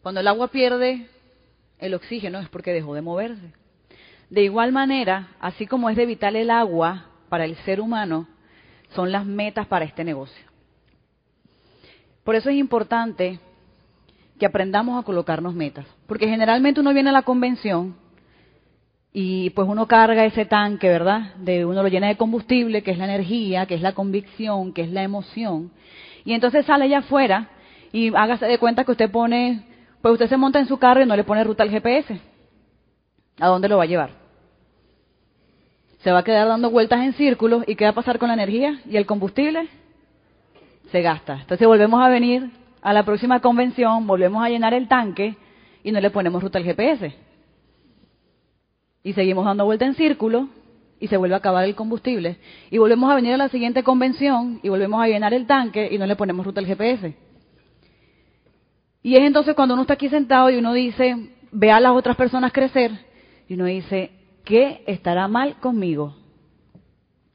Cuando 0.03 0.21
el 0.21 0.29
agua 0.29 0.49
pierde 0.49 1.09
el 1.79 1.95
oxígeno 1.95 2.39
es 2.39 2.49
porque 2.49 2.73
dejó 2.73 2.95
de 2.95 3.03
moverse. 3.03 3.53
De 4.31 4.43
igual 4.43 4.73
manera, 4.73 5.29
así 5.41 5.67
como 5.67 5.91
es 5.91 5.97
de 5.97 6.07
vital 6.07 6.37
el 6.37 6.51
agua 6.51 7.07
para 7.29 7.45
el 7.45 7.57
ser 7.65 7.81
humano, 7.81 8.29
son 8.95 9.11
las 9.11 9.25
metas 9.25 9.67
para 9.67 9.85
este 9.85 10.05
negocio. 10.05 10.45
Por 12.25 12.35
eso 12.35 12.51
es 12.51 12.57
importante 12.57 13.41
que 14.43 14.47
aprendamos 14.47 15.01
a 15.01 15.05
colocarnos 15.05 15.55
metas, 15.55 15.87
porque 16.09 16.27
generalmente 16.27 16.81
uno 16.81 16.93
viene 16.93 17.11
a 17.11 17.13
la 17.13 17.23
convención 17.23 17.95
y 19.13 19.51
pues 19.51 19.69
uno 19.69 19.87
carga 19.87 20.25
ese 20.25 20.47
tanque, 20.47 20.89
¿verdad? 20.89 21.37
De 21.37 21.65
uno 21.65 21.81
lo 21.81 21.89
llena 21.89 22.09
de 22.09 22.17
combustible, 22.17 22.83
que 22.83 22.91
es 22.91 22.99
la 22.99 23.05
energía, 23.05 23.67
que 23.67 23.77
es 23.77 23.83
la 23.83 23.93
convicción, 23.93 24.73
que 24.73 24.83
es 24.83 24.91
la 24.91 25.05
emoción, 25.05 25.71
Y 26.25 26.33
entonces 26.33 26.67
sale 26.67 26.87
allá 26.87 26.99
afuera 26.99 27.51
y 27.93 28.13
hágase 28.17 28.47
de 28.47 28.59
cuenta 28.59 28.83
que 28.83 28.91
usted 28.91 29.13
pone, 29.13 29.63
pues 30.01 30.15
usted 30.15 30.29
se 30.29 30.37
monta 30.37 30.59
en 30.59 30.67
su 30.67 30.77
carro 30.77 31.01
y 31.01 31.07
no 31.07 31.15
le 31.15 31.23
pone 31.23 31.45
ruta 31.45 31.63
al 31.63 31.71
GPS. 31.71 32.21
¿A 33.39 33.47
dónde 33.47 33.69
lo 33.69 33.77
va 33.77 33.85
a 33.85 33.87
llevar? 33.87 34.11
Se 35.99 36.11
va 36.11 36.19
a 36.19 36.25
quedar 36.25 36.49
dando 36.49 36.69
vueltas 36.69 37.01
en 37.03 37.13
círculos 37.13 37.63
y 37.69 37.77
¿qué 37.77 37.85
va 37.85 37.91
a 37.91 37.95
pasar 37.95 38.19
con 38.19 38.27
la 38.27 38.35
energía 38.35 38.81
y 38.91 38.97
el 38.97 39.07
combustible? 39.07 39.69
Se 40.91 41.01
gasta. 41.01 41.35
Entonces 41.43 41.65
volvemos 41.65 42.03
a 42.03 42.09
venir 42.09 42.62
a 42.83 42.93
la 42.93 43.05
próxima 43.05 43.41
convención, 43.41 44.07
volvemos 44.07 44.45
a 44.45 44.49
llenar 44.49 44.75
el 44.75 44.89
tanque 44.89 45.37
y 45.85 45.93
no 45.93 46.01
le 46.01 46.11
ponemos 46.11 46.43
ruta 46.43 46.59
al 46.59 46.65
GPS. 46.65 47.15
Y 49.05 49.13
seguimos 49.13 49.45
dando 49.45 49.65
vueltas 49.65 49.89
en 49.89 49.95
círculo 49.95 50.49
y 50.99 51.07
se 51.09 51.17
vuelve 51.17 51.35
a 51.35 51.39
acabar 51.39 51.65
el 51.65 51.75
combustible. 51.75 52.39
Y 52.71 52.79
volvemos 52.79 53.11
a 53.11 53.15
venir 53.15 53.35
a 53.35 53.37
la 53.37 53.49
siguiente 53.49 53.83
convención 53.83 54.61
y 54.63 54.69
volvemos 54.69 55.01
a 55.03 55.07
llenar 55.07 55.33
el 55.33 55.47
tanque 55.47 55.89
y 55.91 55.99
no 55.99 56.07
le 56.07 56.17
ponemos 56.17 56.45
ruta 56.45 56.61
al 56.61 56.67
GPS. 56.67 57.15
Y 59.03 59.17
es 59.17 59.23
entonces 59.23 59.55
cuando 59.55 59.75
uno 59.75 59.83
está 59.83 59.95
aquí 59.95 60.09
sentado 60.09 60.51
y 60.51 60.57
uno 60.57 60.73
dice, 60.73 61.31
ve 61.51 61.71
a 61.71 61.81
las 61.81 61.93
otras 61.93 62.17
personas 62.17 62.53
crecer, 62.53 62.93
y 63.49 63.55
uno 63.55 63.65
dice, 63.67 64.11
¿qué 64.45 64.83
estará 64.87 65.29
mal 65.29 65.57
conmigo? 65.57 66.17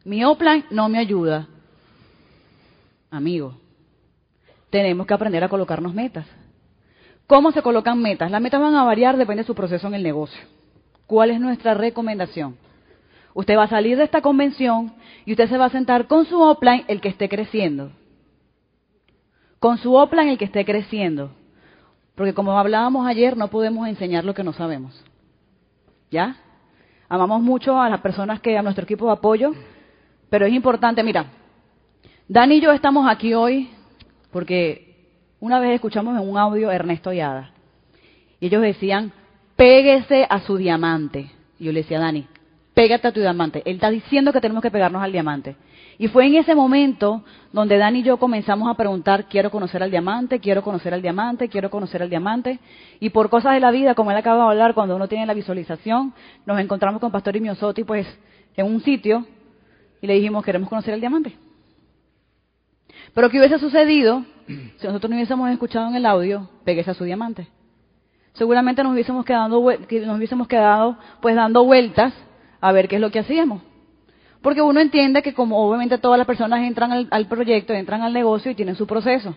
Mi 0.04 0.24
Oplan 0.24 0.66
no 0.72 0.88
me 0.90 0.98
ayuda. 0.98 1.48
Amigo, 3.12 3.58
tenemos 4.70 5.08
que 5.08 5.14
aprender 5.14 5.44
a 5.44 5.50
colocarnos 5.50 5.94
metas. 5.94 6.26
¿Cómo 7.26 7.52
se 7.52 7.62
colocan 7.62 8.02
metas? 8.02 8.32
Las 8.32 8.42
metas 8.42 8.62
van 8.62 8.76
a 8.76 8.84
variar, 8.84 9.18
depende 9.18 9.44
de 9.44 9.48
su 9.48 9.56
proceso 9.56 9.88
en 9.88 9.96
el 9.96 10.04
negocio. 10.04 10.42
¿Cuál 11.06 11.32
es 11.32 11.40
nuestra 11.40 11.74
recomendación? 11.74 12.58
Usted 13.34 13.58
va 13.58 13.64
a 13.64 13.70
salir 13.70 13.98
de 13.98 14.04
esta 14.04 14.22
convención 14.22 14.94
y 15.26 15.32
usted 15.32 15.50
se 15.50 15.58
va 15.58 15.66
a 15.66 15.70
sentar 15.70 16.08
con 16.08 16.26
su 16.26 16.42
offline 16.42 16.86
el 16.88 17.02
que 17.02 17.10
esté 17.10 17.30
creciendo. 17.30 17.92
Con 19.60 19.78
su 19.78 19.94
offline 19.94 20.30
el 20.30 20.38
que 20.38 20.46
esté 20.46 20.66
creciendo. 20.66 21.32
Porque 22.16 22.34
como 22.34 22.58
hablábamos 22.58 23.06
ayer, 23.06 23.38
no 23.38 23.50
podemos 23.50 23.88
enseñar 23.88 24.26
lo 24.26 24.34
que 24.34 24.44
no 24.44 24.54
sabemos. 24.54 25.04
¿Ya? 26.10 26.38
Amamos 27.10 27.42
mucho 27.42 27.80
a 27.80 27.90
las 27.90 28.02
personas 28.02 28.40
que, 28.40 28.58
a 28.58 28.62
nuestro 28.62 28.84
equipo 28.86 29.06
de 29.06 29.14
apoyo, 29.14 29.54
pero 30.30 30.46
es 30.46 30.54
importante, 30.54 31.04
mira, 31.04 31.26
Dani 32.28 32.56
y 32.56 32.62
yo 32.62 32.72
estamos 32.72 33.10
aquí 33.10 33.34
hoy 33.34 33.70
porque 34.38 34.94
una 35.40 35.60
vez 35.60 35.74
escuchamos 35.74 36.16
en 36.16 36.30
un 36.30 36.38
audio 36.38 36.70
Ernesto 36.70 37.12
y 37.12 37.22
Ada. 37.22 37.50
Y 38.40 38.46
ellos 38.46 38.62
decían, 38.62 39.12
péguese 39.56 40.28
a 40.30 40.42
su 40.42 40.58
diamante. 40.58 41.32
Y 41.58 41.64
yo 41.64 41.72
le 41.72 41.82
decía 41.82 41.98
Dani, 41.98 42.28
pégate 42.76 43.08
a 43.08 43.12
tu 43.12 43.20
diamante. 43.20 43.64
Él 43.66 43.78
está 43.78 43.90
diciendo 43.90 44.32
que 44.32 44.40
tenemos 44.40 44.62
que 44.62 44.70
pegarnos 44.70 45.02
al 45.02 45.12
diamante. 45.12 45.56
Y 45.98 46.08
fue 46.10 46.28
en 46.28 46.36
ese 46.36 46.54
momento 46.54 47.24
donde 47.52 47.80
Dani 47.80 48.02
y 48.02 48.04
yo 48.04 48.18
comenzamos 48.18 48.70
a 48.70 48.76
preguntar, 48.76 49.26
quiero 49.26 49.50
conocer 49.50 49.82
al 49.82 49.90
diamante, 49.90 50.40
quiero 50.40 50.62
conocer 50.62 50.94
al 50.94 51.02
diamante, 51.02 51.50
quiero 51.50 51.72
conocer 51.72 52.04
al 52.04 52.10
diamante. 52.12 52.60
Y 53.00 53.10
por 53.10 53.32
cosas 53.32 53.56
de 53.56 53.60
la 53.60 53.72
vida, 53.72 53.96
como 53.96 54.12
él 54.12 54.18
acaba 54.18 54.44
de 54.44 54.50
hablar, 54.52 54.76
cuando 54.76 54.96
uno 54.96 55.08
tiene 55.08 55.26
la 55.26 55.34
visualización, 55.34 56.14
nos 56.46 56.60
encontramos 56.60 57.02
con 57.02 57.12
Pastor 57.12 57.36
Imiosotti 57.36 57.84
pues 57.84 58.06
en 58.56 58.68
un 58.68 58.82
sitio 58.82 59.26
y 60.00 60.06
le 60.06 60.14
dijimos, 60.14 60.46
queremos 60.46 60.70
conocer 60.70 60.94
al 60.94 61.00
diamante. 61.00 61.47
Pero 63.18 63.32
¿qué 63.32 63.40
hubiese 63.40 63.58
sucedido 63.58 64.24
si 64.46 64.86
nosotros 64.86 65.10
no 65.10 65.16
hubiésemos 65.16 65.50
escuchado 65.50 65.88
en 65.88 65.96
el 65.96 66.06
audio, 66.06 66.48
peguese 66.64 66.92
a 66.92 66.94
su 66.94 67.04
diamante? 67.04 67.48
Seguramente 68.34 68.84
nos 68.84 68.94
hubiésemos 68.94 69.26
quedado, 69.26 69.60
nos 69.60 70.18
hubiésemos 70.18 70.48
quedado 70.48 71.00
pues 71.20 71.36
dando 71.36 71.64
vueltas 71.64 72.14
a 72.62 72.72
ver 72.72 72.88
qué 72.88 72.98
es 72.98 73.02
lo 73.02 73.10
que 73.10 73.18
hacíamos. 73.18 73.64
Porque 74.44 74.62
uno 74.62 74.80
entiende 74.80 75.24
que 75.24 75.34
como 75.34 75.58
obviamente 75.68 75.98
todas 75.98 76.20
las 76.20 76.28
personas 76.28 76.60
entran 76.60 77.08
al, 77.10 77.26
proyecto, 77.26 77.74
entran 77.74 78.04
al 78.04 78.14
negocio 78.14 78.52
y 78.52 78.56
tienen 78.56 78.76
su 78.76 78.86
proceso. 78.86 79.36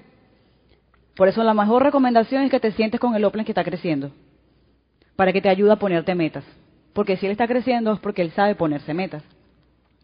Por 1.17 1.29
eso 1.29 1.43
la 1.43 1.55
mejor 1.55 1.83
recomendación 1.83 2.43
es 2.43 2.51
que 2.51 2.61
te 2.61 2.73
sientes 2.73 3.01
con 3.01 3.15
el 3.15 3.25
Open 3.25 3.47
que 3.47 3.53
está 3.53 3.65
creciendo, 3.65 4.11
para 5.17 5.33
que 5.33 5.41
te 5.41 5.49
ayude 5.49 5.73
a 5.73 5.77
ponerte 5.77 6.15
metas. 6.15 6.45
Porque 6.93 7.17
si 7.17 7.25
él 7.25 7.33
está 7.33 7.49
creciendo 7.49 7.95
es 7.95 8.01
porque 8.01 8.21
él 8.21 8.31
sabe 8.33 8.55
ponerse 8.57 8.93
metas. 8.93 9.23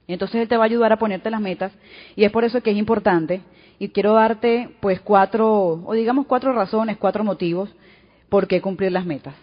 Y 0.07 0.15
entonces 0.15 0.41
él 0.41 0.49
te 0.49 0.57
va 0.57 0.63
a 0.63 0.67
ayudar 0.67 0.93
a 0.93 0.99
ponerte 0.99 1.31
las 1.31 1.43
metas 1.43 1.73
y 2.15 2.25
es 2.25 2.33
por 2.33 2.45
eso 2.45 2.63
que 2.63 2.71
es 2.71 2.77
importante 2.79 3.43
y 3.79 3.89
quiero 3.91 4.15
darte 4.15 4.77
pues 4.81 5.01
cuatro, 5.01 5.83
o 5.85 5.93
digamos 5.93 6.27
cuatro 6.27 6.53
razones, 6.53 6.97
cuatro 6.97 7.25
motivos 7.25 7.71
por 8.29 8.47
qué 8.47 8.61
cumplir 8.61 8.93
las 8.93 9.07
metas. 9.07 9.35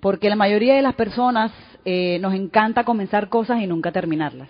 Porque 0.00 0.28
la 0.28 0.36
mayoría 0.36 0.74
de 0.74 0.82
las 0.82 0.94
personas 0.94 1.52
eh, 1.84 2.18
nos 2.20 2.34
encanta 2.34 2.84
comenzar 2.84 3.28
cosas 3.28 3.60
y 3.60 3.66
nunca 3.66 3.92
terminarlas. 3.92 4.48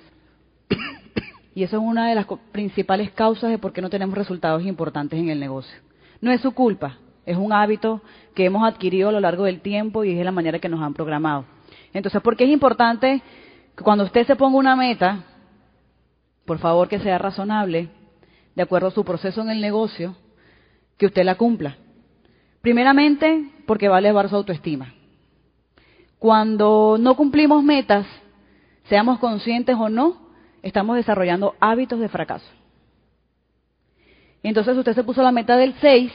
Y 1.54 1.62
eso 1.62 1.78
es 1.78 1.82
una 1.82 2.06
de 2.06 2.14
las 2.14 2.26
principales 2.52 3.10
causas 3.12 3.48
de 3.48 3.56
por 3.56 3.72
qué 3.72 3.80
no 3.80 3.88
tenemos 3.88 4.14
resultados 4.14 4.62
importantes 4.66 5.18
en 5.18 5.30
el 5.30 5.40
negocio. 5.40 5.74
No 6.20 6.30
es 6.30 6.42
su 6.42 6.52
culpa, 6.52 6.98
es 7.24 7.38
un 7.38 7.50
hábito 7.50 8.02
que 8.34 8.44
hemos 8.44 8.62
adquirido 8.68 9.08
a 9.08 9.12
lo 9.12 9.20
largo 9.20 9.44
del 9.44 9.62
tiempo 9.62 10.04
y 10.04 10.18
es 10.18 10.22
la 10.22 10.32
manera 10.32 10.58
que 10.58 10.68
nos 10.68 10.82
han 10.82 10.92
programado. 10.92 11.46
Entonces, 11.94 12.20
¿por 12.20 12.36
qué 12.36 12.44
es 12.44 12.50
importante 12.50 13.22
que 13.74 13.82
cuando 13.82 14.04
usted 14.04 14.26
se 14.26 14.36
ponga 14.36 14.58
una 14.58 14.76
meta, 14.76 15.24
por 16.44 16.58
favor 16.58 16.88
que 16.88 16.98
sea 16.98 17.16
razonable, 17.16 17.88
de 18.56 18.62
acuerdo 18.62 18.88
a 18.88 18.90
su 18.90 19.04
proceso 19.04 19.40
en 19.42 19.50
el 19.50 19.60
negocio, 19.60 20.16
que 20.98 21.06
usted 21.06 21.24
la 21.24 21.36
cumpla? 21.36 21.76
Primeramente, 22.62 23.50
porque 23.66 23.88
va 23.88 23.96
a 23.96 23.98
elevar 24.00 24.28
su 24.28 24.34
autoestima. 24.34 24.92
Cuando 26.18 26.96
no 26.98 27.14
cumplimos 27.14 27.62
metas, 27.62 28.06
seamos 28.88 29.18
conscientes 29.18 29.76
o 29.78 29.88
no, 29.88 30.30
estamos 30.62 30.96
desarrollando 30.96 31.54
hábitos 31.60 32.00
de 32.00 32.08
fracaso. 32.08 32.50
Entonces 34.42 34.76
usted 34.76 34.94
se 34.94 35.04
puso 35.04 35.22
la 35.22 35.32
meta 35.32 35.56
del 35.56 35.74
6 35.80 36.12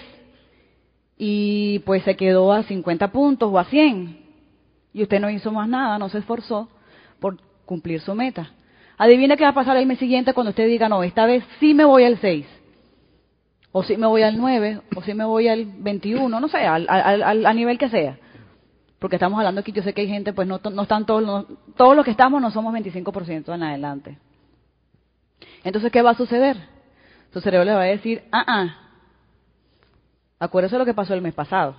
y 1.17 1.79
pues 1.79 2.03
se 2.03 2.15
quedó 2.15 2.51
a 2.51 2.63
50 2.63 3.11
puntos 3.11 3.49
o 3.51 3.59
a 3.59 3.65
100 3.65 4.19
y 4.93 5.03
usted 5.03 5.19
no 5.19 5.29
hizo 5.29 5.51
más 5.51 5.69
nada, 5.69 5.99
no 5.99 6.09
se 6.09 6.17
esforzó 6.17 6.67
por 7.19 7.37
cumplir 7.65 8.01
su 8.01 8.15
meta. 8.15 8.51
Adivine 9.03 9.35
qué 9.35 9.43
va 9.43 9.49
a 9.49 9.55
pasar 9.55 9.77
el 9.77 9.87
mes 9.87 9.97
siguiente 9.97 10.31
cuando 10.31 10.51
usted 10.51 10.67
diga, 10.67 10.87
no, 10.87 11.01
esta 11.01 11.25
vez 11.25 11.43
sí 11.59 11.73
me 11.73 11.85
voy 11.85 12.03
al 12.03 12.19
6, 12.19 12.45
o 13.71 13.81
sí 13.81 13.97
me 13.97 14.05
voy 14.05 14.21
al 14.21 14.37
9, 14.37 14.79
o 14.95 15.01
sí 15.01 15.15
me 15.15 15.25
voy 15.25 15.47
al 15.47 15.65
21, 15.65 16.39
no 16.39 16.47
sé, 16.47 16.59
al, 16.59 17.55
nivel 17.55 17.79
que 17.79 17.89
sea 17.89 18.19
porque 18.99 19.15
estamos 19.15 19.39
hablando 19.39 19.61
aquí, 19.61 19.71
yo 19.71 19.81
sé 19.81 19.95
que 19.95 20.01
hay 20.01 20.07
gente, 20.07 20.33
pues 20.33 20.47
no, 20.47 20.61
no 20.71 20.83
están 20.83 21.07
todos, 21.07 21.47
todos 21.75 21.95
los 21.95 22.05
que 22.05 22.11
estamos 22.11 22.39
no 22.39 22.51
somos 22.51 22.71
25% 22.75 23.55
en 23.55 23.63
adelante. 23.63 24.19
Entonces, 25.63 25.91
¿qué 25.91 26.03
va 26.03 26.11
a 26.11 26.15
suceder? 26.15 26.57
Su 27.33 27.41
cerebro 27.41 27.65
le 27.65 27.73
va 27.73 27.81
a 27.81 27.85
decir, 27.85 28.23
ah, 28.31 28.45
ah, 28.45 28.77
acuérdese 30.37 30.75
de 30.75 30.79
lo 30.79 30.85
que 30.85 30.93
pasó 30.93 31.15
el 31.15 31.23
mes 31.23 31.33
pasado. 31.33 31.75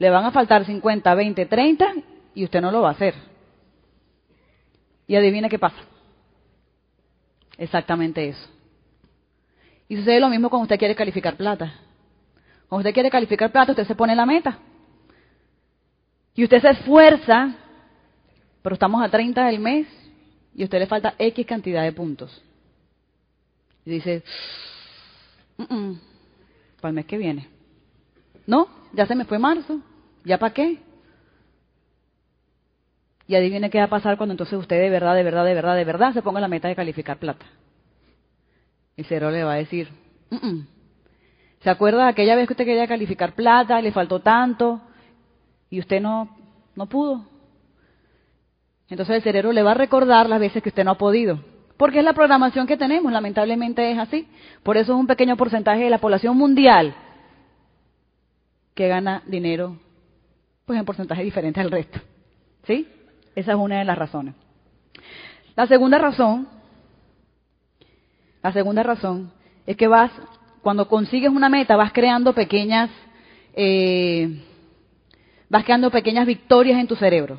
Le 0.00 0.10
van 0.10 0.24
a 0.24 0.32
faltar 0.32 0.64
50, 0.64 1.14
20, 1.14 1.46
30 1.46 1.92
y 2.34 2.42
usted 2.42 2.60
no 2.60 2.72
lo 2.72 2.82
va 2.82 2.88
a 2.88 2.92
hacer. 2.92 3.14
Y 5.06 5.14
adivine 5.14 5.48
qué 5.48 5.60
pasa. 5.60 5.91
Exactamente 7.58 8.28
eso. 8.28 8.48
Y 9.88 9.96
sucede 9.96 10.20
lo 10.20 10.28
mismo 10.28 10.48
cuando 10.48 10.64
usted 10.64 10.78
quiere 10.78 10.94
calificar 10.94 11.36
plata. 11.36 11.72
Cuando 12.68 12.80
usted 12.80 12.94
quiere 12.94 13.10
calificar 13.10 13.52
plata, 13.52 13.72
usted 13.72 13.86
se 13.86 13.94
pone 13.94 14.16
la 14.16 14.24
meta. 14.24 14.58
Y 16.34 16.44
usted 16.44 16.60
se 16.62 16.70
esfuerza, 16.70 17.54
pero 18.62 18.74
estamos 18.74 19.02
a 19.04 19.08
30 19.08 19.46
del 19.46 19.58
mes 19.58 19.86
y 20.54 20.62
a 20.62 20.64
usted 20.64 20.78
le 20.78 20.86
falta 20.86 21.14
X 21.18 21.46
cantidad 21.46 21.82
de 21.82 21.92
puntos. 21.92 22.42
Y 23.84 23.90
dice, 23.90 24.22
para 26.80 26.90
el 26.90 26.94
mes 26.94 27.06
que 27.06 27.18
viene. 27.18 27.48
No, 28.46 28.68
ya 28.92 29.06
se 29.06 29.14
me 29.14 29.24
fue 29.24 29.38
marzo, 29.38 29.80
¿ya 30.24 30.38
para 30.38 30.54
qué? 30.54 30.78
Y 33.32 33.34
adivine 33.34 33.70
qué 33.70 33.78
va 33.78 33.84
a 33.84 33.88
pasar 33.88 34.18
cuando 34.18 34.34
entonces 34.34 34.58
usted 34.58 34.78
de 34.78 34.90
verdad, 34.90 35.14
de 35.14 35.22
verdad, 35.22 35.46
de 35.46 35.54
verdad, 35.54 35.74
de 35.74 35.84
verdad 35.84 36.12
se 36.12 36.20
ponga 36.20 36.38
la 36.38 36.48
meta 36.48 36.68
de 36.68 36.76
calificar 36.76 37.16
plata. 37.16 37.46
Y 38.94 39.04
Cero 39.04 39.30
le 39.30 39.42
va 39.42 39.54
a 39.54 39.56
decir, 39.56 39.88
¿se 41.60 41.70
acuerda 41.70 42.08
aquella 42.08 42.36
vez 42.36 42.46
que 42.46 42.52
usted 42.52 42.66
quería 42.66 42.86
calificar 42.86 43.32
plata 43.32 43.80
y 43.80 43.84
le 43.84 43.90
faltó 43.90 44.20
tanto? 44.20 44.82
y 45.70 45.78
usted 45.78 46.02
no, 46.02 46.28
no 46.76 46.84
pudo. 46.84 47.24
Entonces 48.90 49.16
el 49.16 49.22
cerebro 49.22 49.52
le 49.52 49.62
va 49.62 49.70
a 49.70 49.74
recordar 49.74 50.28
las 50.28 50.38
veces 50.38 50.62
que 50.62 50.68
usted 50.68 50.84
no 50.84 50.90
ha 50.90 50.98
podido. 50.98 51.42
Porque 51.78 52.00
es 52.00 52.04
la 52.04 52.12
programación 52.12 52.66
que 52.66 52.76
tenemos, 52.76 53.10
lamentablemente 53.10 53.90
es 53.90 53.98
así. 53.98 54.28
Por 54.62 54.76
eso 54.76 54.92
es 54.92 54.98
un 54.98 55.06
pequeño 55.06 55.38
porcentaje 55.38 55.84
de 55.84 55.88
la 55.88 55.96
población 55.96 56.36
mundial 56.36 56.94
que 58.74 58.86
gana 58.86 59.22
dinero 59.26 59.78
pues 60.66 60.78
en 60.78 60.84
porcentaje 60.84 61.24
diferente 61.24 61.58
al 61.60 61.70
resto. 61.70 61.98
¿Sí? 62.64 62.86
Esa 63.34 63.52
es 63.52 63.58
una 63.58 63.78
de 63.78 63.84
las 63.84 63.98
razones. 63.98 64.34
La 65.56 65.66
segunda 65.66 65.98
razón, 65.98 66.48
la 68.42 68.52
segunda 68.52 68.82
razón 68.82 69.32
es 69.66 69.76
que 69.76 69.88
vas, 69.88 70.10
cuando 70.62 70.88
consigues 70.88 71.30
una 71.30 71.48
meta, 71.48 71.76
vas 71.76 71.92
creando 71.92 72.32
pequeñas 72.32 72.90
eh, 73.54 74.42
vas 75.52 75.64
creando 75.64 75.90
pequeñas 75.90 76.26
victorias 76.26 76.80
en 76.80 76.86
tu 76.86 76.96
cerebro. 76.96 77.38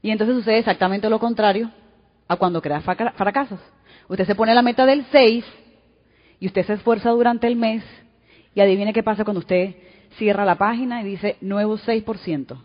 Y 0.00 0.10
entonces 0.10 0.34
sucede 0.36 0.58
exactamente 0.58 1.10
lo 1.10 1.18
contrario 1.18 1.70
a 2.26 2.36
cuando 2.36 2.62
creas 2.62 2.82
fracasos. 2.82 3.60
Usted 4.08 4.26
se 4.26 4.34
pone 4.34 4.54
la 4.54 4.62
meta 4.62 4.86
del 4.86 5.04
6 5.12 5.44
Y 6.40 6.46
usted 6.46 6.66
se 6.66 6.74
esfuerza 6.74 7.10
durante 7.10 7.46
el 7.46 7.56
mes 7.56 7.84
y 8.54 8.60
adivine 8.60 8.92
qué 8.92 9.02
pasa 9.02 9.24
cuando 9.24 9.40
usted 9.40 9.74
cierra 10.16 10.44
la 10.44 10.56
página 10.56 11.02
y 11.02 11.04
dice 11.04 11.36
nuevo 11.40 11.76
6%, 11.76 12.58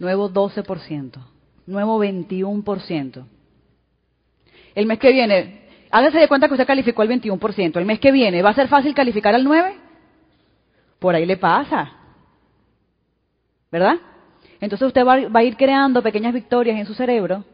nuevo 0.00 0.30
12%, 0.30 1.24
nuevo 1.66 2.02
21%. 2.02 3.24
El 4.74 4.86
mes 4.86 4.98
que 4.98 5.12
viene, 5.12 5.68
hágase 5.90 6.18
de 6.18 6.26
cuenta 6.26 6.48
que 6.48 6.54
usted 6.54 6.66
calificó 6.66 7.02
el 7.02 7.10
21%. 7.10 7.76
El 7.76 7.84
mes 7.84 8.00
que 8.00 8.10
viene, 8.10 8.42
¿va 8.42 8.50
a 8.50 8.54
ser 8.54 8.66
fácil 8.66 8.94
calificar 8.94 9.34
al 9.34 9.46
9%? 9.46 9.74
Por 10.98 11.14
ahí 11.14 11.24
le 11.24 11.36
pasa. 11.36 11.92
¿Verdad? 13.70 13.96
Entonces 14.60 14.88
usted 14.88 15.06
va, 15.06 15.28
va 15.28 15.40
a 15.40 15.44
ir 15.44 15.56
creando 15.56 16.02
pequeñas 16.02 16.34
victorias 16.34 16.78
en 16.78 16.86
su 16.86 16.94
cerebro 16.94 17.44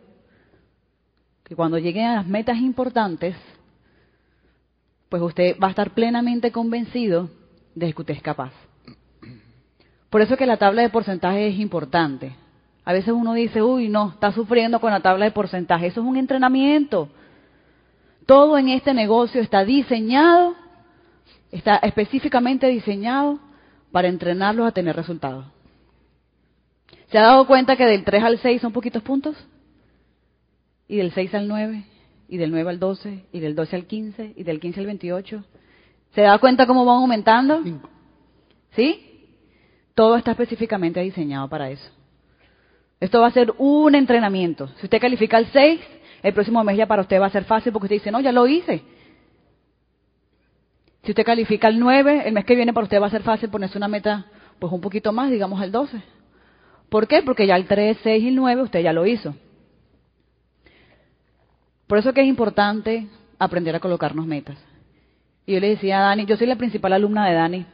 que 1.45 1.55
cuando 1.55 1.79
lleguen 1.79 2.07
a 2.07 2.15
las 2.17 2.27
metas 2.27 2.59
importantes, 2.59 3.37
pues 5.09 5.23
usted 5.23 5.57
va 5.63 5.69
a 5.69 5.71
estar 5.71 5.91
plenamente 5.93 6.51
convencido 6.51 7.31
de 7.75 7.93
que 7.93 8.03
usted 8.03 8.15
es 8.15 8.23
capaz. 8.23 8.53
Por 10.11 10.21
eso 10.21 10.37
que 10.37 10.47
la 10.47 10.57
tabla 10.57 10.83
de 10.83 10.91
porcentaje 10.91 11.49
es 11.49 11.59
importante. 11.59 12.35
A 12.85 12.93
veces 12.93 13.13
uno 13.13 13.35
dice, 13.35 13.63
uy, 13.63 13.89
no, 13.89 14.11
está 14.11 14.33
sufriendo 14.33 14.81
con 14.81 14.93
la 14.93 15.01
tabla 15.01 15.25
de 15.25 15.33
porcentaje. 15.33 15.89
Eso 15.89 16.01
es 16.01 16.07
un 16.07 16.17
entrenamiento. 16.17 17.09
Todo 18.27 18.59
en 18.59 18.69
este 18.69 18.95
negocio 18.95 19.41
está 19.41 19.65
diseñado, 19.65 20.55
está 21.51 21.77
específicamente 21.77 22.69
diseñado 22.69 23.41
para 23.91 24.09
entrenarlos 24.09 24.67
a 24.67 24.73
tener 24.73 24.95
resultados. 24.95 25.47
¿Se 27.11 27.19
ha 27.19 27.23
dado 27.23 27.47
cuenta 27.47 27.77
que 27.77 27.85
del 27.85 28.05
3 28.05 28.23
al 28.23 28.39
6 28.39 28.61
son 28.61 28.73
poquitos 28.73 29.03
puntos? 29.03 29.37
Y 30.89 30.97
del 30.97 31.13
6 31.13 31.35
al 31.35 31.49
9, 31.49 31.85
y 32.29 32.37
del 32.37 32.51
9 32.51 32.71
al 32.71 32.79
12, 32.79 33.25
y 33.33 33.41
del 33.41 33.55
12 33.55 33.77
al 33.77 33.87
15, 33.87 34.35
y 34.37 34.43
del 34.43 34.61
15 34.61 34.81
al 34.81 34.87
28. 34.87 35.45
¿Se 36.15 36.21
da 36.21 36.39
cuenta 36.39 36.67
cómo 36.67 36.85
van 36.85 36.97
aumentando? 36.99 37.63
¿Sí? 38.75 39.06
Todo 39.97 40.17
está 40.17 40.33
específicamente 40.33 41.01
diseñado 41.01 41.49
para 41.49 41.71
eso. 41.71 41.91
Esto 43.01 43.23
va 43.23 43.29
a 43.29 43.31
ser 43.31 43.55
un 43.57 43.95
entrenamiento. 43.95 44.69
Si 44.77 44.85
usted 44.85 45.01
califica 45.01 45.39
el 45.39 45.47
6, 45.47 45.81
el 46.23 46.35
próximo 46.35 46.63
mes 46.63 46.77
ya 46.77 46.87
para 46.87 47.01
usted 47.01 47.19
va 47.19 47.27
a 47.27 47.31
ser 47.31 47.45
fácil 47.45 47.73
porque 47.73 47.87
usted 47.87 47.97
dice, 47.97 48.11
no, 48.11 48.21
ya 48.21 48.31
lo 48.31 48.47
hice. 48.47 48.83
Si 51.03 51.13
usted 51.13 51.25
califica 51.25 51.69
el 51.69 51.79
9, 51.79 52.25
el 52.27 52.35
mes 52.35 52.45
que 52.45 52.55
viene 52.55 52.75
para 52.75 52.85
usted 52.85 53.01
va 53.01 53.07
a 53.07 53.11
ser 53.11 53.23
fácil 53.23 53.49
ponerse 53.49 53.79
una 53.79 53.89
meta 53.89 54.27
pues 54.59 54.71
un 54.71 54.83
poquito 54.83 55.15
más, 55.15 55.31
digamos 55.31 55.63
el 55.63 55.73
12. 55.73 56.03
¿Por 56.91 57.09
qué? 57.09 57.23
Porque 57.23 57.47
ya 57.47 57.57
el 57.57 57.67
3, 57.67 57.97
6 58.03 58.23
y 58.23 58.29
el 58.29 58.37
9 58.37 58.63
usted 58.63 58.81
ya 58.81 58.93
lo 58.93 59.07
hizo. 59.07 59.35
Por 61.87 61.97
eso 61.97 62.13
que 62.13 62.21
es 62.21 62.27
importante 62.27 63.09
aprender 63.39 63.75
a 63.75 63.81
colocarnos 63.81 64.27
metas. 64.27 64.59
Y 65.47 65.55
yo 65.55 65.61
le 65.61 65.71
decía 65.71 66.01
a 66.01 66.09
Dani, 66.09 66.27
yo 66.27 66.37
soy 66.37 66.49
la 66.49 66.57
principal 66.57 66.93
alumna 66.93 67.27
de 67.27 67.35
Dani. 67.35 67.67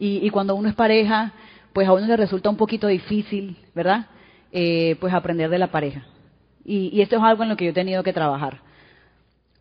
Y, 0.00 0.30
cuando 0.30 0.54
uno 0.54 0.68
es 0.68 0.76
pareja, 0.76 1.32
pues 1.72 1.88
a 1.88 1.92
uno 1.92 2.06
le 2.06 2.16
resulta 2.16 2.48
un 2.48 2.56
poquito 2.56 2.86
difícil, 2.86 3.56
¿verdad? 3.74 4.06
Eh, 4.52 4.96
pues 5.00 5.12
aprender 5.12 5.50
de 5.50 5.58
la 5.58 5.72
pareja. 5.72 6.06
Y, 6.64 6.90
y, 6.92 7.00
esto 7.00 7.16
es 7.16 7.22
algo 7.22 7.42
en 7.42 7.48
lo 7.48 7.56
que 7.56 7.64
yo 7.64 7.70
he 7.72 7.74
tenido 7.74 8.02
que 8.04 8.12
trabajar. 8.12 8.60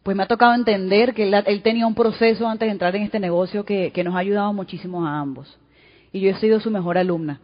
Pues 0.03 0.15
me 0.15 0.23
ha 0.23 0.27
tocado 0.27 0.53
entender 0.53 1.13
que 1.15 1.23
él, 1.23 1.33
él 1.33 1.61
tenía 1.63 1.87
un 1.87 1.95
proceso 1.95 2.47
antes 2.47 2.67
de 2.67 2.71
entrar 2.71 2.95
en 2.95 3.03
este 3.03 3.19
negocio 3.19 3.65
que, 3.65 3.91
que, 3.91 4.03
nos 4.03 4.13
ha 4.15 4.19
ayudado 4.19 4.53
muchísimo 4.53 5.05
a 5.05 5.19
ambos. 5.19 5.57
Y 6.11 6.19
yo 6.19 6.29
he 6.29 6.35
sido 6.35 6.59
su 6.59 6.69
mejor 6.69 6.97
alumna. 6.97 7.41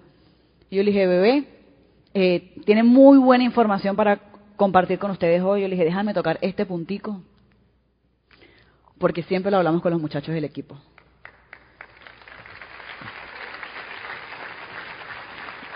Y 0.70 0.78
yo 0.78 0.84
le 0.84 0.92
dije, 0.92 1.08
bebé, 1.08 1.46
eh, 2.14 2.54
tiene 2.66 2.84
muy 2.84 3.18
buena 3.18 3.44
información 3.44 3.96
para 3.96 4.20
compartir 4.56 5.00
con 5.00 5.12
ustedes 5.12 5.42
hoy. 5.42 5.62
Yo 5.62 5.68
le 5.68 5.76
dije, 5.76 5.86
déjame 5.86 6.14
tocar 6.14 6.38
este 6.42 6.66
puntico, 6.66 7.22
porque 9.00 9.24
siempre 9.24 9.52
lo 9.52 9.58
hablamos 9.58 9.82
con 9.82 9.92
los 9.92 10.00
muchachos 10.00 10.34
del 10.34 10.46
equipo. 10.46 10.78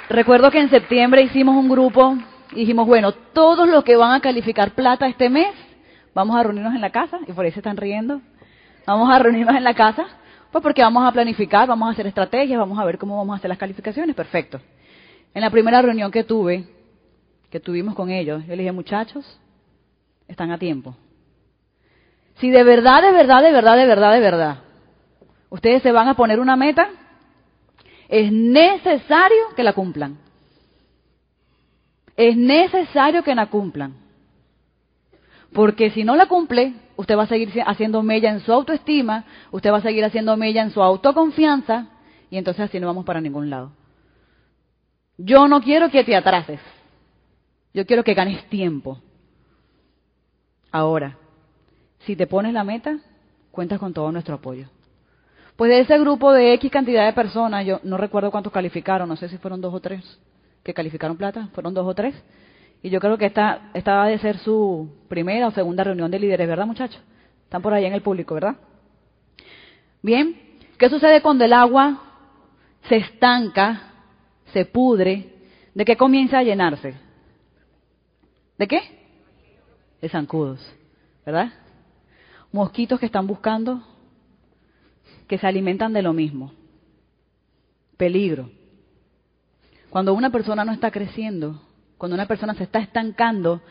Recuerdo 0.09 0.49
que 0.51 0.59
en 0.59 0.69
septiembre 0.69 1.21
hicimos 1.21 1.57
un 1.57 1.67
grupo 1.67 2.15
y 2.51 2.61
dijimos, 2.61 2.87
bueno, 2.87 3.11
todos 3.11 3.67
los 3.67 3.83
que 3.83 3.97
van 3.97 4.13
a 4.13 4.21
calificar 4.21 4.71
plata 4.71 5.05
este 5.05 5.29
mes, 5.29 5.53
vamos 6.13 6.37
a 6.37 6.43
reunirnos 6.43 6.73
en 6.73 6.79
la 6.79 6.91
casa, 6.91 7.19
y 7.27 7.33
por 7.33 7.43
ahí 7.43 7.51
se 7.51 7.59
están 7.59 7.75
riendo, 7.75 8.21
vamos 8.85 9.09
a 9.11 9.19
reunirnos 9.19 9.55
en 9.55 9.65
la 9.65 9.73
casa, 9.73 10.05
pues 10.49 10.61
porque 10.61 10.81
vamos 10.81 11.05
a 11.05 11.11
planificar, 11.11 11.67
vamos 11.67 11.89
a 11.89 11.91
hacer 11.91 12.07
estrategias, 12.07 12.57
vamos 12.57 12.79
a 12.79 12.85
ver 12.85 12.97
cómo 12.97 13.17
vamos 13.17 13.33
a 13.33 13.37
hacer 13.37 13.49
las 13.49 13.57
calificaciones, 13.57 14.15
perfecto. 14.15 14.61
En 15.33 15.41
la 15.41 15.49
primera 15.49 15.81
reunión 15.81 16.09
que 16.09 16.23
tuve, 16.23 16.63
que 17.51 17.59
tuvimos 17.59 17.93
con 17.93 18.09
ellos, 18.09 18.43
yo 18.43 18.49
les 18.51 18.59
dije, 18.59 18.71
muchachos, 18.71 19.39
están 20.25 20.51
a 20.51 20.57
tiempo. 20.57 20.95
Si 22.39 22.49
de 22.49 22.63
verdad, 22.63 23.01
de 23.01 23.11
verdad, 23.11 23.43
de 23.43 23.51
verdad, 23.51 23.75
de 23.75 23.85
verdad, 23.85 24.13
de 24.13 24.19
verdad, 24.21 24.57
ustedes 25.49 25.83
se 25.83 25.91
van 25.91 26.07
a 26.07 26.13
poner 26.13 26.39
una 26.39 26.55
meta, 26.55 26.87
es 28.07 28.31
necesario 28.31 29.49
que 29.55 29.63
la 29.63 29.73
cumplan. 29.73 30.17
Es 32.15 32.35
necesario 32.35 33.23
que 33.23 33.35
la 33.35 33.47
cumplan. 33.47 33.95
Porque 35.53 35.91
si 35.91 36.03
no 36.03 36.15
la 36.15 36.27
cumple, 36.27 36.73
usted 36.95 37.17
va 37.17 37.23
a 37.23 37.27
seguir 37.27 37.51
haciendo 37.65 38.01
mella 38.03 38.31
en 38.31 38.41
su 38.41 38.51
autoestima, 38.51 39.25
usted 39.51 39.71
va 39.71 39.77
a 39.77 39.81
seguir 39.81 40.03
haciendo 40.03 40.35
mella 40.37 40.61
en 40.61 40.71
su 40.71 40.81
autoconfianza, 40.81 41.87
y 42.29 42.37
entonces 42.37 42.65
así 42.65 42.79
no 42.79 42.87
vamos 42.87 43.05
para 43.05 43.21
ningún 43.21 43.49
lado. 43.49 43.71
Yo 45.17 45.47
no 45.47 45.61
quiero 45.61 45.89
que 45.89 46.03
te 46.03 46.15
atrases. 46.15 46.59
Yo 47.73 47.85
quiero 47.85 48.03
que 48.03 48.13
ganes 48.13 48.43
tiempo. 48.49 48.99
Ahora, 50.71 51.17
si 51.99 52.15
te 52.15 52.27
pones 52.27 52.53
la 52.53 52.63
meta, 52.63 52.99
cuentas 53.51 53.79
con 53.79 53.93
todo 53.93 54.11
nuestro 54.11 54.35
apoyo. 54.35 54.69
Pues 55.57 55.71
de 55.71 55.79
ese 55.79 55.97
grupo 55.97 56.31
de 56.33 56.53
X 56.53 56.71
cantidad 56.71 57.07
de 57.07 57.13
personas, 57.13 57.65
yo 57.65 57.79
no 57.83 57.97
recuerdo 57.97 58.29
cuántos 58.29 58.53
calificaron, 58.53 59.09
no 59.09 59.15
sé 59.15 59.27
si 59.27 59.39
fueron 59.39 59.59
dos 59.59 59.73
o 59.73 59.79
tres 59.79 60.19
que 60.63 60.71
calificaron 60.71 61.17
plata, 61.17 61.49
fueron 61.53 61.73
dos 61.73 61.87
o 61.87 61.95
tres. 61.95 62.13
Y 62.83 62.91
yo 62.91 62.99
creo 62.99 63.17
que 63.17 63.25
esta, 63.25 63.71
esta 63.73 64.03
a 64.03 64.17
ser 64.19 64.37
su 64.37 64.87
primera 65.09 65.47
o 65.47 65.51
segunda 65.51 65.83
reunión 65.83 66.11
de 66.11 66.19
líderes, 66.19 66.47
¿verdad 66.47 66.67
muchachos? 66.67 67.01
Están 67.43 67.63
por 67.63 67.73
ahí 67.73 67.85
en 67.85 67.93
el 67.93 68.03
público, 68.03 68.35
¿verdad? 68.35 68.55
Bien, 70.03 70.39
¿qué 70.77 70.89
sucede 70.89 71.23
cuando 71.23 71.43
el 71.43 71.53
agua 71.53 72.03
se 72.87 72.97
estanca, 72.97 73.93
se 74.53 74.63
pudre? 74.65 75.33
¿De 75.73 75.85
qué 75.85 75.97
comienza 75.97 76.37
a 76.37 76.43
llenarse? 76.43 76.93
¿De 78.59 78.67
qué? 78.67 78.79
De 80.01 80.09
zancudos, 80.09 80.59
¿verdad? 81.25 81.51
Mosquitos 82.51 82.99
que 82.99 83.07
están 83.07 83.25
buscando, 83.25 83.81
que 85.27 85.37
se 85.37 85.47
alimentan 85.47 85.93
de 85.93 86.01
lo 86.01 86.13
mismo. 86.13 86.53
Peligro. 87.97 88.49
Cuando 89.89 90.13
una 90.13 90.29
persona 90.29 90.65
no 90.65 90.71
está 90.71 90.91
creciendo, 90.91 91.61
cuando 91.97 92.15
una 92.15 92.27
persona 92.27 92.53
se 92.53 92.63
está 92.63 92.79
estancando, 92.79 93.61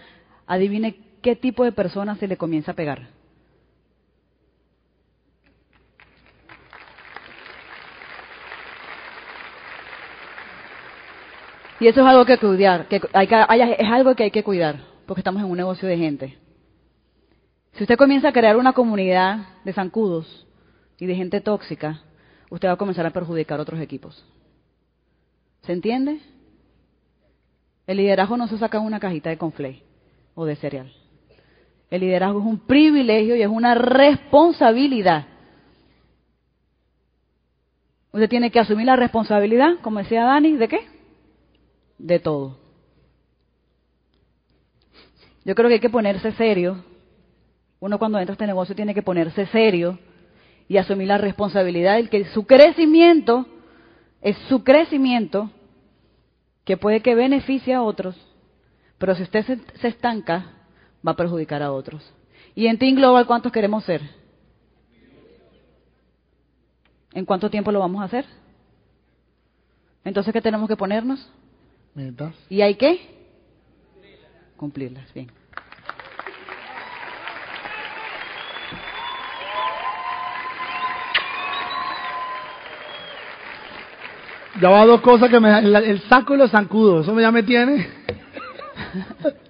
adivine 0.46 0.96
qué 1.22 1.36
tipo 1.36 1.64
de 1.64 1.72
persona 1.72 2.16
se 2.16 2.28
le 2.28 2.36
comienza 2.36 2.72
a 2.72 2.74
pegar. 2.74 3.08
Y 11.78 11.88
eso 11.88 12.00
es 12.00 12.06
algo 12.06 12.24
que 12.24 12.38
cuidar, 12.38 12.88
que 12.88 13.02
hay 13.12 13.26
que, 13.26 13.34
es 13.78 13.90
algo 13.90 14.14
que 14.14 14.24
hay 14.24 14.30
que 14.30 14.42
cuidar, 14.42 14.80
porque 15.06 15.20
estamos 15.20 15.42
en 15.42 15.50
un 15.50 15.58
negocio 15.58 15.86
de 15.86 15.98
gente. 15.98 16.38
Si 17.74 17.82
usted 17.82 17.98
comienza 17.98 18.28
a 18.28 18.32
crear 18.32 18.56
una 18.56 18.72
comunidad 18.72 19.60
de 19.62 19.74
zancudos 19.74 20.45
y 20.98 21.06
de 21.06 21.14
gente 21.14 21.40
tóxica, 21.40 22.02
usted 22.50 22.68
va 22.68 22.72
a 22.72 22.76
comenzar 22.76 23.06
a 23.06 23.10
perjudicar 23.10 23.60
otros 23.60 23.80
equipos. 23.80 24.24
¿Se 25.62 25.72
entiende? 25.72 26.20
El 27.86 27.98
liderazgo 27.98 28.36
no 28.36 28.48
se 28.48 28.58
saca 28.58 28.78
en 28.78 28.84
una 28.84 29.00
cajita 29.00 29.30
de 29.30 29.38
conflay 29.38 29.82
o 30.34 30.44
de 30.44 30.56
cereal. 30.56 30.92
El 31.90 32.00
liderazgo 32.00 32.40
es 32.40 32.46
un 32.46 32.58
privilegio 32.60 33.36
y 33.36 33.42
es 33.42 33.48
una 33.48 33.74
responsabilidad. 33.74 35.26
Usted 38.12 38.28
tiene 38.28 38.50
que 38.50 38.60
asumir 38.60 38.86
la 38.86 38.96
responsabilidad, 38.96 39.74
como 39.82 39.98
decía 39.98 40.24
Dani, 40.24 40.56
¿de 40.56 40.68
qué? 40.68 40.96
de 41.98 42.18
todo. 42.18 42.58
Yo 45.44 45.54
creo 45.54 45.68
que 45.68 45.74
hay 45.74 45.80
que 45.80 45.90
ponerse 45.90 46.32
serio. 46.32 46.84
Uno 47.78 47.98
cuando 47.98 48.18
entra 48.18 48.32
a 48.32 48.34
este 48.34 48.46
negocio 48.46 48.74
tiene 48.74 48.94
que 48.94 49.02
ponerse 49.02 49.46
serio 49.46 49.98
y 50.68 50.76
asumir 50.76 51.08
la 51.08 51.18
responsabilidad 51.18 51.96
de 51.96 52.08
que 52.08 52.24
su 52.26 52.46
crecimiento 52.46 53.46
es 54.20 54.36
su 54.48 54.64
crecimiento 54.64 55.50
que 56.64 56.76
puede 56.76 57.00
que 57.00 57.14
beneficie 57.14 57.74
a 57.74 57.82
otros, 57.82 58.16
pero 58.98 59.14
si 59.14 59.22
usted 59.22 59.44
se, 59.44 59.58
se 59.80 59.88
estanca, 59.88 60.52
va 61.06 61.12
a 61.12 61.16
perjudicar 61.16 61.62
a 61.62 61.72
otros. 61.72 62.12
¿Y 62.54 62.66
en 62.66 62.78
Team 62.78 62.96
Global 62.96 63.26
cuántos 63.26 63.52
queremos 63.52 63.84
ser? 63.84 64.02
¿En 67.12 67.24
cuánto 67.24 67.48
tiempo 67.50 67.70
lo 67.70 67.80
vamos 67.80 68.02
a 68.02 68.06
hacer? 68.06 68.26
Entonces, 70.04 70.32
¿qué 70.32 70.40
tenemos 70.40 70.68
que 70.68 70.76
ponernos? 70.76 71.28
Metas. 71.94 72.34
¿Y 72.48 72.60
hay 72.60 72.76
que? 72.76 73.00
Cumplirlas, 74.56 75.12
bien. 75.12 75.30
Ya 84.60 84.70
va 84.70 84.86
dos 84.86 85.00
cosas 85.00 85.30
que 85.30 85.38
me 85.38 85.58
el, 85.58 85.74
el 85.76 86.00
saco 86.02 86.34
y 86.34 86.38
los 86.38 86.50
zancudos, 86.50 87.04
eso 87.04 87.20
ya 87.20 87.30
me 87.30 87.42
tiene. 87.42 87.86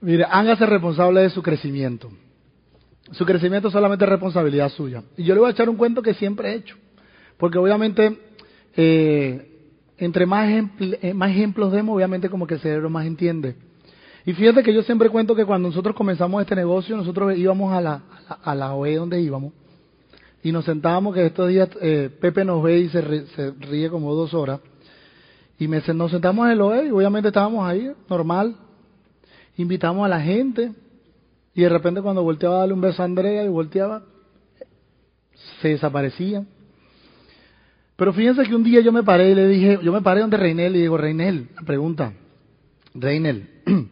Mire, 0.00 0.24
hágase 0.24 0.64
responsable 0.64 1.20
de 1.20 1.30
su 1.30 1.42
crecimiento. 1.42 2.10
Su 3.12 3.26
crecimiento 3.26 3.70
solamente 3.70 4.04
es 4.04 4.10
responsabilidad 4.10 4.70
suya. 4.70 5.02
Y 5.16 5.24
yo 5.24 5.34
le 5.34 5.40
voy 5.40 5.48
a 5.48 5.52
echar 5.52 5.68
un 5.68 5.76
cuento 5.76 6.00
que 6.00 6.14
siempre 6.14 6.50
he 6.50 6.54
hecho. 6.54 6.76
Porque 7.36 7.58
obviamente, 7.58 8.18
eh, 8.76 9.58
entre 9.98 10.26
más, 10.26 10.48
eh, 10.78 11.12
más 11.14 11.30
ejemplos 11.30 11.72
demos, 11.72 11.96
obviamente 11.96 12.30
como 12.30 12.46
que 12.46 12.54
el 12.54 12.60
cerebro 12.60 12.88
más 12.88 13.06
entiende. 13.06 13.56
Y 14.24 14.32
fíjate 14.32 14.62
que 14.62 14.72
yo 14.72 14.82
siempre 14.82 15.08
cuento 15.08 15.34
que 15.34 15.44
cuando 15.44 15.68
nosotros 15.68 15.96
comenzamos 15.96 16.42
este 16.42 16.54
negocio, 16.54 16.96
nosotros 16.96 17.36
íbamos 17.36 17.72
a 17.72 17.80
la, 17.80 18.02
a 18.42 18.54
la, 18.54 18.74
OE 18.74 18.96
donde 18.96 19.20
íbamos, 19.20 19.52
y 20.42 20.52
nos 20.52 20.64
sentábamos, 20.64 21.14
que 21.14 21.26
estos 21.26 21.48
días 21.48 21.68
eh, 21.80 22.10
Pepe 22.20 22.44
nos 22.44 22.62
ve 22.62 22.78
y 22.78 22.88
se, 22.88 23.00
ríe 23.00 23.90
como 23.90 24.14
dos 24.14 24.34
horas, 24.34 24.60
y 25.58 25.68
me, 25.68 25.82
nos 25.94 26.10
sentamos 26.10 26.46
en 26.46 26.52
el 26.52 26.60
OE 26.60 26.86
y 26.86 26.90
obviamente 26.90 27.28
estábamos 27.28 27.68
ahí, 27.68 27.92
normal, 28.08 28.56
invitamos 29.56 30.06
a 30.06 30.08
la 30.08 30.20
gente, 30.20 30.72
y 31.54 31.62
de 31.62 31.68
repente 31.68 32.00
cuando 32.00 32.22
volteaba 32.22 32.56
a 32.56 32.58
darle 32.60 32.74
un 32.74 32.80
beso 32.80 33.02
a 33.02 33.04
Andrea 33.04 33.44
y 33.44 33.48
volteaba, 33.48 34.02
se 35.60 35.68
desaparecían. 35.68 36.46
Pero 37.96 38.14
fíjense 38.14 38.44
que 38.44 38.54
un 38.54 38.64
día 38.64 38.80
yo 38.80 38.92
me 38.92 39.02
paré 39.02 39.30
y 39.30 39.34
le 39.34 39.46
dije, 39.46 39.78
yo 39.82 39.92
me 39.92 40.00
paré 40.00 40.22
donde 40.22 40.38
Reinel 40.38 40.74
y 40.74 40.80
digo, 40.80 40.96
Reinel, 40.96 41.48
pregunta, 41.66 42.14
Reinel, 42.94 43.46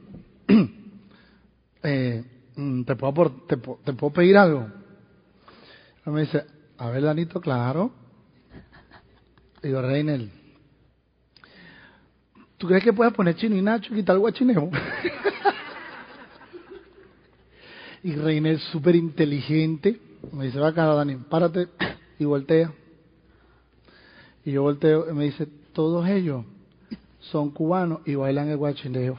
eh, 1.82 2.24
mm, 2.56 2.82
¿te, 2.84 2.96
puedo, 2.96 3.32
te, 3.46 3.58
puedo 3.58 4.10
pedir 4.10 4.38
algo? 4.38 4.66
Y 6.08 6.10
me 6.10 6.22
dice, 6.22 6.42
a 6.78 6.88
ver, 6.88 7.02
Danito, 7.02 7.38
claro. 7.38 7.92
digo, 9.62 9.82
Reinel, 9.82 10.30
¿tú 12.56 12.66
crees 12.66 12.82
que 12.82 12.94
puedes 12.94 13.12
poner 13.12 13.36
chino 13.36 13.54
y 13.54 13.60
nacho 13.60 13.92
y 13.92 13.96
quitar 13.96 14.14
el 14.14 14.20
guachineo? 14.20 14.70
y 18.04 18.14
Reinel, 18.14 18.58
súper 18.58 18.96
inteligente, 18.96 20.00
me 20.32 20.46
dice, 20.46 20.58
va 20.58 20.68
acá, 20.68 20.86
Dani, 20.86 21.16
párate 21.16 21.68
y 22.18 22.24
voltea. 22.24 22.72
Y 24.46 24.52
yo 24.52 24.62
volteo 24.62 25.10
y 25.10 25.12
me 25.12 25.24
dice, 25.24 25.46
todos 25.74 26.08
ellos 26.08 26.46
son 27.20 27.50
cubanos 27.50 28.00
y 28.06 28.14
bailan 28.14 28.48
el 28.48 28.56
guachineo. 28.56 29.18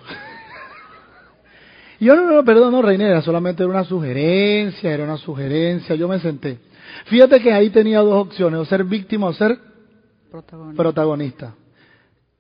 yo 1.99 2.15
no, 2.15 2.31
no, 2.31 2.43
perdón, 2.43 2.71
no, 2.71 3.21
solamente 3.21 3.61
era 3.61 3.71
una 3.71 3.83
sugerencia, 3.83 4.91
era 4.91 5.03
una 5.03 5.17
sugerencia, 5.17 5.95
yo 5.95 6.07
me 6.07 6.19
senté. 6.19 6.67
Fíjate 7.05 7.39
que 7.39 7.51
ahí 7.51 7.69
tenía 7.69 7.99
dos 7.99 8.27
opciones, 8.27 8.59
o 8.59 8.65
ser 8.65 8.83
víctima 8.83 9.27
o 9.27 9.33
ser 9.33 9.57
protagonista. 10.75 11.55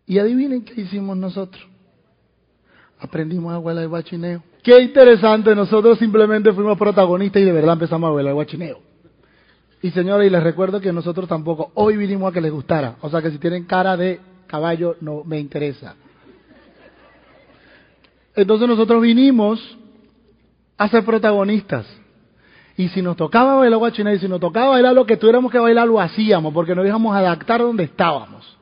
Y 0.05 0.19
adivinen 0.19 0.63
qué 0.63 0.81
hicimos 0.81 1.17
nosotros. 1.17 1.65
Aprendimos 2.99 3.53
a 3.53 3.59
bailar 3.59 3.83
el 3.83 3.89
guachineo. 3.89 4.43
Qué 4.63 4.79
interesante, 4.81 5.55
nosotros 5.55 5.97
simplemente 5.97 6.51
fuimos 6.51 6.77
protagonistas 6.77 7.41
y 7.41 7.45
de 7.45 7.53
verdad 7.53 7.73
empezamos 7.73 8.09
a 8.09 8.13
bailar 8.13 8.31
el 8.31 8.35
guachineo. 8.35 8.79
Y 9.81 9.91
señores, 9.91 10.27
y 10.27 10.29
les 10.29 10.43
recuerdo 10.43 10.81
que 10.81 10.91
nosotros 10.91 11.29
tampoco 11.29 11.71
hoy 11.75 11.95
vinimos 11.95 12.29
a 12.29 12.33
que 12.33 12.41
les 12.41 12.51
gustara. 12.51 12.97
O 13.01 13.09
sea 13.09 13.21
que 13.21 13.31
si 13.31 13.37
tienen 13.37 13.63
cara 13.63 13.95
de 13.95 14.19
caballo, 14.47 14.97
no 14.99 15.23
me 15.23 15.39
interesa. 15.39 15.95
Entonces 18.35 18.67
nosotros 18.67 19.01
vinimos 19.01 19.77
a 20.77 20.89
ser 20.89 21.05
protagonistas. 21.05 21.85
Y 22.79 22.87
si 22.87 23.01
nos 23.01 23.17
tocaba 23.17 23.55
bailar 23.55 23.77
guachina 23.77 24.13
y 24.13 24.19
si 24.19 24.29
nos 24.29 24.39
tocaba 24.39 24.69
bailar 24.69 24.93
lo 24.93 25.05
que 25.05 25.17
tuviéramos 25.17 25.51
que 25.51 25.59
bailar, 25.59 25.85
lo 25.85 25.99
hacíamos, 25.99 26.53
porque 26.53 26.73
nos 26.73 26.87
íbamos 26.87 27.13
a 27.13 27.19
adaptar 27.19 27.59
donde 27.59 27.83
estábamos. 27.83 28.57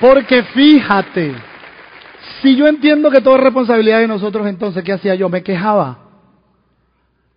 Porque 0.00 0.42
fíjate, 0.42 1.36
si 2.42 2.56
yo 2.56 2.66
entiendo 2.66 3.12
que 3.12 3.20
todo 3.20 3.36
es 3.36 3.42
responsabilidad 3.42 4.00
de 4.00 4.08
nosotros, 4.08 4.44
entonces, 4.48 4.82
¿qué 4.82 4.92
hacía 4.92 5.14
yo? 5.14 5.28
Me 5.28 5.44
quejaba. 5.44 5.98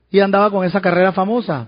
Y 0.10 0.20
andaba 0.20 0.50
con 0.50 0.66
esa 0.66 0.82
carrera 0.82 1.12
famosa 1.12 1.68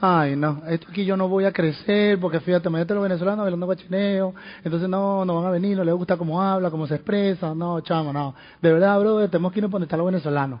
ay, 0.00 0.34
no, 0.36 0.62
esto 0.68 0.86
aquí 0.90 1.04
yo 1.04 1.16
no 1.16 1.28
voy 1.28 1.44
a 1.44 1.52
crecer, 1.52 2.18
porque 2.18 2.40
fíjate, 2.40 2.68
imagínate 2.68 2.94
los 2.94 3.02
venezolanos 3.02 3.44
bailando 3.44 3.66
guachineo, 3.66 4.34
entonces 4.64 4.88
no, 4.88 5.24
no 5.24 5.36
van 5.36 5.46
a 5.46 5.50
venir, 5.50 5.76
no 5.76 5.84
les 5.84 5.94
gusta 5.94 6.16
cómo 6.16 6.40
habla, 6.40 6.70
cómo 6.70 6.86
se 6.86 6.94
expresa, 6.96 7.54
no, 7.54 7.80
chamo, 7.80 8.12
no. 8.12 8.34
De 8.62 8.72
verdad, 8.72 8.98
bro, 8.98 9.28
tenemos 9.28 9.52
que 9.52 9.58
irnos 9.58 9.70
donde 9.70 9.84
están 9.84 9.98
los 9.98 10.06
venezolanos. 10.06 10.60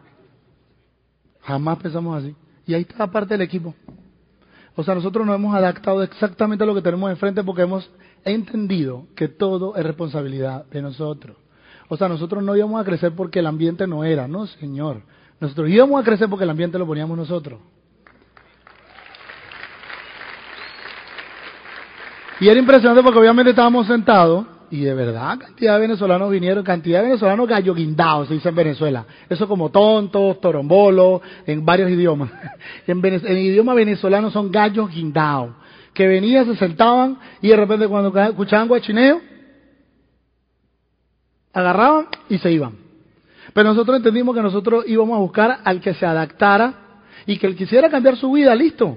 Jamás 1.42 1.78
pensamos 1.78 2.22
así. 2.22 2.36
Y 2.66 2.74
ahí 2.74 2.82
está 2.82 3.06
parte 3.06 3.34
del 3.34 3.42
equipo. 3.42 3.74
O 4.76 4.84
sea, 4.84 4.94
nosotros 4.94 5.26
nos 5.26 5.34
hemos 5.34 5.54
adaptado 5.54 6.02
exactamente 6.02 6.64
a 6.64 6.66
lo 6.66 6.74
que 6.74 6.82
tenemos 6.82 7.10
enfrente 7.10 7.42
porque 7.42 7.62
hemos 7.62 7.90
entendido 8.24 9.06
que 9.16 9.28
todo 9.28 9.74
es 9.76 9.84
responsabilidad 9.84 10.66
de 10.66 10.82
nosotros. 10.82 11.36
O 11.88 11.96
sea, 11.96 12.08
nosotros 12.08 12.42
no 12.42 12.54
íbamos 12.54 12.80
a 12.80 12.84
crecer 12.84 13.12
porque 13.14 13.40
el 13.40 13.46
ambiente 13.46 13.86
no 13.86 14.04
era, 14.04 14.28
no, 14.28 14.46
señor. 14.46 15.02
Nosotros 15.40 15.68
íbamos 15.70 16.00
a 16.00 16.04
crecer 16.04 16.28
porque 16.28 16.44
el 16.44 16.50
ambiente 16.50 16.78
lo 16.78 16.86
poníamos 16.86 17.16
nosotros. 17.16 17.58
Y 22.40 22.48
era 22.48 22.58
impresionante 22.58 23.02
porque 23.02 23.18
obviamente 23.18 23.50
estábamos 23.50 23.86
sentados 23.86 24.46
y 24.70 24.80
de 24.80 24.94
verdad 24.94 25.38
cantidad 25.38 25.74
de 25.74 25.80
venezolanos 25.80 26.30
vinieron, 26.30 26.64
cantidad 26.64 27.00
de 27.00 27.08
venezolanos 27.08 27.46
gallo 27.46 27.74
guindados, 27.74 28.28
se 28.28 28.34
dice 28.34 28.48
en 28.48 28.54
Venezuela. 28.54 29.04
Eso 29.28 29.46
como 29.46 29.70
tontos, 29.70 30.40
torombolos, 30.40 31.20
en 31.46 31.64
varios 31.64 31.90
idiomas. 31.90 32.30
En, 32.86 33.04
en 33.04 33.38
idioma 33.38 33.74
venezolano 33.74 34.30
son 34.30 34.50
gallos 34.50 34.90
guindados. 34.90 35.54
Que 35.92 36.06
venían, 36.06 36.46
se 36.46 36.56
sentaban 36.56 37.18
y 37.42 37.48
de 37.48 37.56
repente 37.56 37.86
cuando 37.88 38.18
escuchaban 38.18 38.68
guachineo, 38.68 39.20
agarraban 41.52 42.06
y 42.28 42.38
se 42.38 42.50
iban. 42.50 42.72
Pero 43.52 43.68
nosotros 43.68 43.96
entendimos 43.98 44.34
que 44.34 44.42
nosotros 44.42 44.84
íbamos 44.86 45.16
a 45.16 45.20
buscar 45.20 45.58
al 45.64 45.80
que 45.80 45.92
se 45.94 46.06
adaptara 46.06 46.74
y 47.26 47.36
que 47.36 47.46
él 47.46 47.56
quisiera 47.56 47.90
cambiar 47.90 48.16
su 48.16 48.32
vida, 48.32 48.54
listo. 48.54 48.96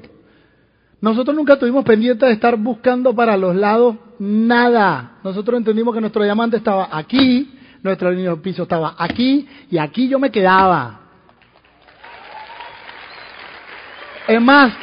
Nosotros 1.04 1.36
nunca 1.36 1.60
tuvimos 1.60 1.84
pendiente 1.84 2.26
de 2.26 2.32
estar 2.32 2.56
buscando 2.56 3.14
para 3.14 3.36
los 3.36 3.54
lados 3.54 3.98
nada. 4.20 5.18
Nosotros 5.22 5.58
entendimos 5.58 5.94
que 5.94 6.00
nuestro 6.00 6.24
diamante 6.24 6.56
estaba 6.56 6.88
aquí, 6.98 7.60
nuestro 7.82 8.42
piso 8.42 8.64
estaba 8.64 8.96
aquí 8.98 9.46
y 9.70 9.78
aquí 9.80 10.08
yo 10.08 10.18
me 10.18 10.32
quedaba. 10.32 11.02
Es 14.30 14.42
más, 14.42 14.74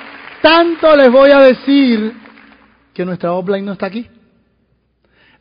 tanto 0.42 0.94
les 0.94 1.10
voy 1.10 1.30
a 1.30 1.38
decir 1.38 2.12
que 2.92 3.02
nuestra 3.06 3.32
offline 3.32 3.64
no 3.64 3.72
está 3.72 3.86
aquí. 3.86 4.06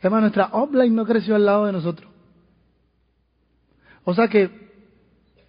Es 0.02 0.10
más, 0.10 0.22
nuestra 0.22 0.46
offline 0.54 0.96
no 0.96 1.06
creció 1.06 1.36
al 1.36 1.46
lado 1.46 1.66
de 1.66 1.74
nosotros. 1.74 2.10
O 4.06 4.14
sea 4.14 4.30
que 4.30 4.50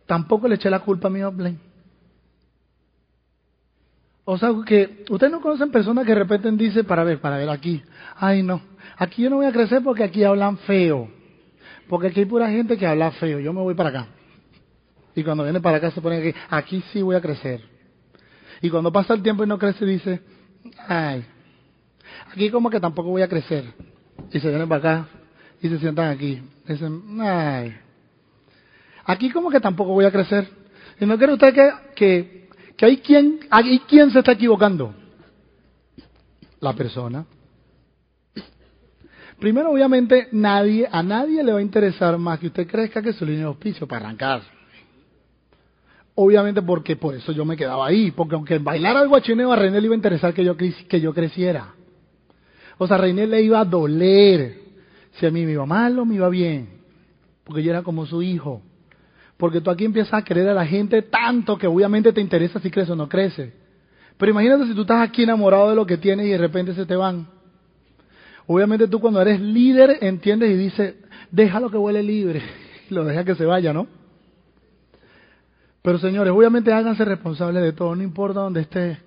tampoco 0.06 0.48
le 0.48 0.56
eché 0.56 0.68
la 0.68 0.80
culpa 0.80 1.06
a 1.06 1.12
mi 1.12 1.22
offline. 1.22 1.69
O 4.32 4.38
sea, 4.38 4.50
que 4.64 5.04
ustedes 5.10 5.32
no 5.32 5.40
conocen 5.40 5.72
personas 5.72 6.06
que 6.06 6.14
de 6.14 6.20
repente 6.20 6.84
para 6.84 7.02
ver, 7.02 7.20
para 7.20 7.36
ver 7.36 7.50
aquí, 7.50 7.82
ay 8.14 8.44
no, 8.44 8.62
aquí 8.96 9.22
yo 9.22 9.28
no 9.28 9.34
voy 9.34 9.46
a 9.46 9.50
crecer 9.50 9.82
porque 9.82 10.04
aquí 10.04 10.22
hablan 10.22 10.56
feo, 10.58 11.10
porque 11.88 12.06
aquí 12.06 12.20
hay 12.20 12.26
pura 12.26 12.48
gente 12.48 12.76
que 12.76 12.86
habla 12.86 13.10
feo, 13.10 13.40
yo 13.40 13.52
me 13.52 13.60
voy 13.60 13.74
para 13.74 13.88
acá. 13.88 14.06
Y 15.16 15.24
cuando 15.24 15.42
viene 15.42 15.60
para 15.60 15.78
acá 15.78 15.90
se 15.90 16.00
pone 16.00 16.18
aquí, 16.18 16.38
aquí 16.48 16.80
sí 16.92 17.02
voy 17.02 17.16
a 17.16 17.20
crecer. 17.20 17.60
Y 18.62 18.70
cuando 18.70 18.92
pasa 18.92 19.14
el 19.14 19.22
tiempo 19.24 19.42
y 19.42 19.48
no 19.48 19.58
crece, 19.58 19.84
dice, 19.84 20.20
ay, 20.86 21.24
aquí 22.32 22.50
como 22.50 22.70
que 22.70 22.78
tampoco 22.78 23.08
voy 23.08 23.22
a 23.22 23.28
crecer. 23.28 23.64
Y 24.30 24.38
se 24.38 24.48
vienen 24.48 24.68
para 24.68 24.78
acá 24.78 25.08
y 25.60 25.68
se 25.68 25.78
sientan 25.80 26.08
aquí. 26.08 26.40
Dicen, 26.68 27.20
ay, 27.20 27.76
aquí 29.06 29.28
como 29.30 29.50
que 29.50 29.58
tampoco 29.58 29.90
voy 29.90 30.04
a 30.04 30.12
crecer. 30.12 30.46
Y 31.00 31.06
no 31.06 31.18
quiere 31.18 31.32
usted 31.32 31.52
que 31.96 32.48
que 32.80 32.86
hay 32.86 32.96
quien, 32.96 33.40
hay 33.50 33.78
quien 33.80 34.10
se 34.10 34.20
está 34.20 34.32
equivocando. 34.32 34.94
La 36.60 36.72
persona. 36.72 37.26
Primero, 39.38 39.72
obviamente, 39.72 40.28
nadie, 40.32 40.88
a 40.90 41.02
nadie 41.02 41.44
le 41.44 41.52
va 41.52 41.58
a 41.58 41.62
interesar 41.62 42.16
más 42.16 42.38
que 42.38 42.46
usted 42.46 42.66
crezca 42.66 43.02
que 43.02 43.12
su 43.12 43.26
línea 43.26 43.40
de 43.40 43.48
auspicio 43.48 43.86
para 43.86 44.06
arrancar. 44.06 44.40
Obviamente 46.14 46.62
porque 46.62 46.96
por 46.96 47.14
eso 47.14 47.32
yo 47.32 47.44
me 47.44 47.54
quedaba 47.54 47.86
ahí, 47.86 48.12
porque 48.12 48.34
aunque 48.34 48.58
bailar 48.58 48.96
al 48.96 49.08
guachineo 49.08 49.52
a 49.52 49.56
René 49.56 49.78
le 49.78 49.84
iba 49.84 49.94
a 49.94 49.96
interesar 49.96 50.32
que 50.32 50.42
yo, 50.42 50.56
que 50.56 51.00
yo 51.02 51.12
creciera. 51.12 51.74
O 52.78 52.86
sea, 52.86 52.96
a 52.96 53.00
René 53.00 53.26
le 53.26 53.42
iba 53.42 53.60
a 53.60 53.64
doler 53.66 54.56
si 55.18 55.26
a 55.26 55.30
mí 55.30 55.44
me 55.44 55.52
iba 55.52 55.66
mal 55.66 55.98
o 55.98 56.06
me 56.06 56.14
iba 56.14 56.30
bien, 56.30 56.80
porque 57.44 57.62
yo 57.62 57.72
era 57.72 57.82
como 57.82 58.06
su 58.06 58.22
hijo. 58.22 58.62
Porque 59.40 59.62
tú 59.62 59.70
aquí 59.70 59.86
empiezas 59.86 60.12
a 60.12 60.22
querer 60.22 60.46
a 60.50 60.54
la 60.54 60.66
gente 60.66 61.00
tanto 61.00 61.56
que 61.56 61.66
obviamente 61.66 62.12
te 62.12 62.20
interesa 62.20 62.60
si 62.60 62.70
crece 62.70 62.92
o 62.92 62.94
no 62.94 63.08
crece. 63.08 63.54
Pero 64.18 64.32
imagínate 64.32 64.66
si 64.66 64.74
tú 64.74 64.82
estás 64.82 65.00
aquí 65.00 65.22
enamorado 65.22 65.70
de 65.70 65.76
lo 65.76 65.86
que 65.86 65.96
tienes 65.96 66.26
y 66.26 66.28
de 66.28 66.36
repente 66.36 66.74
se 66.74 66.84
te 66.84 66.94
van. 66.94 67.26
Obviamente 68.46 68.86
tú 68.86 69.00
cuando 69.00 69.22
eres 69.22 69.40
líder 69.40 69.96
entiendes 70.02 70.50
y 70.50 70.54
dices, 70.56 70.94
déjalo 71.30 71.70
que 71.70 71.78
huele 71.78 72.02
libre. 72.02 72.42
Y 72.90 72.94
lo 72.94 73.04
deja 73.04 73.24
que 73.24 73.36
se 73.36 73.44
vaya, 73.44 73.72
¿no? 73.72 73.86
Pero 75.80 75.98
señores, 75.98 76.32
obviamente 76.34 76.72
háganse 76.72 77.04
responsables 77.04 77.62
de 77.62 77.72
todo, 77.72 77.94
no 77.94 78.02
importa 78.02 78.40
dónde 78.40 78.62
estés. 78.62 78.98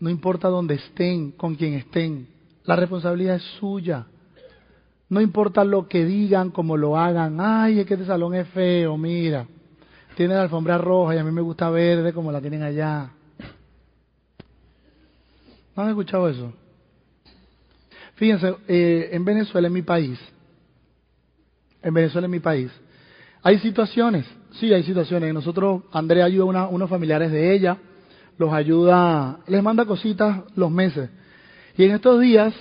no 0.00 0.10
importa 0.10 0.48
dónde 0.48 0.74
estén, 0.74 1.32
con 1.32 1.54
quién 1.54 1.74
estén, 1.74 2.28
la 2.64 2.76
responsabilidad 2.76 3.36
es 3.36 3.42
suya. 3.60 4.06
No 5.10 5.20
importa 5.20 5.64
lo 5.64 5.86
que 5.86 6.04
digan, 6.04 6.50
cómo 6.50 6.76
lo 6.76 6.96
hagan. 6.96 7.38
Ay, 7.40 7.78
es 7.78 7.86
que 7.86 7.94
este 7.94 8.06
salón 8.06 8.34
es 8.34 8.48
feo, 8.48 8.96
mira. 8.96 9.46
Tiene 10.16 10.34
la 10.34 10.42
alfombra 10.42 10.78
roja 10.78 11.14
y 11.14 11.18
a 11.18 11.24
mí 11.24 11.30
me 11.30 11.42
gusta 11.42 11.68
verde 11.68 12.14
como 12.14 12.32
la 12.32 12.40
tienen 12.40 12.62
allá. 12.62 13.10
¿No 15.76 15.82
han 15.82 15.90
escuchado 15.90 16.26
eso? 16.30 16.54
Fíjense, 18.14 18.56
eh, 18.66 19.10
en 19.12 19.26
Venezuela, 19.26 19.68
en 19.68 19.74
mi 19.74 19.82
país, 19.82 20.18
en 21.82 21.92
Venezuela, 21.92 22.24
en 22.24 22.30
mi 22.30 22.40
país, 22.40 22.70
hay 23.42 23.58
situaciones, 23.58 24.24
sí, 24.52 24.72
hay 24.72 24.84
situaciones. 24.84 25.34
Nosotros, 25.34 25.82
Andrea 25.92 26.24
ayuda 26.24 26.62
a 26.62 26.68
unos 26.68 26.88
familiares 26.88 27.30
de 27.30 27.54
ella, 27.54 27.76
los 28.38 28.50
ayuda, 28.54 29.40
les 29.46 29.62
manda 29.62 29.84
cositas 29.84 30.44
los 30.56 30.70
meses. 30.70 31.10
Y 31.76 31.84
en 31.84 31.90
estos 31.90 32.22
días, 32.22 32.54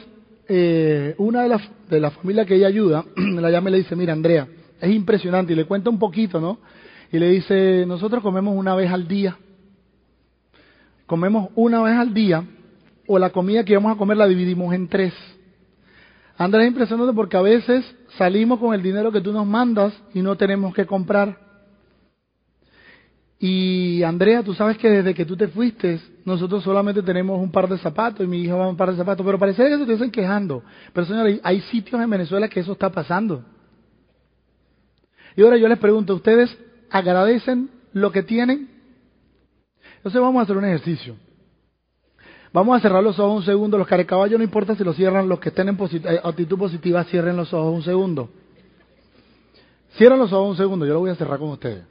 eh, 0.49 1.15
una 1.19 1.43
de 1.43 1.47
las 1.47 1.61
de 1.89 2.01
la 2.01 2.11
familia 2.11 2.45
que 2.45 2.55
ella 2.55 2.67
ayuda, 2.67 3.05
la 3.15 3.49
llama 3.49 3.69
y 3.69 3.71
le 3.71 3.77
dice, 3.77 3.95
mira 3.95 4.11
Andrea, 4.11 4.45
es 4.81 4.93
impresionante, 4.93 5.53
y 5.53 5.55
le 5.55 5.63
cuenta 5.63 5.89
un 5.89 5.97
poquito, 5.97 6.41
¿no? 6.41 6.59
Y 7.11 7.19
le 7.19 7.29
dice, 7.29 7.85
nosotros 7.85 8.21
comemos 8.21 8.55
una 8.55 8.75
vez 8.75 8.91
al 8.91 9.07
día, 9.07 9.37
comemos 11.05 11.49
una 11.55 11.81
vez 11.81 11.95
al 11.95 12.13
día, 12.13 12.43
o 13.07 13.19
la 13.19 13.29
comida 13.29 13.63
que 13.63 13.75
vamos 13.75 13.93
a 13.93 13.97
comer 13.97 14.17
la 14.17 14.27
dividimos 14.27 14.73
en 14.73 14.87
tres. 14.87 15.13
Andrea 16.37 16.65
es 16.65 16.71
impresionante 16.71 17.13
porque 17.13 17.37
a 17.37 17.41
veces 17.41 17.85
salimos 18.17 18.59
con 18.59 18.73
el 18.73 18.81
dinero 18.81 19.11
que 19.11 19.21
tú 19.21 19.31
nos 19.31 19.45
mandas 19.45 19.93
y 20.13 20.21
no 20.21 20.35
tenemos 20.35 20.73
que 20.73 20.85
comprar. 20.85 21.45
Y 23.39 24.01
Andrea, 24.03 24.43
tú 24.43 24.53
sabes 24.53 24.77
que 24.77 24.89
desde 24.89 25.13
que 25.13 25.25
tú 25.25 25.37
te 25.37 25.47
fuiste, 25.47 25.99
nosotros 26.23 26.63
solamente 26.63 27.01
tenemos 27.03 27.39
un 27.39 27.51
par 27.51 27.69
de 27.69 27.77
zapatos 27.77 28.25
y 28.25 28.27
mi 28.27 28.41
hija 28.41 28.55
va 28.55 28.65
a 28.65 28.69
un 28.69 28.77
par 28.77 28.91
de 28.91 28.97
zapatos, 28.97 29.25
pero 29.25 29.37
parece 29.37 29.63
que 29.63 29.69
se 29.69 29.75
estuviesen 29.75 30.11
quejando. 30.11 30.63
Pero 30.93 31.05
señores, 31.05 31.39
hay 31.43 31.61
sitios 31.61 32.01
en 32.01 32.09
Venezuela 32.09 32.47
que 32.47 32.61
eso 32.61 32.71
está 32.71 32.89
pasando. 32.89 33.43
Y 35.35 35.41
ahora 35.41 35.57
yo 35.57 35.67
les 35.67 35.77
pregunto, 35.77 36.15
¿ustedes 36.15 36.57
agradecen 36.89 37.69
lo 37.93 38.11
que 38.11 38.23
tienen? 38.23 38.69
Entonces 39.97 40.21
vamos 40.21 40.39
a 40.39 40.43
hacer 40.43 40.57
un 40.57 40.65
ejercicio. 40.65 41.15
Vamos 42.53 42.77
a 42.77 42.79
cerrar 42.79 43.03
los 43.03 43.19
ojos 43.19 43.39
un 43.39 43.43
segundo. 43.43 43.77
Los 43.77 43.87
carecaballos 43.87 44.37
no 44.37 44.43
importa 44.43 44.75
si 44.75 44.83
los 44.83 44.95
cierran, 44.95 45.27
los 45.27 45.39
que 45.39 45.49
estén 45.49 45.67
en 45.67 45.77
eh, 45.77 46.19
actitud 46.23 46.57
positiva, 46.57 47.03
cierren 47.05 47.35
los 47.35 47.53
ojos 47.53 47.73
un 47.73 47.83
segundo. 47.83 48.29
Cierren 49.97 50.19
los 50.19 50.31
ojos 50.31 50.51
un 50.51 50.57
segundo, 50.57 50.85
yo 50.85 50.93
lo 50.93 50.99
voy 50.99 51.09
a 51.09 51.15
cerrar 51.15 51.39
con 51.39 51.49
ustedes 51.49 51.83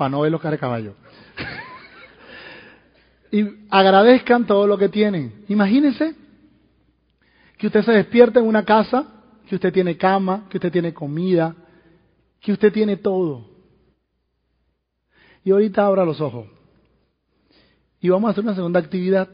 para 0.00 0.08
no 0.08 0.22
ver 0.22 0.32
los 0.32 0.40
caballo. 0.40 0.94
y 3.30 3.44
agradezcan 3.68 4.46
todo 4.46 4.66
lo 4.66 4.78
que 4.78 4.88
tienen. 4.88 5.44
Imagínense 5.48 6.14
que 7.58 7.66
usted 7.66 7.82
se 7.82 7.92
despierta 7.92 8.40
en 8.40 8.46
una 8.46 8.64
casa, 8.64 9.04
que 9.46 9.56
usted 9.56 9.70
tiene 9.70 9.98
cama, 9.98 10.46
que 10.48 10.56
usted 10.56 10.72
tiene 10.72 10.94
comida, 10.94 11.54
que 12.40 12.50
usted 12.50 12.72
tiene 12.72 12.96
todo. 12.96 13.49
Y 15.44 15.50
ahorita 15.50 15.86
abra 15.86 16.04
los 16.04 16.20
ojos. 16.20 16.46
Y 18.00 18.08
vamos 18.08 18.28
a 18.28 18.32
hacer 18.32 18.44
una 18.44 18.54
segunda 18.54 18.80
actividad. 18.80 19.28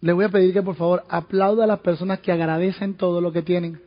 Les 0.00 0.14
voy 0.14 0.24
a 0.24 0.28
pedir 0.28 0.52
que 0.52 0.62
por 0.62 0.76
favor 0.76 1.04
aplauda 1.08 1.64
a 1.64 1.66
las 1.66 1.80
personas 1.80 2.20
que 2.20 2.32
agradecen 2.32 2.94
todo 2.94 3.20
lo 3.20 3.32
que 3.32 3.42
tienen. 3.42 3.80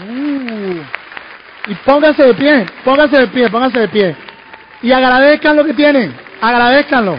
Uh. 0.00 1.70
Y 1.70 1.74
pónganse 1.84 2.24
de 2.24 2.34
pie, 2.34 2.66
pónganse 2.84 3.18
de 3.18 3.28
pie, 3.28 3.48
pónganse 3.48 3.78
de 3.78 3.88
pie. 3.88 4.16
Y 4.82 4.90
agradezcan 4.90 5.56
lo 5.56 5.64
que 5.64 5.74
tienen. 5.74 6.12
Agradezcanlo. 6.40 7.16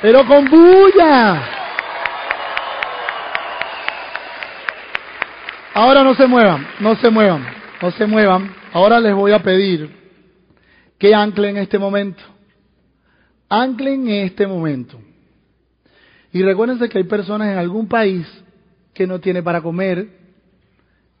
Pero 0.00 0.26
con 0.26 0.46
bulla. 0.46 1.42
Ahora 5.74 6.04
no 6.04 6.14
se 6.14 6.26
muevan, 6.26 6.66
no 6.78 6.94
se 6.96 7.10
muevan, 7.10 7.44
no 7.82 7.90
se 7.90 8.06
muevan. 8.06 8.54
Ahora 8.72 9.00
les 9.00 9.14
voy 9.14 9.32
a 9.32 9.40
pedir 9.40 10.03
que 10.98 11.14
anclen 11.14 11.56
en 11.56 11.62
este 11.62 11.78
momento. 11.78 12.22
Anclen 13.48 14.08
en 14.08 14.24
este 14.26 14.46
momento. 14.46 15.00
Y 16.32 16.42
recuérdense 16.42 16.88
que 16.88 16.98
hay 16.98 17.04
personas 17.04 17.52
en 17.52 17.58
algún 17.58 17.86
país 17.86 18.26
que 18.92 19.06
no 19.06 19.20
tiene 19.20 19.42
para 19.42 19.60
comer, 19.60 20.08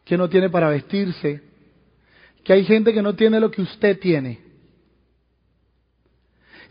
que 0.04 0.16
no 0.16 0.28
tiene 0.28 0.50
para 0.50 0.68
vestirse, 0.68 1.42
que 2.42 2.52
hay 2.52 2.64
gente 2.64 2.92
que 2.92 3.02
no 3.02 3.14
tiene 3.14 3.40
lo 3.40 3.50
que 3.50 3.62
usted 3.62 3.98
tiene. 3.98 4.40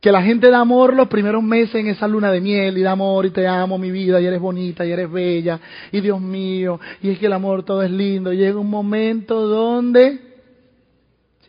que 0.01 0.11
la 0.11 0.21
gente 0.21 0.49
da 0.49 0.59
amor 0.59 0.93
los 0.93 1.07
primeros 1.07 1.43
meses 1.43 1.75
en 1.75 1.87
esa 1.87 2.07
luna 2.07 2.31
de 2.31 2.39
miel 2.39 2.77
y 2.77 2.81
da 2.81 2.91
amor 2.91 3.25
y 3.25 3.31
te 3.31 3.45
amo 3.47 3.77
mi 3.77 3.91
vida 3.91 4.21
y 4.21 4.25
eres 4.25 4.39
bonita 4.39 4.85
y 4.85 4.91
eres 4.91 5.11
bella 5.11 5.59
y 5.91 5.99
Dios 5.99 6.21
mío 6.21 6.79
y 7.01 7.09
es 7.09 7.19
que 7.19 7.25
el 7.25 7.33
amor 7.33 7.63
todo 7.63 7.83
es 7.83 7.91
lindo. 7.91 8.31
Llega 8.31 8.57
un 8.57 8.69
momento 8.69 9.45
donde 9.45 10.29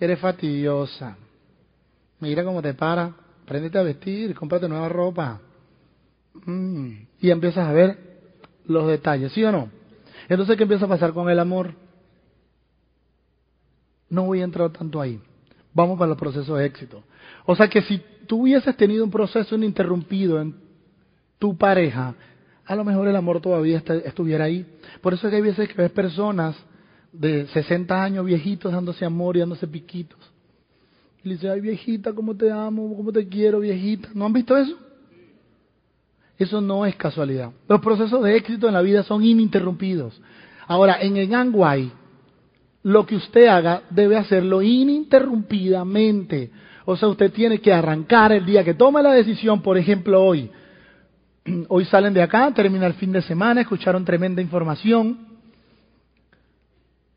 eres 0.01 0.19
fastidiosa, 0.19 1.17
mira 2.21 2.43
cómo 2.43 2.63
te 2.63 2.73
para, 2.73 3.13
préndete 3.45 3.79
a 3.79 3.83
vestir, 3.83 4.35
cómprate 4.35 4.67
nueva 4.67 4.89
ropa 4.89 5.41
mm. 6.47 6.91
y 7.21 7.31
empiezas 7.31 7.69
a 7.69 7.73
ver 7.73 7.99
los 8.67 8.89
detalles, 8.89 9.31
¿sí 9.33 9.45
o 9.45 9.53
no? 9.53 9.80
Entonces, 10.31 10.57
¿qué 10.57 10.62
empieza 10.62 10.85
a 10.85 10.89
pasar 10.89 11.12
con 11.12 11.28
el 11.28 11.41
amor? 11.41 11.74
No 14.09 14.26
voy 14.26 14.41
a 14.41 14.45
entrar 14.45 14.70
tanto 14.70 15.01
ahí. 15.01 15.20
Vamos 15.74 15.99
para 15.99 16.12
el 16.12 16.16
proceso 16.16 16.55
de 16.55 16.66
éxito. 16.66 17.03
O 17.47 17.57
sea 17.57 17.68
que 17.68 17.83
si 17.83 18.01
tú 18.28 18.43
hubieses 18.43 18.76
tenido 18.76 19.03
un 19.03 19.11
proceso 19.11 19.57
ininterrumpido 19.57 20.41
en 20.41 20.55
tu 21.41 21.59
pareja, 21.59 22.14
a 22.64 22.76
lo 22.76 22.85
mejor 22.85 23.09
el 23.09 23.16
amor 23.16 23.41
todavía 23.41 23.83
estuviera 24.05 24.45
ahí. 24.45 24.64
Por 25.01 25.14
eso 25.14 25.26
es 25.26 25.31
que 25.33 25.37
hay 25.37 25.43
veces 25.43 25.68
que 25.68 25.74
ves 25.74 25.91
personas 25.91 26.57
de 27.12 27.49
60 27.49 28.01
años 28.01 28.24
viejitos 28.24 28.72
dándose 28.72 29.05
amor 29.05 29.37
y 29.37 29.41
dándose 29.41 29.66
piquitos. 29.66 30.20
Y 31.24 31.28
le 31.28 31.35
dice, 31.35 31.51
ay 31.51 31.61
viejita, 31.61 32.12
cómo 32.12 32.37
te 32.37 32.53
amo, 32.53 32.97
cómo 32.97 33.11
te 33.11 33.26
quiero, 33.26 33.59
viejita. 33.59 34.11
¿No 34.14 34.26
han 34.26 34.33
visto 34.33 34.57
eso? 34.57 34.78
Eso 36.41 36.61
no 36.62 36.84
es 36.86 36.97
casualidad. 36.97 37.53
Los 37.68 37.82
procesos 37.82 38.24
de 38.24 38.34
éxito 38.34 38.66
en 38.66 38.72
la 38.72 38.80
vida 38.80 39.03
son 39.03 39.22
ininterrumpidos. 39.22 40.18
Ahora, 40.66 40.97
en 41.03 41.18
el 41.18 41.34
Anguay, 41.34 41.93
lo 42.82 43.05
que 43.05 43.16
usted 43.16 43.47
haga 43.47 43.82
debe 43.91 44.16
hacerlo 44.16 44.62
ininterrumpidamente. 44.62 46.51
O 46.86 46.97
sea, 46.97 47.09
usted 47.09 47.30
tiene 47.30 47.59
que 47.59 47.74
arrancar 47.74 48.32
el 48.32 48.47
día 48.47 48.64
que 48.64 48.72
tome 48.72 49.03
la 49.03 49.12
decisión, 49.12 49.61
por 49.61 49.76
ejemplo, 49.76 50.24
hoy. 50.24 50.51
Hoy 51.68 51.84
salen 51.84 52.14
de 52.14 52.22
acá, 52.22 52.51
termina 52.55 52.86
el 52.86 52.95
fin 52.95 53.12
de 53.12 53.20
semana, 53.20 53.61
escucharon 53.61 54.07
tremenda 54.07 54.41
información. 54.41 55.18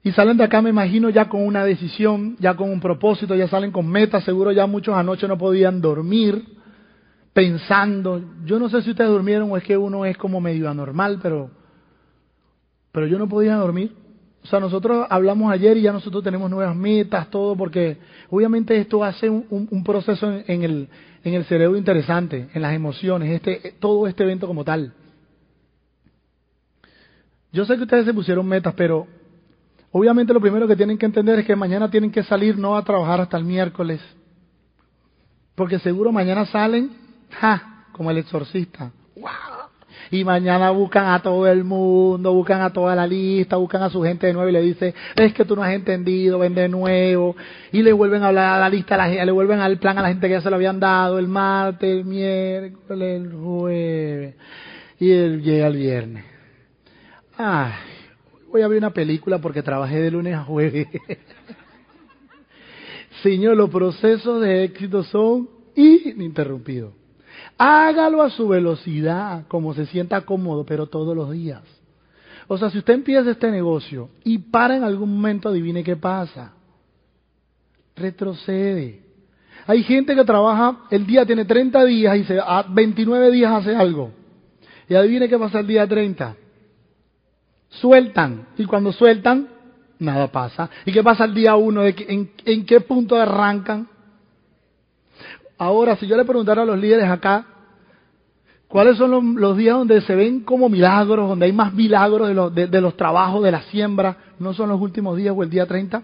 Y 0.03 0.11
salen 0.11 0.35
de 0.35 0.43
acá, 0.43 0.61
me 0.61 0.69
imagino, 0.69 1.09
ya 1.09 1.29
con 1.29 1.47
una 1.47 1.63
decisión, 1.63 2.35
ya 2.39 2.55
con 2.55 2.69
un 2.69 2.81
propósito, 2.81 3.35
ya 3.35 3.47
salen 3.47 3.71
con 3.71 3.87
metas. 3.87 4.25
Seguro 4.25 4.51
ya 4.51 4.65
muchos 4.67 4.93
anoche 4.95 5.29
no 5.29 5.37
podían 5.37 5.79
dormir 5.79 6.61
pensando. 7.33 8.21
Yo 8.45 8.59
no 8.59 8.69
sé 8.69 8.81
si 8.81 8.91
ustedes 8.91 9.09
durmieron 9.09 9.51
o 9.51 9.57
es 9.57 9.63
que 9.63 9.75
uno 9.75 10.05
es 10.05 10.17
como 10.17 10.39
medio 10.39 10.69
anormal, 10.69 11.19
pero, 11.21 11.49
pero 12.91 13.07
yo 13.07 13.17
no 13.17 13.27
podía 13.27 13.55
dormir. 13.55 13.95
O 14.43 14.47
sea, 14.47 14.59
nosotros 14.59 15.07
hablamos 15.09 15.51
ayer 15.51 15.77
y 15.77 15.81
ya 15.81 15.93
nosotros 15.93 16.23
tenemos 16.23 16.49
nuevas 16.49 16.75
metas, 16.75 17.29
todo, 17.29 17.55
porque 17.55 17.97
obviamente 18.29 18.77
esto 18.77 19.03
hace 19.03 19.29
un, 19.29 19.83
proceso 19.85 20.31
en, 20.47 20.63
el, 20.63 20.89
en 21.23 21.33
el 21.33 21.45
cerebro 21.45 21.77
interesante, 21.77 22.49
en 22.53 22.61
las 22.61 22.73
emociones, 22.73 23.31
este, 23.31 23.75
todo 23.79 24.05
este 24.05 24.23
evento 24.23 24.45
como 24.45 24.65
tal. 24.65 24.93
Yo 27.53 27.63
sé 27.65 27.77
que 27.77 27.83
ustedes 27.83 28.05
se 28.05 28.13
pusieron 28.13 28.45
metas, 28.45 28.73
pero 28.75 29.07
Obviamente 29.95 30.33
lo 30.33 30.41
primero 30.41 30.67
que 30.67 30.75
tienen 30.75 30.97
que 30.97 31.05
entender 31.05 31.37
es 31.37 31.45
que 31.45 31.55
mañana 31.55 31.89
tienen 31.89 32.11
que 32.11 32.23
salir 32.23 32.57
no 32.57 32.75
a 32.75 32.83
trabajar 32.83 33.21
hasta 33.21 33.37
el 33.37 33.45
miércoles. 33.45 34.01
Porque 35.53 35.77
seguro 35.77 36.11
mañana 36.11 36.47
salen, 36.47 36.89
ja, 37.39 37.85
como 37.91 38.11
el 38.11 38.17
exorcista. 38.17 38.91
Y 40.11 40.23
mañana 40.23 40.71
buscan 40.71 41.07
a 41.07 41.21
todo 41.21 41.47
el 41.47 41.63
mundo, 41.63 42.33
buscan 42.33 42.61
a 42.61 42.71
toda 42.71 42.95
la 42.95 43.07
lista, 43.07 43.55
buscan 43.55 43.83
a 43.83 43.89
su 43.89 44.01
gente 44.03 44.27
de 44.27 44.33
nuevo 44.33 44.49
y 44.49 44.51
le 44.51 44.61
dicen, 44.61 44.93
es 45.15 45.33
que 45.33 45.45
tú 45.45 45.55
no 45.55 45.63
has 45.63 45.73
entendido, 45.73 46.39
ven 46.39 46.53
de 46.53 46.69
nuevo. 46.69 47.35
Y 47.71 47.81
le 47.81 47.93
vuelven 47.93 48.23
a 48.23 48.27
hablar 48.27 48.55
a 48.55 48.59
la 48.59 48.69
lista, 48.69 49.07
le 49.07 49.31
vuelven 49.31 49.59
al 49.59 49.77
plan 49.77 49.97
a 49.97 50.01
la 50.01 50.09
gente 50.09 50.27
que 50.27 50.33
ya 50.33 50.41
se 50.41 50.49
lo 50.49 50.57
habían 50.57 50.79
dado 50.79 51.19
el 51.19 51.27
martes, 51.27 51.89
el 51.89 52.05
miércoles, 52.05 53.21
el 53.21 53.33
jueves. 53.33 54.35
Y 54.99 55.11
él 55.11 55.41
llega 55.41 55.67
el 55.67 55.77
viernes. 55.77 56.25
Ay, 57.37 57.71
voy 58.51 58.61
a 58.61 58.67
ver 58.67 58.77
una 58.77 58.91
película 58.91 59.39
porque 59.39 59.63
trabajé 59.63 59.99
de 59.99 60.11
lunes 60.11 60.35
a 60.35 60.43
jueves. 60.43 60.87
Señor, 63.23 63.57
los 63.57 63.69
procesos 63.69 64.41
de 64.41 64.65
éxito 64.65 65.03
son 65.03 65.49
ininterrumpidos. 65.75 66.93
Hágalo 67.57 68.21
a 68.21 68.29
su 68.29 68.47
velocidad, 68.47 69.45
como 69.47 69.73
se 69.73 69.85
sienta 69.85 70.21
cómodo, 70.21 70.65
pero 70.65 70.87
todos 70.87 71.15
los 71.15 71.31
días. 71.31 71.61
O 72.47 72.57
sea, 72.57 72.69
si 72.69 72.79
usted 72.79 72.93
empieza 72.93 73.31
este 73.31 73.49
negocio 73.51 74.09
y 74.23 74.37
para 74.37 74.75
en 74.75 74.83
algún 74.83 75.13
momento, 75.15 75.49
adivine 75.49 75.83
qué 75.83 75.95
pasa. 75.95 76.53
Retrocede. 77.95 79.01
Hay 79.65 79.83
gente 79.83 80.15
que 80.15 80.25
trabaja, 80.25 80.79
el 80.89 81.05
día 81.05 81.25
tiene 81.25 81.45
30 81.45 81.85
días 81.85 82.17
y 82.17 82.23
se, 82.25 82.39
a 82.39 82.65
29 82.67 83.31
días 83.31 83.51
hace 83.51 83.75
algo. 83.75 84.11
Y 84.89 84.95
adivine 84.95 85.29
qué 85.29 85.37
pasa 85.37 85.59
el 85.59 85.67
día 85.67 85.87
30 85.87 86.37
sueltan. 87.81 88.47
Y 88.57 88.65
cuando 88.65 88.91
sueltan, 88.91 89.47
nada 89.99 90.31
pasa. 90.31 90.69
¿Y 90.85 90.91
qué 90.91 91.03
pasa 91.03 91.25
el 91.25 91.33
día 91.33 91.55
uno? 91.55 91.83
En, 91.85 92.31
¿En 92.45 92.65
qué 92.65 92.81
punto 92.81 93.15
arrancan? 93.15 93.87
Ahora, 95.57 95.95
si 95.97 96.07
yo 96.07 96.17
le 96.17 96.25
preguntara 96.25 96.63
a 96.63 96.65
los 96.65 96.77
líderes 96.77 97.09
acá, 97.09 97.45
¿cuáles 98.67 98.97
son 98.97 99.35
los, 99.39 99.57
días 99.57 99.77
donde 99.77 100.01
se 100.01 100.15
ven 100.15 100.41
como 100.41 100.69
milagros, 100.69 101.29
donde 101.29 101.45
hay 101.45 101.53
más 101.53 101.73
milagros 101.73 102.27
de 102.27 102.33
los, 102.33 102.53
de, 102.53 102.81
los 102.81 102.97
trabajos, 102.97 103.43
de 103.43 103.51
la 103.51 103.61
siembra? 103.63 104.17
¿No 104.39 104.53
son 104.53 104.69
los 104.69 104.81
últimos 104.81 105.17
días 105.17 105.33
o 105.37 105.43
el 105.43 105.49
día 105.49 105.65
30? 105.65 106.01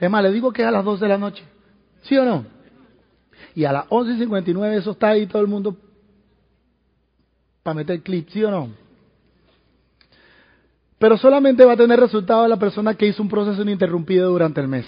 Es 0.00 0.10
más, 0.10 0.22
le 0.22 0.30
digo 0.32 0.52
que 0.52 0.62
es 0.62 0.68
a 0.68 0.70
las 0.70 0.84
12 0.84 1.04
de 1.04 1.08
la 1.08 1.18
noche. 1.18 1.44
¿Sí 2.02 2.16
o 2.16 2.24
no? 2.24 2.44
Y 3.54 3.64
a 3.64 3.72
las 3.72 3.86
11.59 3.88 4.78
eso 4.78 4.92
está 4.92 5.08
ahí 5.08 5.26
todo 5.26 5.42
el 5.42 5.48
mundo 5.48 5.76
para 7.62 7.74
meter 7.74 8.02
clip, 8.02 8.28
¿sí 8.28 8.44
o 8.44 8.50
no? 8.50 8.68
Pero 10.98 11.16
solamente 11.16 11.64
va 11.64 11.72
a 11.72 11.76
tener 11.76 11.98
resultado 11.98 12.46
la 12.46 12.58
persona 12.58 12.94
que 12.94 13.06
hizo 13.06 13.22
un 13.22 13.28
proceso 13.28 13.62
ininterrumpido 13.62 14.30
durante 14.30 14.60
el 14.60 14.68
mes. 14.68 14.86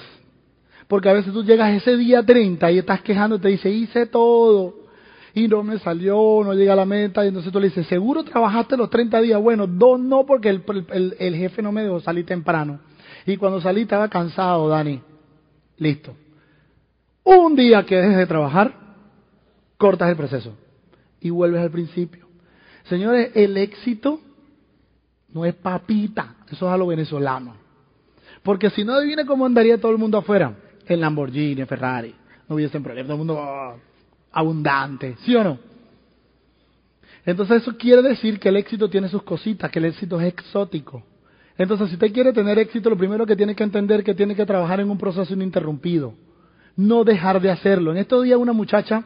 Porque 0.89 1.09
a 1.09 1.12
veces 1.12 1.32
tú 1.32 1.43
llegas 1.43 1.72
ese 1.74 1.97
día 1.97 2.22
30 2.22 2.70
y 2.70 2.78
estás 2.78 3.03
quejando 3.03 3.37
y 3.37 3.41
te 3.41 3.49
dice, 3.49 3.70
hice 3.70 4.07
todo 4.07 4.87
y 5.34 5.49
no 5.49 5.62
me 5.62 5.78
salió, 5.78 6.43
no 6.45 6.55
llega 6.55 6.72
a 6.72 6.76
la 6.76 6.87
meta. 6.87 7.24
Y 7.24 7.28
entonces 7.28 7.53
tú 7.53 7.61
le 7.61 7.68
dices, 7.68 7.87
¿seguro 7.89 8.24
trabajaste 8.24 8.76
los 8.76 8.89
30 8.89 9.20
días? 9.20 9.41
Bueno, 9.41 9.66
dos 9.66 10.01
no, 10.01 10.24
porque 10.24 10.49
el, 10.49 11.16
el 11.18 11.34
jefe 11.37 11.61
no 11.61 11.72
me 11.72 11.82
dejó 11.82 12.01
salir 12.01 12.24
temprano. 12.24 12.80
Y 13.26 13.37
cuando 13.37 13.61
salí 13.61 13.82
estaba 13.82 14.09
cansado, 14.09 14.68
Dani. 14.68 15.01
Listo. 15.78 16.14
Un 17.24 17.57
día 17.57 17.84
que 17.84 17.97
dejes 17.97 18.16
de 18.16 18.26
trabajar, 18.26 18.72
cortas 19.76 20.09
el 20.09 20.16
proceso 20.16 20.57
y 21.20 21.30
vuelves 21.30 21.61
al 21.61 21.70
principio. 21.70 22.26
Señores, 22.84 23.32
el 23.34 23.57
éxito 23.57 24.20
no 25.32 25.45
es 25.45 25.55
papita, 25.55 26.37
eso 26.51 26.66
es 26.66 26.72
a 26.72 26.76
lo 26.76 26.87
venezolano. 26.87 27.57
Porque 28.43 28.70
si 28.70 28.84
no 28.84 28.93
adivine 28.93 29.26
cómo 29.26 29.45
andaría 29.45 29.78
todo 29.78 29.91
el 29.91 29.99
mundo 29.99 30.18
afuera, 30.18 30.55
en 30.87 31.01
Lamborghini, 31.01 31.61
en 31.61 31.66
Ferrari, 31.66 32.14
no 32.49 32.55
hubiesen 32.55 32.82
problemas, 32.82 33.07
todo 33.07 33.14
el 33.14 33.18
mundo 33.18 33.39
ah, 33.41 33.74
abundante, 34.32 35.16
¿sí 35.24 35.34
o 35.34 35.43
no? 35.43 35.59
Entonces 37.24 37.62
eso 37.62 37.76
quiere 37.76 38.03
decir 38.03 38.39
que 38.39 38.49
el 38.49 38.57
éxito 38.57 38.89
tiene 38.89 39.09
sus 39.09 39.22
cositas, 39.22 39.70
que 39.70 39.80
el 39.80 39.87
éxito 39.87 40.20
es 40.20 40.28
exótico. 40.28 41.03
Entonces 41.59 41.89
si 41.89 41.95
usted 41.95 42.12
quiere 42.12 42.32
tener 42.32 42.59
éxito, 42.59 42.89
lo 42.89 42.97
primero 42.97 43.26
que 43.26 43.34
tiene 43.34 43.55
que 43.55 43.64
entender 43.64 44.01
es 44.01 44.07
que 44.07 44.14
tiene 44.14 44.37
que 44.37 44.47
trabajar 44.47 44.78
en 44.80 44.91
un 44.91 44.99
proceso 44.99 45.34
ininterrumpido, 45.34 46.14
no 46.76 47.03
dejar 47.03 47.41
de 47.41 47.51
hacerlo. 47.51 47.91
En 47.91 47.99
estos 47.99 48.22
días 48.22 48.39
una 48.39 48.53
muchacha 48.53 49.05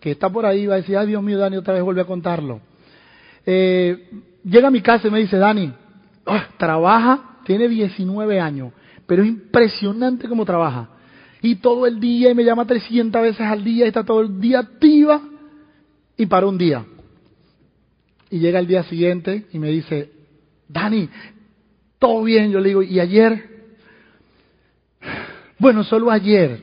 que 0.00 0.12
está 0.12 0.30
por 0.30 0.46
ahí 0.46 0.66
va 0.66 0.74
a 0.74 0.76
decir, 0.78 0.96
ay 0.96 1.08
Dios 1.08 1.22
mío, 1.22 1.38
Dani, 1.38 1.56
otra 1.56 1.74
vez 1.74 1.82
vuelve 1.82 2.00
a 2.00 2.06
contarlo. 2.06 2.60
Eh, 3.44 4.10
llega 4.44 4.68
a 4.68 4.70
mi 4.70 4.80
casa 4.80 5.08
y 5.08 5.10
me 5.10 5.18
dice, 5.18 5.36
Dani, 5.36 5.72
ah, 6.24 6.48
trabaja, 6.56 7.40
tiene 7.44 7.68
19 7.68 8.40
años, 8.40 8.72
pero 9.06 9.22
es 9.22 9.28
impresionante 9.28 10.28
cómo 10.28 10.44
trabaja. 10.44 10.88
Y 11.40 11.56
todo 11.56 11.86
el 11.86 12.00
día, 12.00 12.30
y 12.30 12.34
me 12.34 12.44
llama 12.44 12.66
300 12.66 13.22
veces 13.22 13.40
al 13.40 13.62
día, 13.62 13.84
y 13.84 13.88
está 13.88 14.04
todo 14.04 14.22
el 14.22 14.40
día 14.40 14.60
activa, 14.60 15.22
y 16.16 16.26
para 16.26 16.46
un 16.46 16.58
día. 16.58 16.84
Y 18.30 18.40
llega 18.40 18.58
el 18.58 18.66
día 18.66 18.82
siguiente 18.84 19.46
y 19.52 19.58
me 19.58 19.68
dice, 19.70 20.12
Dani, 20.68 21.08
todo 21.98 22.22
bien, 22.24 22.50
yo 22.50 22.60
le 22.60 22.68
digo, 22.68 22.82
¿y 22.82 23.00
ayer? 23.00 23.56
Bueno, 25.60 25.82
solo 25.82 26.12
ayer, 26.12 26.62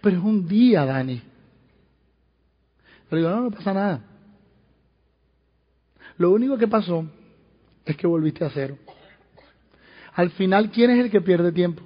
pero 0.00 0.16
es 0.16 0.22
un 0.22 0.46
día, 0.46 0.84
Dani. 0.84 1.20
Le 3.10 3.18
digo, 3.18 3.30
no, 3.30 3.40
no 3.40 3.50
pasa 3.50 3.74
nada. 3.74 4.04
Lo 6.18 6.30
único 6.30 6.56
que 6.56 6.68
pasó 6.68 7.04
es 7.84 7.96
que 7.96 8.06
volviste 8.06 8.44
a 8.44 8.50
cero. 8.50 8.78
Al 10.14 10.30
final, 10.30 10.70
¿quién 10.70 10.90
es 10.90 10.98
el 10.98 11.10
que 11.10 11.20
pierde 11.20 11.52
tiempo? 11.52 11.82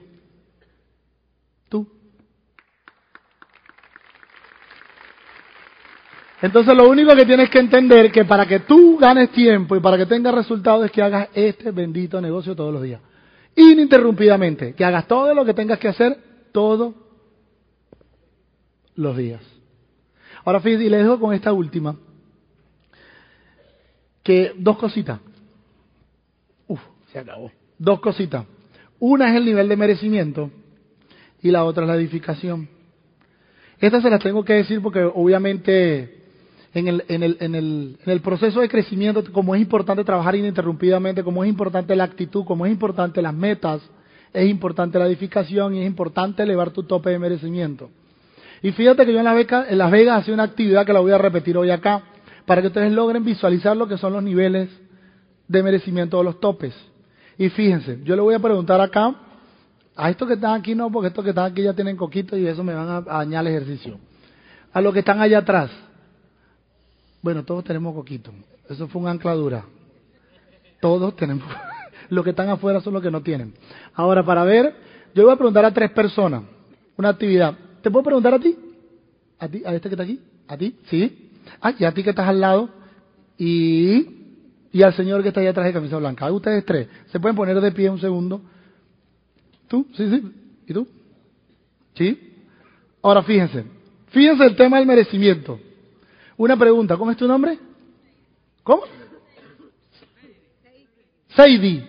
Tú. 1.69 1.87
Entonces 6.43 6.77
lo 6.77 6.91
único 6.91 7.15
que 7.15 7.25
tienes 7.25 7.49
que 7.49 7.61
entender 7.61 8.07
es 8.07 8.13
que 8.13 8.25
para 8.25 8.45
que 8.47 8.61
tú 8.61 8.99
ganes 8.99 9.31
tiempo 9.31 9.77
y 9.77 9.81
para 9.81 9.97
que 9.97 10.07
tengas 10.07 10.35
resultados 10.35 10.85
es 10.85 10.91
que 10.91 11.01
hagas 11.01 11.29
este 11.35 11.71
bendito 11.71 12.21
negocio 12.21 12.57
todos 12.57 12.75
los 12.75 12.83
días. 12.83 13.01
Ininterrumpidamente. 13.55 14.75
Que 14.75 14.85
hagas 14.85 15.07
todo 15.07 15.33
lo 15.35 15.45
que 15.45 15.55
tengas 15.55 15.79
que 15.79 15.87
hacer 15.87 16.19
todos 16.51 16.95
los 18.97 19.17
días. 19.17 19.41
Ahora 20.45 20.61
fíjense, 20.61 20.85
y 20.85 20.89
les 20.89 21.05
dejo 21.05 21.21
con 21.21 21.33
esta 21.33 21.53
última. 21.53 21.97
Que 24.25 24.53
dos 24.57 24.77
cositas. 24.79 25.21
Se 27.13 27.19
acabó. 27.21 27.53
Dos 27.79 28.01
cositas. 28.01 28.47
Una 28.99 29.31
es 29.31 29.37
el 29.37 29.45
nivel 29.45 29.69
de 29.69 29.77
merecimiento 29.77 30.51
y 31.41 31.51
la 31.51 31.65
otra 31.65 31.85
es 31.85 31.89
la 31.89 31.97
edificación. 31.97 32.69
Estas 33.79 34.03
se 34.03 34.11
las 34.11 34.23
tengo 34.23 34.45
que 34.45 34.55
decir 34.55 34.81
porque 34.81 35.05
obviamente 35.05 36.22
en 36.75 36.89
el, 36.89 37.05
en, 37.09 37.23
el, 37.23 37.37
en, 37.41 37.55
el, 37.55 37.99
en 38.05 38.13
el 38.13 38.21
proceso 38.21 38.61
de 38.61 38.69
crecimiento, 38.69 39.23
como 39.33 39.55
es 39.55 39.61
importante 39.61 40.05
trabajar 40.05 40.35
ininterrumpidamente, 40.37 41.23
como 41.23 41.45
es 41.45 41.51
importante 41.51 41.95
la 41.95 42.05
actitud, 42.05 42.45
como 42.45 42.65
es 42.67 42.73
importante 42.73 43.21
las 43.21 43.35
metas, 43.35 43.83
es 44.33 44.49
importante 44.49 44.99
la 44.99 45.07
edificación 45.07 45.75
y 45.75 45.81
es 45.81 45.87
importante 45.87 46.43
elevar 46.43 46.71
tu 46.71 46.85
tope 46.85 47.11
de 47.11 47.19
merecimiento. 47.19 47.91
Y 48.63 48.73
fíjate 48.73 49.05
que 49.05 49.13
yo 49.13 49.19
en 49.19 49.25
Las 49.25 49.35
Vegas, 49.35 49.67
en 49.69 49.79
Las 49.79 49.91
Vegas 49.91 50.23
hice 50.23 50.33
una 50.33 50.45
actividad 50.45 50.87
que 50.87 50.93
la 50.93 51.01
voy 51.01 51.13
a 51.13 51.19
repetir 51.19 51.57
hoy 51.59 51.71
acá, 51.71 52.03
para 52.47 52.61
que 52.61 52.69
ustedes 52.69 52.93
logren 52.93 53.25
visualizar 53.25 53.77
lo 53.77 53.87
que 53.87 53.99
son 53.99 54.13
los 54.13 54.23
niveles 54.23 54.69
de 55.49 55.63
merecimiento 55.63 56.19
de 56.19 56.25
los 56.25 56.41
topes. 56.41 56.75
Y 57.39 57.49
fíjense, 57.51 58.01
yo 58.05 58.17
le 58.17 58.23
voy 58.23 58.35
a 58.35 58.39
preguntar 58.39 58.81
acá, 58.81 59.15
a 59.97 60.11
estos 60.11 60.27
que 60.27 60.35
están 60.35 60.59
aquí 60.59 60.75
no, 60.75 60.91
porque 60.91 61.09
estos 61.09 61.23
que 61.23 61.31
están 61.31 61.51
aquí 61.51 61.63
ya 61.63 61.75
tienen 61.75 61.97
coquito 61.97 62.37
y 62.37 62.47
eso 62.47 62.65
me 62.65 62.75
van 62.75 62.89
a, 62.89 63.01
dañar 63.03 63.47
el 63.47 63.55
ejercicio. 63.55 63.99
A 64.73 64.81
los 64.81 64.93
que 64.93 65.01
están 65.01 65.21
allá 65.21 65.39
atrás, 65.39 65.71
bueno, 67.23 67.45
todos 67.45 67.65
tenemos 67.65 67.95
coquito, 67.95 68.33
eso 68.69 68.89
fue 68.89 69.01
una 69.03 69.13
ancladura. 69.13 69.65
Todos 70.81 71.15
tenemos, 71.17 71.47
los 72.11 72.25
que 72.25 72.31
están 72.31 72.49
afuera 72.51 72.81
son 72.81 72.95
los 72.95 73.03
que 73.03 73.11
no 73.11 73.23
tienen. 73.23 73.55
Ahora, 73.95 74.25
para 74.25 74.45
ver, 74.45 74.75
yo 75.15 75.25
voy 75.25 75.33
a 75.33 75.37
preguntar 75.37 75.65
a 75.65 75.73
tres 75.73 75.91
personas, 75.93 76.43
una 76.97 77.11
actividad. 77.11 77.57
¿Te 77.83 77.91
puedo 77.91 78.05
preguntar 78.05 78.35
a 78.35 78.39
ti? 78.39 78.57
¿A 79.39 79.49
ti? 79.49 79.63
¿A 79.65 79.75
este 79.75 79.89
que 79.89 79.95
está 79.95 80.03
aquí? 80.03 80.21
¿A 80.49 80.57
ti? 80.57 80.77
¿Sí? 80.91 81.31
Ah, 81.61 81.73
y 81.79 81.85
a 81.85 81.93
ti 81.93 82.03
que 82.03 82.11
estás 82.11 82.29
al 82.29 82.41
lado. 82.41 82.69
Y 83.39 84.23
y 84.73 84.83
al 84.83 84.95
señor 84.95 85.23
que 85.23 85.29
está 85.29 85.41
ahí 85.41 85.47
atrás 85.47 85.67
de 85.67 85.73
camisa 85.73 85.99
blanca. 85.99 86.33
Ustedes 86.33 86.65
tres, 86.65 86.89
¿se 87.11 87.21
pueden 87.21 87.37
poner 87.37 87.61
de 87.61 87.73
pie 87.73 87.91
un 87.91 88.01
segundo? 88.01 88.41
¿Tú? 89.69 89.87
Sí, 89.95 90.09
sí. 90.09 90.33
¿Y 90.67 90.73
tú? 90.73 90.89
¿Sí? 91.95 92.19
Ahora 93.03 93.23
fíjense, 93.23 93.65
fíjense 94.09 94.45
el 94.45 94.57
tema 94.57 94.79
del 94.79 94.87
merecimiento. 94.87 95.61
Una 96.37 96.57
pregunta, 96.57 96.97
¿cómo 96.97 97.11
es 97.11 97.17
tu 97.17 97.27
nombre? 97.27 97.59
¿Cómo? 98.63 98.83
Seidi. 101.37 101.85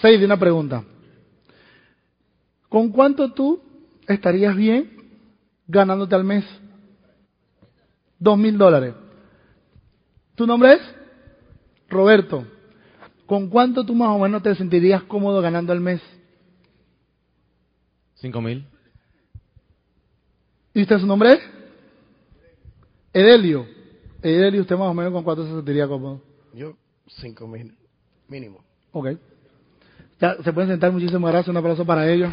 Seidi, 0.00 0.24
una 0.24 0.38
pregunta. 0.38 0.84
¿Con 2.68 2.90
cuánto 2.90 3.32
tú 3.32 3.60
estarías 4.06 4.56
bien 4.56 4.90
ganándote 5.66 6.14
al 6.14 6.24
mes? 6.24 6.44
Dos 8.18 8.38
mil 8.38 8.56
dólares. 8.56 8.94
¿Tu 10.34 10.46
nombre 10.46 10.74
es? 10.74 10.80
Roberto, 11.88 12.46
¿con 13.26 13.48
cuánto 13.48 13.84
tú 13.84 13.94
más 13.94 14.10
o 14.10 14.18
menos 14.18 14.42
te 14.42 14.54
sentirías 14.54 15.02
cómodo 15.02 15.42
ganando 15.42 15.72
al 15.72 15.80
mes? 15.80 16.00
Cinco 18.14 18.40
mil. 18.40 18.64
¿Y 20.72 20.82
usted 20.82 20.98
su 20.98 21.06
nombre 21.06 21.32
es? 21.32 21.59
Edelio. 23.12 23.66
Edelio, 24.22 24.60
¿usted 24.62 24.76
más 24.76 24.88
o 24.88 24.94
menos 24.94 25.12
con 25.12 25.24
cuánto 25.24 25.44
se 25.44 25.50
sentiría 25.50 25.88
cómodo? 25.88 26.20
Yo, 26.52 26.74
cinco 27.06 27.46
mil, 27.46 27.74
mínimo. 28.28 28.62
Ok. 28.92 29.08
Ya, 30.20 30.36
se 30.42 30.52
pueden 30.52 30.70
sentar, 30.70 30.92
muchísimas 30.92 31.32
gracias, 31.32 31.48
un 31.48 31.56
aplauso 31.56 31.84
para 31.84 32.08
ellos. 32.08 32.30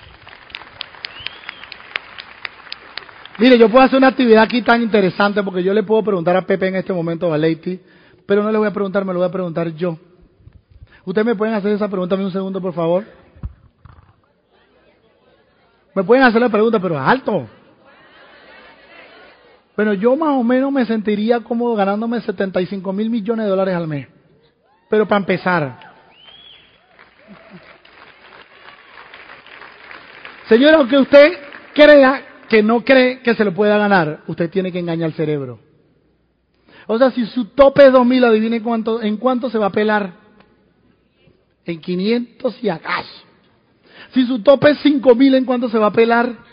Mire, 3.40 3.58
yo 3.58 3.70
puedo 3.70 3.86
hacer 3.86 3.98
una 3.98 4.08
actividad 4.08 4.44
aquí 4.44 4.62
tan 4.64 4.82
interesante 4.82 5.44
porque 5.44 5.64
yo 5.64 5.74
le 5.74 5.84
puedo 5.84 6.04
preguntar 6.04 6.36
a 6.36 6.46
Pepe 6.46 6.68
en 6.68 6.76
este 6.76 6.92
momento, 6.92 7.32
a 7.32 7.38
Leiti, 7.38 7.80
pero 8.26 8.44
no 8.44 8.52
le 8.52 8.58
voy 8.58 8.68
a 8.68 8.74
preguntar, 8.74 9.06
me 9.06 9.14
lo 9.14 9.20
voy 9.20 9.28
a 9.28 9.32
preguntar 9.32 9.74
yo. 9.76 9.98
¿Ustedes 11.06 11.26
me 11.26 11.36
pueden 11.36 11.54
hacer 11.54 11.72
esa 11.72 11.88
pregunta 11.88 12.16
en 12.16 12.22
un 12.22 12.32
segundo, 12.32 12.60
por 12.60 12.74
favor? 12.74 13.06
Me 15.96 16.04
pueden 16.04 16.24
hacer 16.24 16.42
la 16.42 16.50
pregunta, 16.50 16.80
pero 16.80 17.00
alto. 17.00 17.48
Bueno, 19.78 19.94
yo 19.94 20.16
más 20.16 20.30
o 20.30 20.44
menos 20.44 20.72
me 20.72 20.88
sentiría 20.88 21.42
como 21.42 21.76
ganándome 21.76 22.20
75 22.20 22.92
mil 22.92 23.12
millones 23.12 23.46
de 23.46 23.50
dólares 23.52 23.76
al 23.76 23.88
mes. 23.88 24.08
Pero 24.90 25.08
para 25.08 25.20
empezar. 25.20 25.94
Señora, 30.50 30.78
aunque 30.78 30.98
usted 30.98 31.32
crea 31.76 32.24
que 32.50 32.64
no 32.64 32.84
cree 32.84 33.20
que 33.20 33.36
se 33.36 33.46
lo 33.46 33.54
pueda 33.54 33.78
ganar, 33.78 34.22
usted 34.26 34.50
tiene 34.50 34.72
que 34.72 34.80
engañar 34.80 35.06
al 35.06 35.14
cerebro. 35.14 35.60
O 36.88 36.98
sea, 36.98 37.12
si 37.12 37.28
su 37.28 37.46
tope 37.46 37.86
es 37.86 37.92
2000, 37.92 38.24
adivine 38.26 38.64
cuánto, 38.64 39.00
en 39.04 39.18
cuánto 39.18 39.48
se 39.52 39.60
va 39.60 39.68
a 39.68 39.72
pelar. 39.72 40.12
En 41.66 41.80
500 41.80 42.64
y 42.64 42.70
acaso. 42.70 43.24
Si 44.12 44.26
su 44.26 44.40
tope 44.40 44.72
es 44.72 44.80
5000, 44.80 45.36
¿en 45.36 45.46
cuánto 45.46 45.70
se 45.70 45.78
va 45.78 45.88
a 45.88 45.94
pelar? 45.94 46.47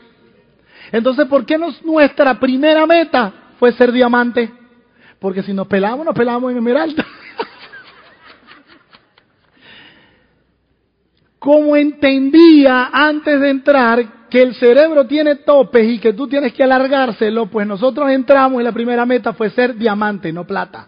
Entonces, 0.94 1.26
¿por 1.26 1.44
qué 1.44 1.58
nos, 1.58 1.84
nuestra 1.84 2.38
primera 2.38 2.86
meta 2.86 3.32
fue 3.58 3.72
ser 3.72 3.90
diamante? 3.90 4.48
Porque 5.18 5.42
si 5.42 5.52
nos 5.52 5.66
pelamos, 5.66 6.06
nos 6.06 6.14
pelamos 6.14 6.52
en 6.52 6.58
esmeralda. 6.58 7.04
Como 11.40 11.74
entendía 11.74 12.90
antes 12.92 13.40
de 13.40 13.50
entrar 13.50 14.28
que 14.30 14.40
el 14.40 14.54
cerebro 14.54 15.04
tiene 15.08 15.34
topes 15.34 15.84
y 15.84 15.98
que 15.98 16.12
tú 16.12 16.28
tienes 16.28 16.52
que 16.52 16.62
alargárselo, 16.62 17.46
pues 17.46 17.66
nosotros 17.66 18.08
entramos 18.10 18.60
y 18.60 18.64
la 18.64 18.70
primera 18.70 19.04
meta 19.04 19.32
fue 19.32 19.50
ser 19.50 19.74
diamante, 19.74 20.32
no 20.32 20.46
plata. 20.46 20.86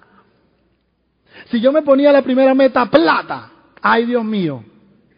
Si 1.46 1.61
yo 1.61 1.72
me 1.72 1.82
ponía 1.82 2.12
la 2.12 2.22
primera 2.22 2.54
meta 2.54 2.86
plata, 2.86 3.50
ay 3.82 4.04
Dios 4.04 4.24
mío, 4.24 4.62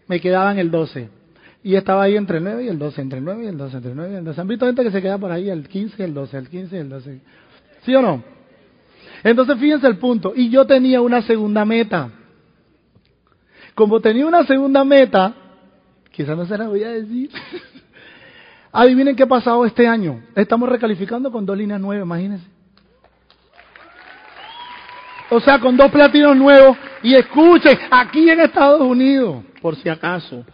me 0.07 0.18
quedaba 0.18 0.51
en 0.51 0.61
el 0.61 0.70
12. 0.70 1.18
Y 1.62 1.74
estaba 1.74 2.04
ahí 2.04 2.16
entre 2.16 2.38
el 2.38 2.44
9 2.44 2.64
y 2.64 2.68
el 2.68 2.78
12, 2.78 3.00
entre 3.00 3.18
el 3.18 3.24
9 3.24 3.44
y 3.44 3.46
el 3.48 3.59
12, 3.59 3.76
entre 3.76 3.90
el 3.90 3.96
9 3.96 4.12
y 4.12 4.16
el 4.16 4.24
12. 4.24 4.40
¿Han 4.40 4.48
visto 4.48 4.66
gente 4.66 4.84
que 4.84 4.90
se 4.90 5.02
queda 5.02 5.18
por 5.18 5.30
ahí 5.30 5.50
el 5.50 5.68
15 5.68 5.96
y 5.98 6.04
el 6.04 6.14
12, 6.14 6.38
el 6.38 6.48
15 6.48 6.76
y 6.76 6.78
el 6.78 6.88
12? 6.88 7.20
¿Sí 7.82 7.94
o 7.94 8.02
no? 8.02 8.22
Entonces 9.24 9.59
fíjense 9.59 9.86
el 9.86 9.98
punto. 9.98 10.32
Y 10.34 10.50
yo 10.50 10.66
tenía 10.66 11.00
una 11.00 11.22
segunda 11.22 11.64
meta. 11.64 12.11
Como 13.74 14.00
tenía 14.00 14.26
una 14.26 14.44
segunda 14.44 14.84
meta, 14.84 15.34
quizás 16.11 16.36
no 16.36 16.46
se 16.46 16.56
la 16.56 16.68
voy 16.68 16.84
a 16.84 16.90
decir. 16.90 17.30
Adivinen 18.72 19.16
qué 19.16 19.24
ha 19.24 19.28
pasado 19.28 19.64
este 19.64 19.86
año. 19.86 20.22
Estamos 20.34 20.68
recalificando 20.68 21.32
con 21.32 21.44
dos 21.44 21.56
líneas 21.56 21.80
nuevas, 21.80 22.04
imagínense. 22.04 22.46
O 25.30 25.40
sea, 25.40 25.59
con 25.59 25.76
dos 25.76 25.90
platinos 25.90 26.36
nuevos. 26.36 26.76
Y 27.02 27.14
escuchen, 27.14 27.78
aquí 27.90 28.28
en 28.30 28.40
Estados 28.40 28.80
Unidos, 28.80 29.44
por 29.61 29.76
si 29.76 29.88
acaso. 29.88 30.44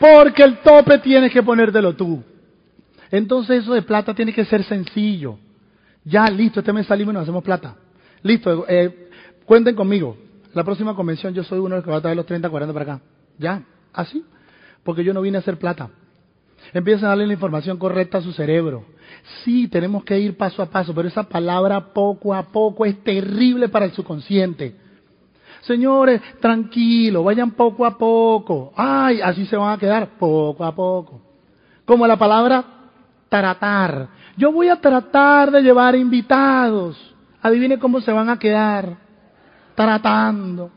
Porque 0.00 0.42
el 0.42 0.58
tope 0.58 0.98
tienes 0.98 1.30
que 1.30 1.42
ponértelo 1.42 1.94
tú. 1.94 2.24
Entonces 3.10 3.62
eso 3.62 3.74
de 3.74 3.82
plata 3.82 4.14
tiene 4.14 4.32
que 4.32 4.46
ser 4.46 4.64
sencillo. 4.64 5.38
Ya, 6.04 6.24
listo, 6.28 6.60
este 6.60 6.72
mes 6.72 6.86
salimos 6.86 7.12
y 7.12 7.14
nos 7.14 7.22
hacemos 7.24 7.44
plata. 7.44 7.76
Listo, 8.22 8.64
eh, 8.66 9.10
cuenten 9.44 9.76
conmigo. 9.76 10.16
La 10.54 10.64
próxima 10.64 10.96
convención 10.96 11.34
yo 11.34 11.44
soy 11.44 11.58
uno 11.58 11.70
de 11.70 11.76
los 11.76 11.84
que 11.84 11.90
va 11.90 11.98
a 11.98 12.00
traer 12.00 12.16
los 12.16 12.24
30, 12.24 12.48
40 12.48 12.72
para 12.72 12.94
acá. 12.94 13.04
Ya, 13.38 13.62
así. 13.92 14.24
Porque 14.82 15.04
yo 15.04 15.12
no 15.12 15.20
vine 15.20 15.36
a 15.36 15.40
hacer 15.40 15.58
plata. 15.58 15.90
Empiezan 16.72 17.06
a 17.06 17.08
darle 17.08 17.26
la 17.26 17.34
información 17.34 17.76
correcta 17.76 18.18
a 18.18 18.22
su 18.22 18.32
cerebro. 18.32 18.84
Sí, 19.44 19.68
tenemos 19.68 20.02
que 20.04 20.18
ir 20.18 20.36
paso 20.36 20.62
a 20.62 20.70
paso, 20.70 20.94
pero 20.94 21.08
esa 21.08 21.24
palabra 21.24 21.92
poco 21.92 22.34
a 22.34 22.44
poco 22.44 22.86
es 22.86 23.02
terrible 23.04 23.68
para 23.68 23.84
el 23.84 23.92
subconsciente. 23.92 24.76
Señores, 25.60 26.20
tranquilo, 26.40 27.24
vayan 27.24 27.50
poco 27.52 27.84
a 27.84 27.96
poco. 27.96 28.72
Ay, 28.76 29.20
así 29.20 29.46
se 29.46 29.56
van 29.56 29.74
a 29.74 29.78
quedar 29.78 30.08
poco 30.18 30.64
a 30.64 30.74
poco. 30.74 31.20
Como 31.84 32.06
la 32.06 32.16
palabra 32.16 32.64
tratar. 33.28 34.08
Yo 34.36 34.52
voy 34.52 34.68
a 34.68 34.76
tratar 34.76 35.50
de 35.50 35.62
llevar 35.62 35.94
invitados. 35.94 36.98
Adivine 37.42 37.78
cómo 37.78 38.00
se 38.00 38.12
van 38.12 38.28
a 38.28 38.38
quedar. 38.38 38.96
Tratando. 39.74 40.70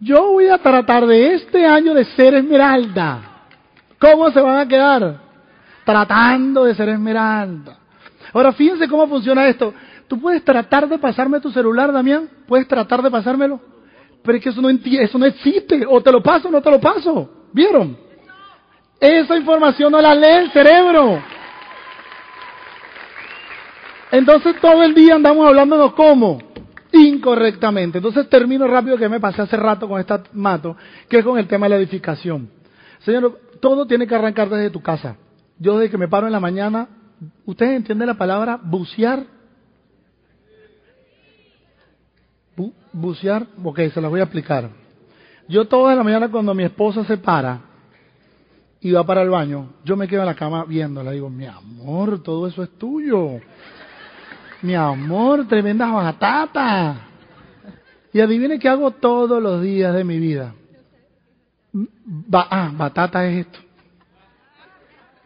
Yo 0.00 0.32
voy 0.32 0.48
a 0.48 0.58
tratar 0.58 1.06
de 1.06 1.34
este 1.34 1.64
año 1.64 1.94
de 1.94 2.04
ser 2.04 2.34
esmeralda. 2.34 3.20
¿Cómo 3.98 4.30
se 4.30 4.40
van 4.40 4.58
a 4.58 4.66
quedar? 4.66 5.20
Tratando 5.84 6.64
de 6.64 6.74
ser 6.74 6.88
esmeralda. 6.88 7.78
Ahora 8.32 8.52
fíjense 8.52 8.88
cómo 8.88 9.06
funciona 9.06 9.46
esto. 9.46 9.72
Tú 10.08 10.20
puedes 10.20 10.44
tratar 10.44 10.88
de 10.88 10.98
pasarme 10.98 11.40
tu 11.40 11.50
celular, 11.50 11.92
Damián. 11.92 12.28
Puedes 12.46 12.66
tratar 12.66 13.02
de 13.02 13.10
pasármelo. 13.10 13.71
Pero 14.22 14.38
es 14.38 14.44
que 14.44 14.50
eso 14.50 14.60
no, 14.60 14.68
eso 14.70 15.18
no 15.18 15.26
existe. 15.26 15.84
O 15.88 16.00
te 16.00 16.12
lo 16.12 16.22
paso 16.22 16.48
o 16.48 16.50
no 16.50 16.62
te 16.62 16.70
lo 16.70 16.80
paso. 16.80 17.28
¿Vieron? 17.52 17.96
Esa 19.00 19.36
información 19.36 19.90
no 19.92 20.00
la 20.00 20.14
lee 20.14 20.44
el 20.44 20.52
cerebro. 20.52 21.20
Entonces 24.12 24.60
todo 24.60 24.82
el 24.82 24.94
día 24.94 25.14
andamos 25.14 25.46
hablándonos 25.46 25.94
como 25.94 26.38
incorrectamente. 26.92 27.98
Entonces 27.98 28.28
termino 28.28 28.66
rápido 28.66 28.96
que 28.96 29.08
me 29.08 29.18
pasé 29.18 29.42
hace 29.42 29.56
rato 29.56 29.88
con 29.88 29.98
esta 29.98 30.22
mato, 30.34 30.76
que 31.08 31.18
es 31.18 31.24
con 31.24 31.38
el 31.38 31.48
tema 31.48 31.66
de 31.66 31.70
la 31.70 31.76
edificación. 31.76 32.50
Señor, 33.00 33.40
todo 33.60 33.86
tiene 33.86 34.06
que 34.06 34.14
arrancar 34.14 34.48
desde 34.48 34.70
tu 34.70 34.82
casa. 34.82 35.16
Yo 35.58 35.78
desde 35.78 35.90
que 35.90 35.98
me 35.98 36.08
paro 36.08 36.26
en 36.26 36.32
la 36.32 36.40
mañana, 36.40 36.88
¿ustedes 37.44 37.74
entienden 37.74 38.08
la 38.08 38.14
palabra 38.14 38.60
bucear? 38.62 39.24
Bucear, 42.92 43.46
ok, 43.62 43.80
se 43.92 44.00
las 44.00 44.10
voy 44.10 44.20
a 44.20 44.24
explicar. 44.24 44.68
Yo 45.48 45.66
toda 45.66 45.94
la 45.94 46.02
mañana 46.02 46.30
cuando 46.30 46.54
mi 46.54 46.64
esposa 46.64 47.04
se 47.04 47.16
para 47.16 47.60
y 48.80 48.90
va 48.92 49.04
para 49.04 49.22
el 49.22 49.30
baño, 49.30 49.74
yo 49.84 49.96
me 49.96 50.08
quedo 50.08 50.20
en 50.20 50.26
la 50.26 50.34
cama 50.34 50.64
viéndola, 50.64 51.12
digo, 51.12 51.30
mi 51.30 51.46
amor, 51.46 52.22
todo 52.22 52.46
eso 52.46 52.62
es 52.62 52.70
tuyo. 52.78 53.40
Mi 54.62 54.74
amor, 54.74 55.46
tremenda 55.46 55.86
batata. 55.86 56.96
Y 58.12 58.20
adivine 58.20 58.58
qué 58.58 58.68
hago 58.68 58.90
todos 58.90 59.42
los 59.42 59.62
días 59.62 59.94
de 59.94 60.04
mi 60.04 60.18
vida. 60.18 60.54
ah, 62.32 62.70
batata 62.74 63.26
es 63.26 63.46
esto. 63.46 63.58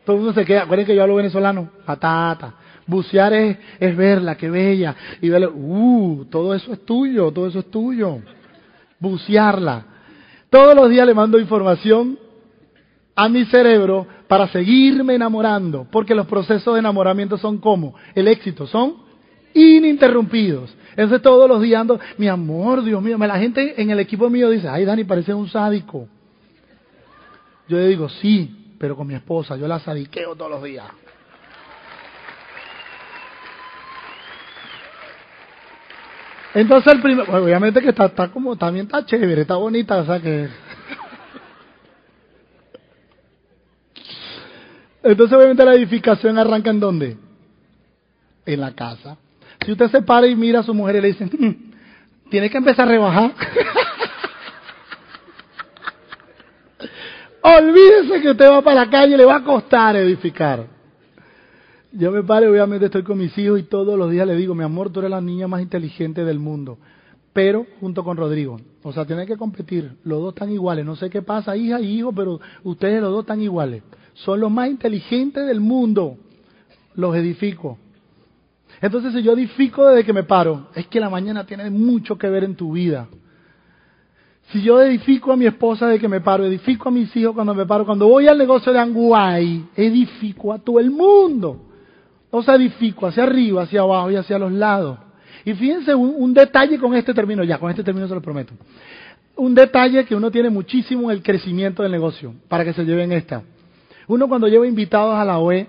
Todo 0.05 0.17
el 0.17 0.23
mundo 0.23 0.41
se 0.41 0.47
queda, 0.47 0.63
acuérdense 0.63 0.93
que 0.93 0.97
yo 0.97 1.03
hablo 1.03 1.17
venezolano, 1.17 1.69
batata. 1.87 2.55
Bucear 2.87 3.33
es, 3.35 3.59
es 3.81 3.97
verla, 3.97 4.37
qué 4.37 4.49
bella. 4.49 4.95
Y 5.21 5.29
verle, 5.29 5.49
uh, 5.49 6.27
todo 6.31 6.55
eso 6.55 6.73
es 6.73 6.85
tuyo, 6.85 7.33
todo 7.33 7.49
eso 7.49 7.61
es 7.61 7.71
tuyo. 7.71 8.21
Bucearla. 9.01 9.85
Todos 10.51 10.75
los 10.75 10.89
días 10.89 11.07
le 11.07 11.15
mando 11.15 11.39
información 11.39 12.19
a 13.15 13.29
mi 13.29 13.45
cerebro 13.47 14.07
para 14.29 14.47
seguirme 14.49 15.15
enamorando, 15.15 15.87
porque 15.91 16.15
los 16.15 16.27
procesos 16.27 16.75
de 16.75 16.81
enamoramiento 16.81 17.39
son 17.39 17.59
como 17.59 17.95
el 18.15 18.29
éxito, 18.29 18.67
son 18.67 18.97
ininterrumpidos. 19.55 20.75
Entonces 20.91 21.23
todos 21.23 21.49
los 21.49 21.61
días 21.63 21.81
ando, 21.81 21.99
mi 22.19 22.29
amor, 22.29 22.85
Dios 22.85 23.03
mío, 23.03 23.17
la 23.19 23.39
gente 23.39 23.81
en 23.81 23.91
el 23.91 24.01
equipo 24.01 24.29
mío 24.29 24.51
dice, 24.51 24.69
ay 24.69 24.85
Dani, 24.85 25.05
parece 25.05 25.33
un 25.33 25.49
sádico. 25.49 26.09
Yo 27.69 27.79
le 27.79 27.89
digo, 27.89 28.09
sí, 28.09 28.75
pero 28.79 28.95
con 28.97 29.07
mi 29.07 29.15
esposa, 29.15 29.57
yo 29.57 29.67
la 29.67 29.81
sadiqueo 29.81 30.37
todos 30.37 30.51
los 30.51 30.63
días. 30.63 30.87
Entonces 36.55 36.93
el 36.93 37.03
primer, 37.03 37.29
obviamente 37.29 37.81
que 37.83 37.91
está, 37.91 38.07
está 38.07 38.29
como, 38.29 38.57
también 38.57 38.87
está 38.87 39.05
chévere, 39.05 39.43
está 39.43 39.57
bonita, 39.57 39.99
o 39.99 40.07
sea 40.07 40.21
que... 40.21 40.49
Entonces 45.03 45.37
obviamente 45.37 45.65
la 45.65 45.75
edificación 45.75 46.39
arranca 46.39 46.71
en 46.71 46.81
dónde? 46.81 47.17
En 48.45 48.61
la 48.61 48.75
casa. 48.75 49.17
Si 49.65 49.73
usted 49.73 49.91
se 49.91 50.03
para 50.03 50.27
y 50.27 50.35
mira 50.35 50.61
a 50.61 50.63
su 50.63 50.75
mujer 50.75 50.97
y 50.97 51.01
le 51.01 51.09
dice, 51.09 51.27
mm, 51.27 52.31
tiene 52.31 52.51
que 52.51 52.59
empezar 52.59 52.89
a 52.89 52.91
rebajar. 52.91 53.33
Olvídese 57.43 58.21
que 58.21 58.31
usted 58.31 58.51
va 58.51 58.63
para 58.63 58.85
la 58.85 58.91
calle 58.91 59.15
y 59.15 59.17
le 59.17 59.25
va 59.25 59.37
a 59.37 59.45
costar 59.45 59.95
edificar. 59.97 60.76
Yo 61.99 62.13
me 62.13 62.23
paro, 62.23 62.51
obviamente 62.51 62.87
estoy 62.87 63.03
con 63.03 63.19
mis 63.19 63.37
hijos 63.39 63.59
y 63.59 63.63
todos 63.63 63.99
los 63.99 64.11
días 64.11 64.27
le 64.27 64.37
digo, 64.37 64.55
mi 64.55 64.65
amor, 64.65 64.91
tú 64.91 65.01
eres 65.01 65.11
la 65.11 65.21
niña 65.21 65.49
más 65.49 65.63
inteligente 65.63 66.25
del 66.25 66.39
mundo. 66.39 66.79
pero 67.37 67.67
junto 67.81 68.03
con 68.03 68.17
Rodrigo. 68.17 68.59
O 68.83 68.95
sea, 68.95 69.05
tienen 69.05 69.27
que 69.27 69.37
competir. 69.37 69.93
Los 70.05 70.23
dos 70.23 70.33
están 70.33 70.51
iguales. 70.51 70.87
No 70.87 70.97
sé 70.97 71.11
qué 71.11 71.21
pasa, 71.21 71.55
hija 71.55 71.79
y 71.83 71.99
hijo, 71.99 72.11
pero 72.11 72.41
ustedes 72.65 73.03
los 73.03 73.11
dos 73.11 73.25
están 73.25 73.43
iguales. 73.43 73.83
Son 74.15 74.41
los 74.41 74.51
más 74.51 74.71
inteligentes 74.71 75.47
del 75.47 75.61
mundo. 75.61 76.17
Los 76.95 77.15
edifico. 77.15 77.77
Entonces, 78.81 79.13
si 79.13 79.23
yo 79.23 79.33
edifico 79.33 79.87
desde 79.87 80.03
que 80.03 80.15
me 80.15 80.23
paro, 80.23 80.69
es 80.75 80.87
que 80.87 80.99
la 80.99 81.11
mañana 81.11 81.45
tiene 81.45 81.69
mucho 81.69 82.17
que 82.17 82.27
ver 82.31 82.45
en 82.45 82.57
tu 82.57 82.73
vida. 82.73 83.07
Si 84.51 84.63
yo 84.63 84.81
edifico 84.81 85.31
a 85.31 85.37
mi 85.37 85.45
esposa 85.45 85.89
de 85.89 85.99
que 85.99 86.09
me 86.09 86.23
paro, 86.23 86.47
edifico 86.47 86.89
a 86.89 86.93
mis 86.93 87.15
hijos 87.17 87.35
cuando 87.35 87.55
me 87.55 87.67
paro, 87.67 87.85
cuando 87.85 88.09
voy 88.09 88.29
al 88.29 88.39
negocio 88.39 88.73
de 88.73 88.79
Anguay, 88.79 89.67
edifico 89.77 90.55
a 90.55 90.59
todo 90.59 90.81
el 90.81 90.91
mundo. 90.91 91.66
O 92.39 92.43
sea, 92.43 92.57
edifico 92.57 93.07
hacia 93.07 93.23
arriba, 93.23 93.63
hacia 93.63 93.81
abajo 93.81 94.11
y 94.11 94.17
hacia 94.17 94.39
los 94.39 94.53
lados. 94.53 94.99
Y 95.43 95.55
fíjense 95.55 95.95
un, 95.95 96.35
detalle 96.35 96.79
con 96.79 96.95
este 96.95 97.15
término, 97.15 97.43
ya, 97.43 97.57
con 97.57 97.71
este 97.71 97.83
término 97.83 98.07
se 98.07 98.15
lo 98.15 98.21
prometo. 98.21 98.53
Un 99.37 99.55
detalle 99.55 100.05
que 100.05 100.15
uno 100.15 100.31
tiene 100.31 100.51
muchísimo 100.51 101.05
en 101.05 101.17
el 101.17 101.23
crecimiento 101.23 101.83
del 101.83 101.93
negocio, 101.93 102.35
para 102.47 102.63
que 102.63 102.75
se 102.75 102.85
lleven 102.85 103.11
esta. 103.13 103.43
Uno 104.07 104.29
cuando 104.29 104.49
lleva 104.49 104.67
invitados 104.67 105.15
a 105.15 105.25
la 105.25 105.39
OE, 105.39 105.67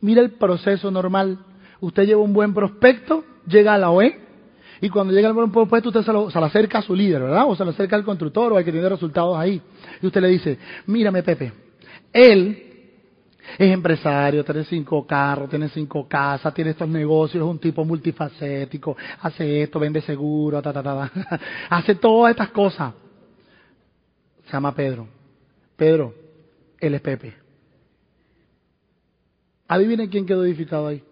mira 0.00 0.20
el 0.20 0.32
proceso 0.32 0.90
normal. 0.90 1.38
Usted 1.78 2.06
lleva 2.06 2.22
un 2.22 2.32
buen 2.32 2.54
prospecto, 2.54 3.22
llega 3.46 3.74
a 3.74 3.78
la 3.78 3.90
OE, 3.90 4.18
y 4.80 4.88
cuando 4.88 5.12
llega 5.12 5.28
el 5.28 5.34
buen 5.34 5.52
prospecto 5.52 5.90
usted 5.90 6.02
se 6.02 6.12
lo, 6.12 6.28
se 6.28 6.40
lo 6.40 6.46
acerca 6.46 6.78
a 6.78 6.82
su 6.82 6.96
líder, 6.96 7.22
¿verdad? 7.22 7.44
O 7.46 7.54
se 7.54 7.64
lo 7.64 7.70
acerca 7.70 7.94
al 7.94 8.04
constructor 8.04 8.52
o 8.52 8.56
al 8.56 8.64
que 8.64 8.72
tiene 8.72 8.88
resultados 8.88 9.38
ahí. 9.38 9.62
Y 10.02 10.06
usted 10.08 10.20
le 10.20 10.28
dice, 10.28 10.58
mírame 10.86 11.22
Pepe, 11.22 11.52
él 12.12 12.73
es 13.58 13.70
empresario, 13.70 14.44
tiene 14.44 14.64
cinco 14.64 15.06
carros, 15.06 15.48
tiene 15.48 15.68
cinco 15.68 16.08
casas, 16.08 16.52
tiene 16.54 16.70
estos 16.70 16.88
negocios, 16.88 17.44
es 17.44 17.50
un 17.50 17.58
tipo 17.58 17.84
multifacético, 17.84 18.96
hace 19.20 19.62
esto, 19.62 19.78
vende 19.78 20.00
seguro, 20.00 20.60
ta, 20.62 20.72
ta, 20.72 20.82
ta, 20.82 21.10
hace 21.70 21.94
todas 21.94 22.32
estas 22.32 22.50
cosas. 22.50 22.92
Se 24.46 24.52
llama 24.52 24.74
Pedro. 24.74 25.08
Pedro, 25.76 26.14
él 26.78 26.94
es 26.94 27.00
Pepe. 27.00 27.34
Adivinen 29.66 30.08
quién 30.08 30.26
quedó 30.26 30.44
edificado 30.44 30.88
ahí. 30.88 31.02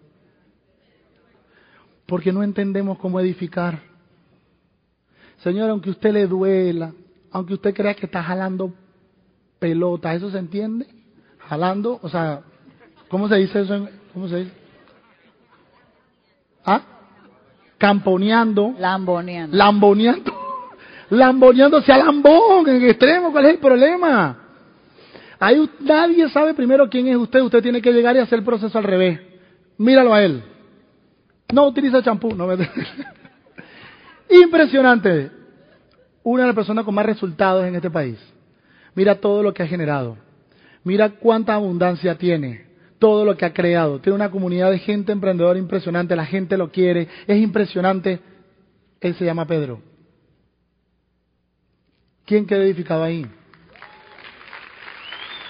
Porque 2.05 2.31
no 2.31 2.43
entendemos 2.43 2.97
cómo 2.99 3.19
edificar. 3.19 3.81
Señor, 5.37 5.69
aunque 5.69 5.89
usted 5.89 6.13
le 6.13 6.27
duela, 6.27 6.93
aunque 7.31 7.55
usted 7.55 7.73
crea 7.73 7.95
que 7.95 8.05
está 8.05 8.21
jalando 8.21 8.73
pelota, 9.59 10.13
¿eso 10.13 10.29
se 10.29 10.37
entiende? 10.37 10.85
Jalando, 11.49 11.99
o 12.01 12.09
sea, 12.09 12.41
¿cómo 13.09 13.27
se 13.27 13.35
dice 13.35 13.61
eso? 13.61 13.87
¿Cómo 14.13 14.27
se 14.27 14.37
dice? 14.37 14.51
¿Ah? 16.65 16.81
Camponeando. 17.77 18.75
Lamboneando. 18.79 19.55
Lamboneando. 19.55 20.33
Lamboneando 21.09 21.77
a 21.85 21.97
lambón 21.97 22.67
en 22.69 22.83
extremo. 22.85 23.31
¿Cuál 23.31 23.45
es 23.45 23.51
el 23.51 23.59
problema? 23.59 24.37
Ahí 25.39 25.69
nadie 25.81 26.29
sabe 26.29 26.53
primero 26.53 26.89
quién 26.89 27.07
es 27.07 27.17
usted. 27.17 27.41
Usted 27.41 27.61
tiene 27.61 27.81
que 27.81 27.91
llegar 27.91 28.15
y 28.15 28.19
hacer 28.19 28.39
el 28.39 28.45
proceso 28.45 28.77
al 28.77 28.83
revés. 28.83 29.19
Míralo 29.77 30.13
a 30.13 30.23
él. 30.23 30.43
No 31.53 31.67
utiliza 31.67 32.01
champú. 32.01 32.33
No 32.33 32.47
Impresionante. 34.29 35.29
Una 36.23 36.43
de 36.43 36.47
las 36.47 36.55
personas 36.55 36.85
con 36.85 36.95
más 36.95 37.05
resultados 37.05 37.65
en 37.65 37.75
este 37.75 37.91
país. 37.91 38.17
Mira 38.95 39.15
todo 39.15 39.43
lo 39.43 39.53
que 39.53 39.63
ha 39.63 39.67
generado. 39.67 40.17
Mira 40.83 41.09
cuánta 41.09 41.53
abundancia 41.53 42.17
tiene, 42.17 42.65
todo 42.99 43.25
lo 43.25 43.37
que 43.37 43.45
ha 43.45 43.53
creado. 43.53 43.99
Tiene 43.99 44.15
una 44.15 44.31
comunidad 44.31 44.71
de 44.71 44.79
gente 44.79 45.11
emprendedora 45.11 45.57
impresionante, 45.57 46.15
la 46.15 46.25
gente 46.25 46.57
lo 46.57 46.71
quiere, 46.71 47.07
es 47.27 47.41
impresionante. 47.41 48.19
Él 48.99 49.15
se 49.15 49.25
llama 49.25 49.45
Pedro. 49.45 49.81
¿Quién 52.25 52.45
queda 52.45 52.63
edificado 52.63 53.03
ahí? 53.03 53.25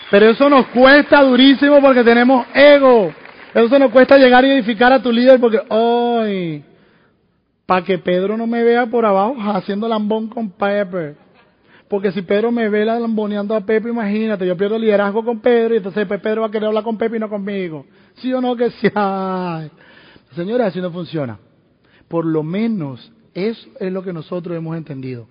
Pero 0.10 0.30
eso 0.30 0.50
nos 0.50 0.68
cuesta 0.68 1.22
durísimo 1.22 1.82
porque 1.82 2.04
tenemos 2.04 2.46
ego. 2.54 3.14
Eso 3.54 3.80
nos 3.80 3.92
cuesta 3.92 4.18
llegar 4.18 4.44
y 4.46 4.52
edificar 4.52 4.92
a 4.94 5.02
tu 5.02 5.12
líder 5.12 5.40
porque, 5.40 5.60
¡ay! 5.70 6.64
Para 7.66 7.84
que 7.84 7.98
Pedro 7.98 8.36
no 8.36 8.46
me 8.48 8.64
vea 8.64 8.86
por 8.88 9.06
abajo 9.06 9.36
haciendo 9.54 9.88
lambón 9.88 10.28
con 10.28 10.50
Pepper. 10.52 11.16
Porque 11.94 12.12
si 12.12 12.24
Pedro 12.24 12.52
me 12.52 12.70
ve 12.70 12.86
lamboneando 12.86 13.56
a 13.56 13.62
Pepe, 13.62 13.90
imagínate, 13.90 14.48
yo 14.48 14.58
pierdo 14.58 14.80
liderazgo 14.80 15.24
con 15.24 15.42
Pedro 15.42 15.76
y 15.76 15.78
entonces 15.78 16.08
Pedro 16.08 16.42
va 16.42 16.48
a 16.48 16.50
querer 16.50 16.66
hablar 16.66 16.84
con 16.84 16.98
Pepe 16.98 17.18
y 17.18 17.20
no 17.20 17.30
conmigo. 17.30 17.86
¿Sí 18.16 18.34
o 18.34 18.42
no 18.42 18.56
que 18.56 18.72
sí? 18.72 18.88
Señora, 20.36 20.66
así 20.66 20.82
no 20.82 20.90
funciona. 20.90 21.38
Por 22.08 22.26
lo 22.26 22.42
menos 22.42 23.12
eso 23.36 23.70
es 23.80 23.94
lo 23.94 24.02
que 24.02 24.12
nosotros 24.12 24.58
hemos 24.58 24.76
entendido. 24.76 25.28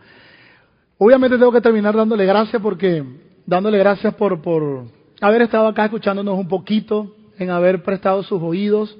Obviamente 0.98 1.36
tengo 1.36 1.50
que 1.50 1.60
terminar 1.60 1.96
dándole 1.96 2.24
gracias 2.26 2.62
porque, 2.62 3.02
dándole 3.44 3.78
gracias 3.78 4.14
por, 4.14 4.40
por 4.40 4.84
haber 5.20 5.42
estado 5.42 5.66
acá 5.66 5.86
escuchándonos 5.86 6.38
un 6.38 6.46
poquito, 6.46 7.12
en 7.40 7.50
haber 7.50 7.82
prestado 7.82 8.22
sus 8.22 8.40
oídos 8.40 8.96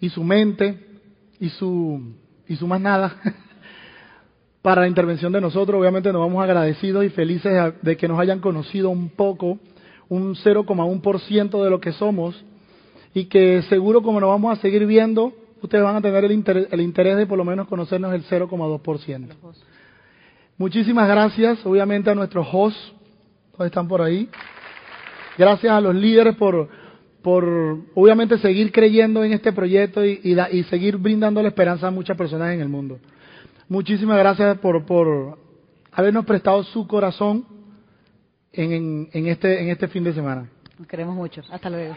y 0.00 0.10
su 0.10 0.22
mente 0.22 0.78
y 1.40 1.48
su, 1.48 2.14
y 2.46 2.54
su 2.54 2.68
más 2.68 2.80
nada 2.80 3.16
para 4.64 4.80
la 4.80 4.88
intervención 4.88 5.30
de 5.30 5.42
nosotros. 5.42 5.78
Obviamente 5.78 6.10
nos 6.10 6.22
vamos 6.22 6.42
agradecidos 6.42 7.04
y 7.04 7.10
felices 7.10 7.52
de 7.82 7.98
que 7.98 8.08
nos 8.08 8.18
hayan 8.18 8.40
conocido 8.40 8.88
un 8.88 9.10
poco, 9.10 9.58
un 10.08 10.34
0,1% 10.36 11.62
de 11.62 11.68
lo 11.68 11.80
que 11.80 11.92
somos 11.92 12.42
y 13.12 13.26
que 13.26 13.60
seguro 13.68 14.02
como 14.02 14.20
nos 14.20 14.30
vamos 14.30 14.56
a 14.56 14.62
seguir 14.62 14.86
viendo, 14.86 15.34
ustedes 15.60 15.84
van 15.84 15.96
a 15.96 16.00
tener 16.00 16.24
el 16.24 16.32
interés, 16.32 16.68
el 16.70 16.80
interés 16.80 17.18
de 17.18 17.26
por 17.26 17.36
lo 17.36 17.44
menos 17.44 17.68
conocernos 17.68 18.14
el 18.14 18.24
0,2%. 18.24 19.28
Muchísimas 20.56 21.08
gracias, 21.08 21.58
obviamente, 21.66 22.08
a 22.08 22.14
nuestros 22.14 22.48
hosts, 22.50 22.94
todos 23.52 23.66
están 23.66 23.86
por 23.86 24.00
ahí. 24.00 24.30
Gracias 25.36 25.70
a 25.70 25.80
los 25.82 25.94
líderes 25.94 26.36
por, 26.36 26.70
por 27.20 27.44
obviamente, 27.94 28.38
seguir 28.38 28.72
creyendo 28.72 29.24
en 29.24 29.34
este 29.34 29.52
proyecto 29.52 30.02
y, 30.02 30.64
seguir 30.70 30.96
brindando 30.96 31.42
la 31.42 31.48
esperanza 31.48 31.88
a 31.88 31.90
muchas 31.90 32.16
personas 32.16 32.54
en 32.54 32.62
el 32.62 32.70
mundo. 32.70 32.98
Muchísimas 33.68 34.18
gracias 34.18 34.58
por, 34.58 34.84
por 34.84 35.38
habernos 35.92 36.24
prestado 36.24 36.62
su 36.64 36.86
corazón 36.86 37.46
en, 38.52 38.72
en, 38.72 39.08
en, 39.12 39.26
este, 39.26 39.62
en 39.62 39.68
este 39.70 39.88
fin 39.88 40.04
de 40.04 40.12
semana. 40.12 40.48
Nos 40.78 40.88
queremos 40.88 41.14
mucho. 41.14 41.42
Hasta 41.50 41.70
luego. 41.70 41.96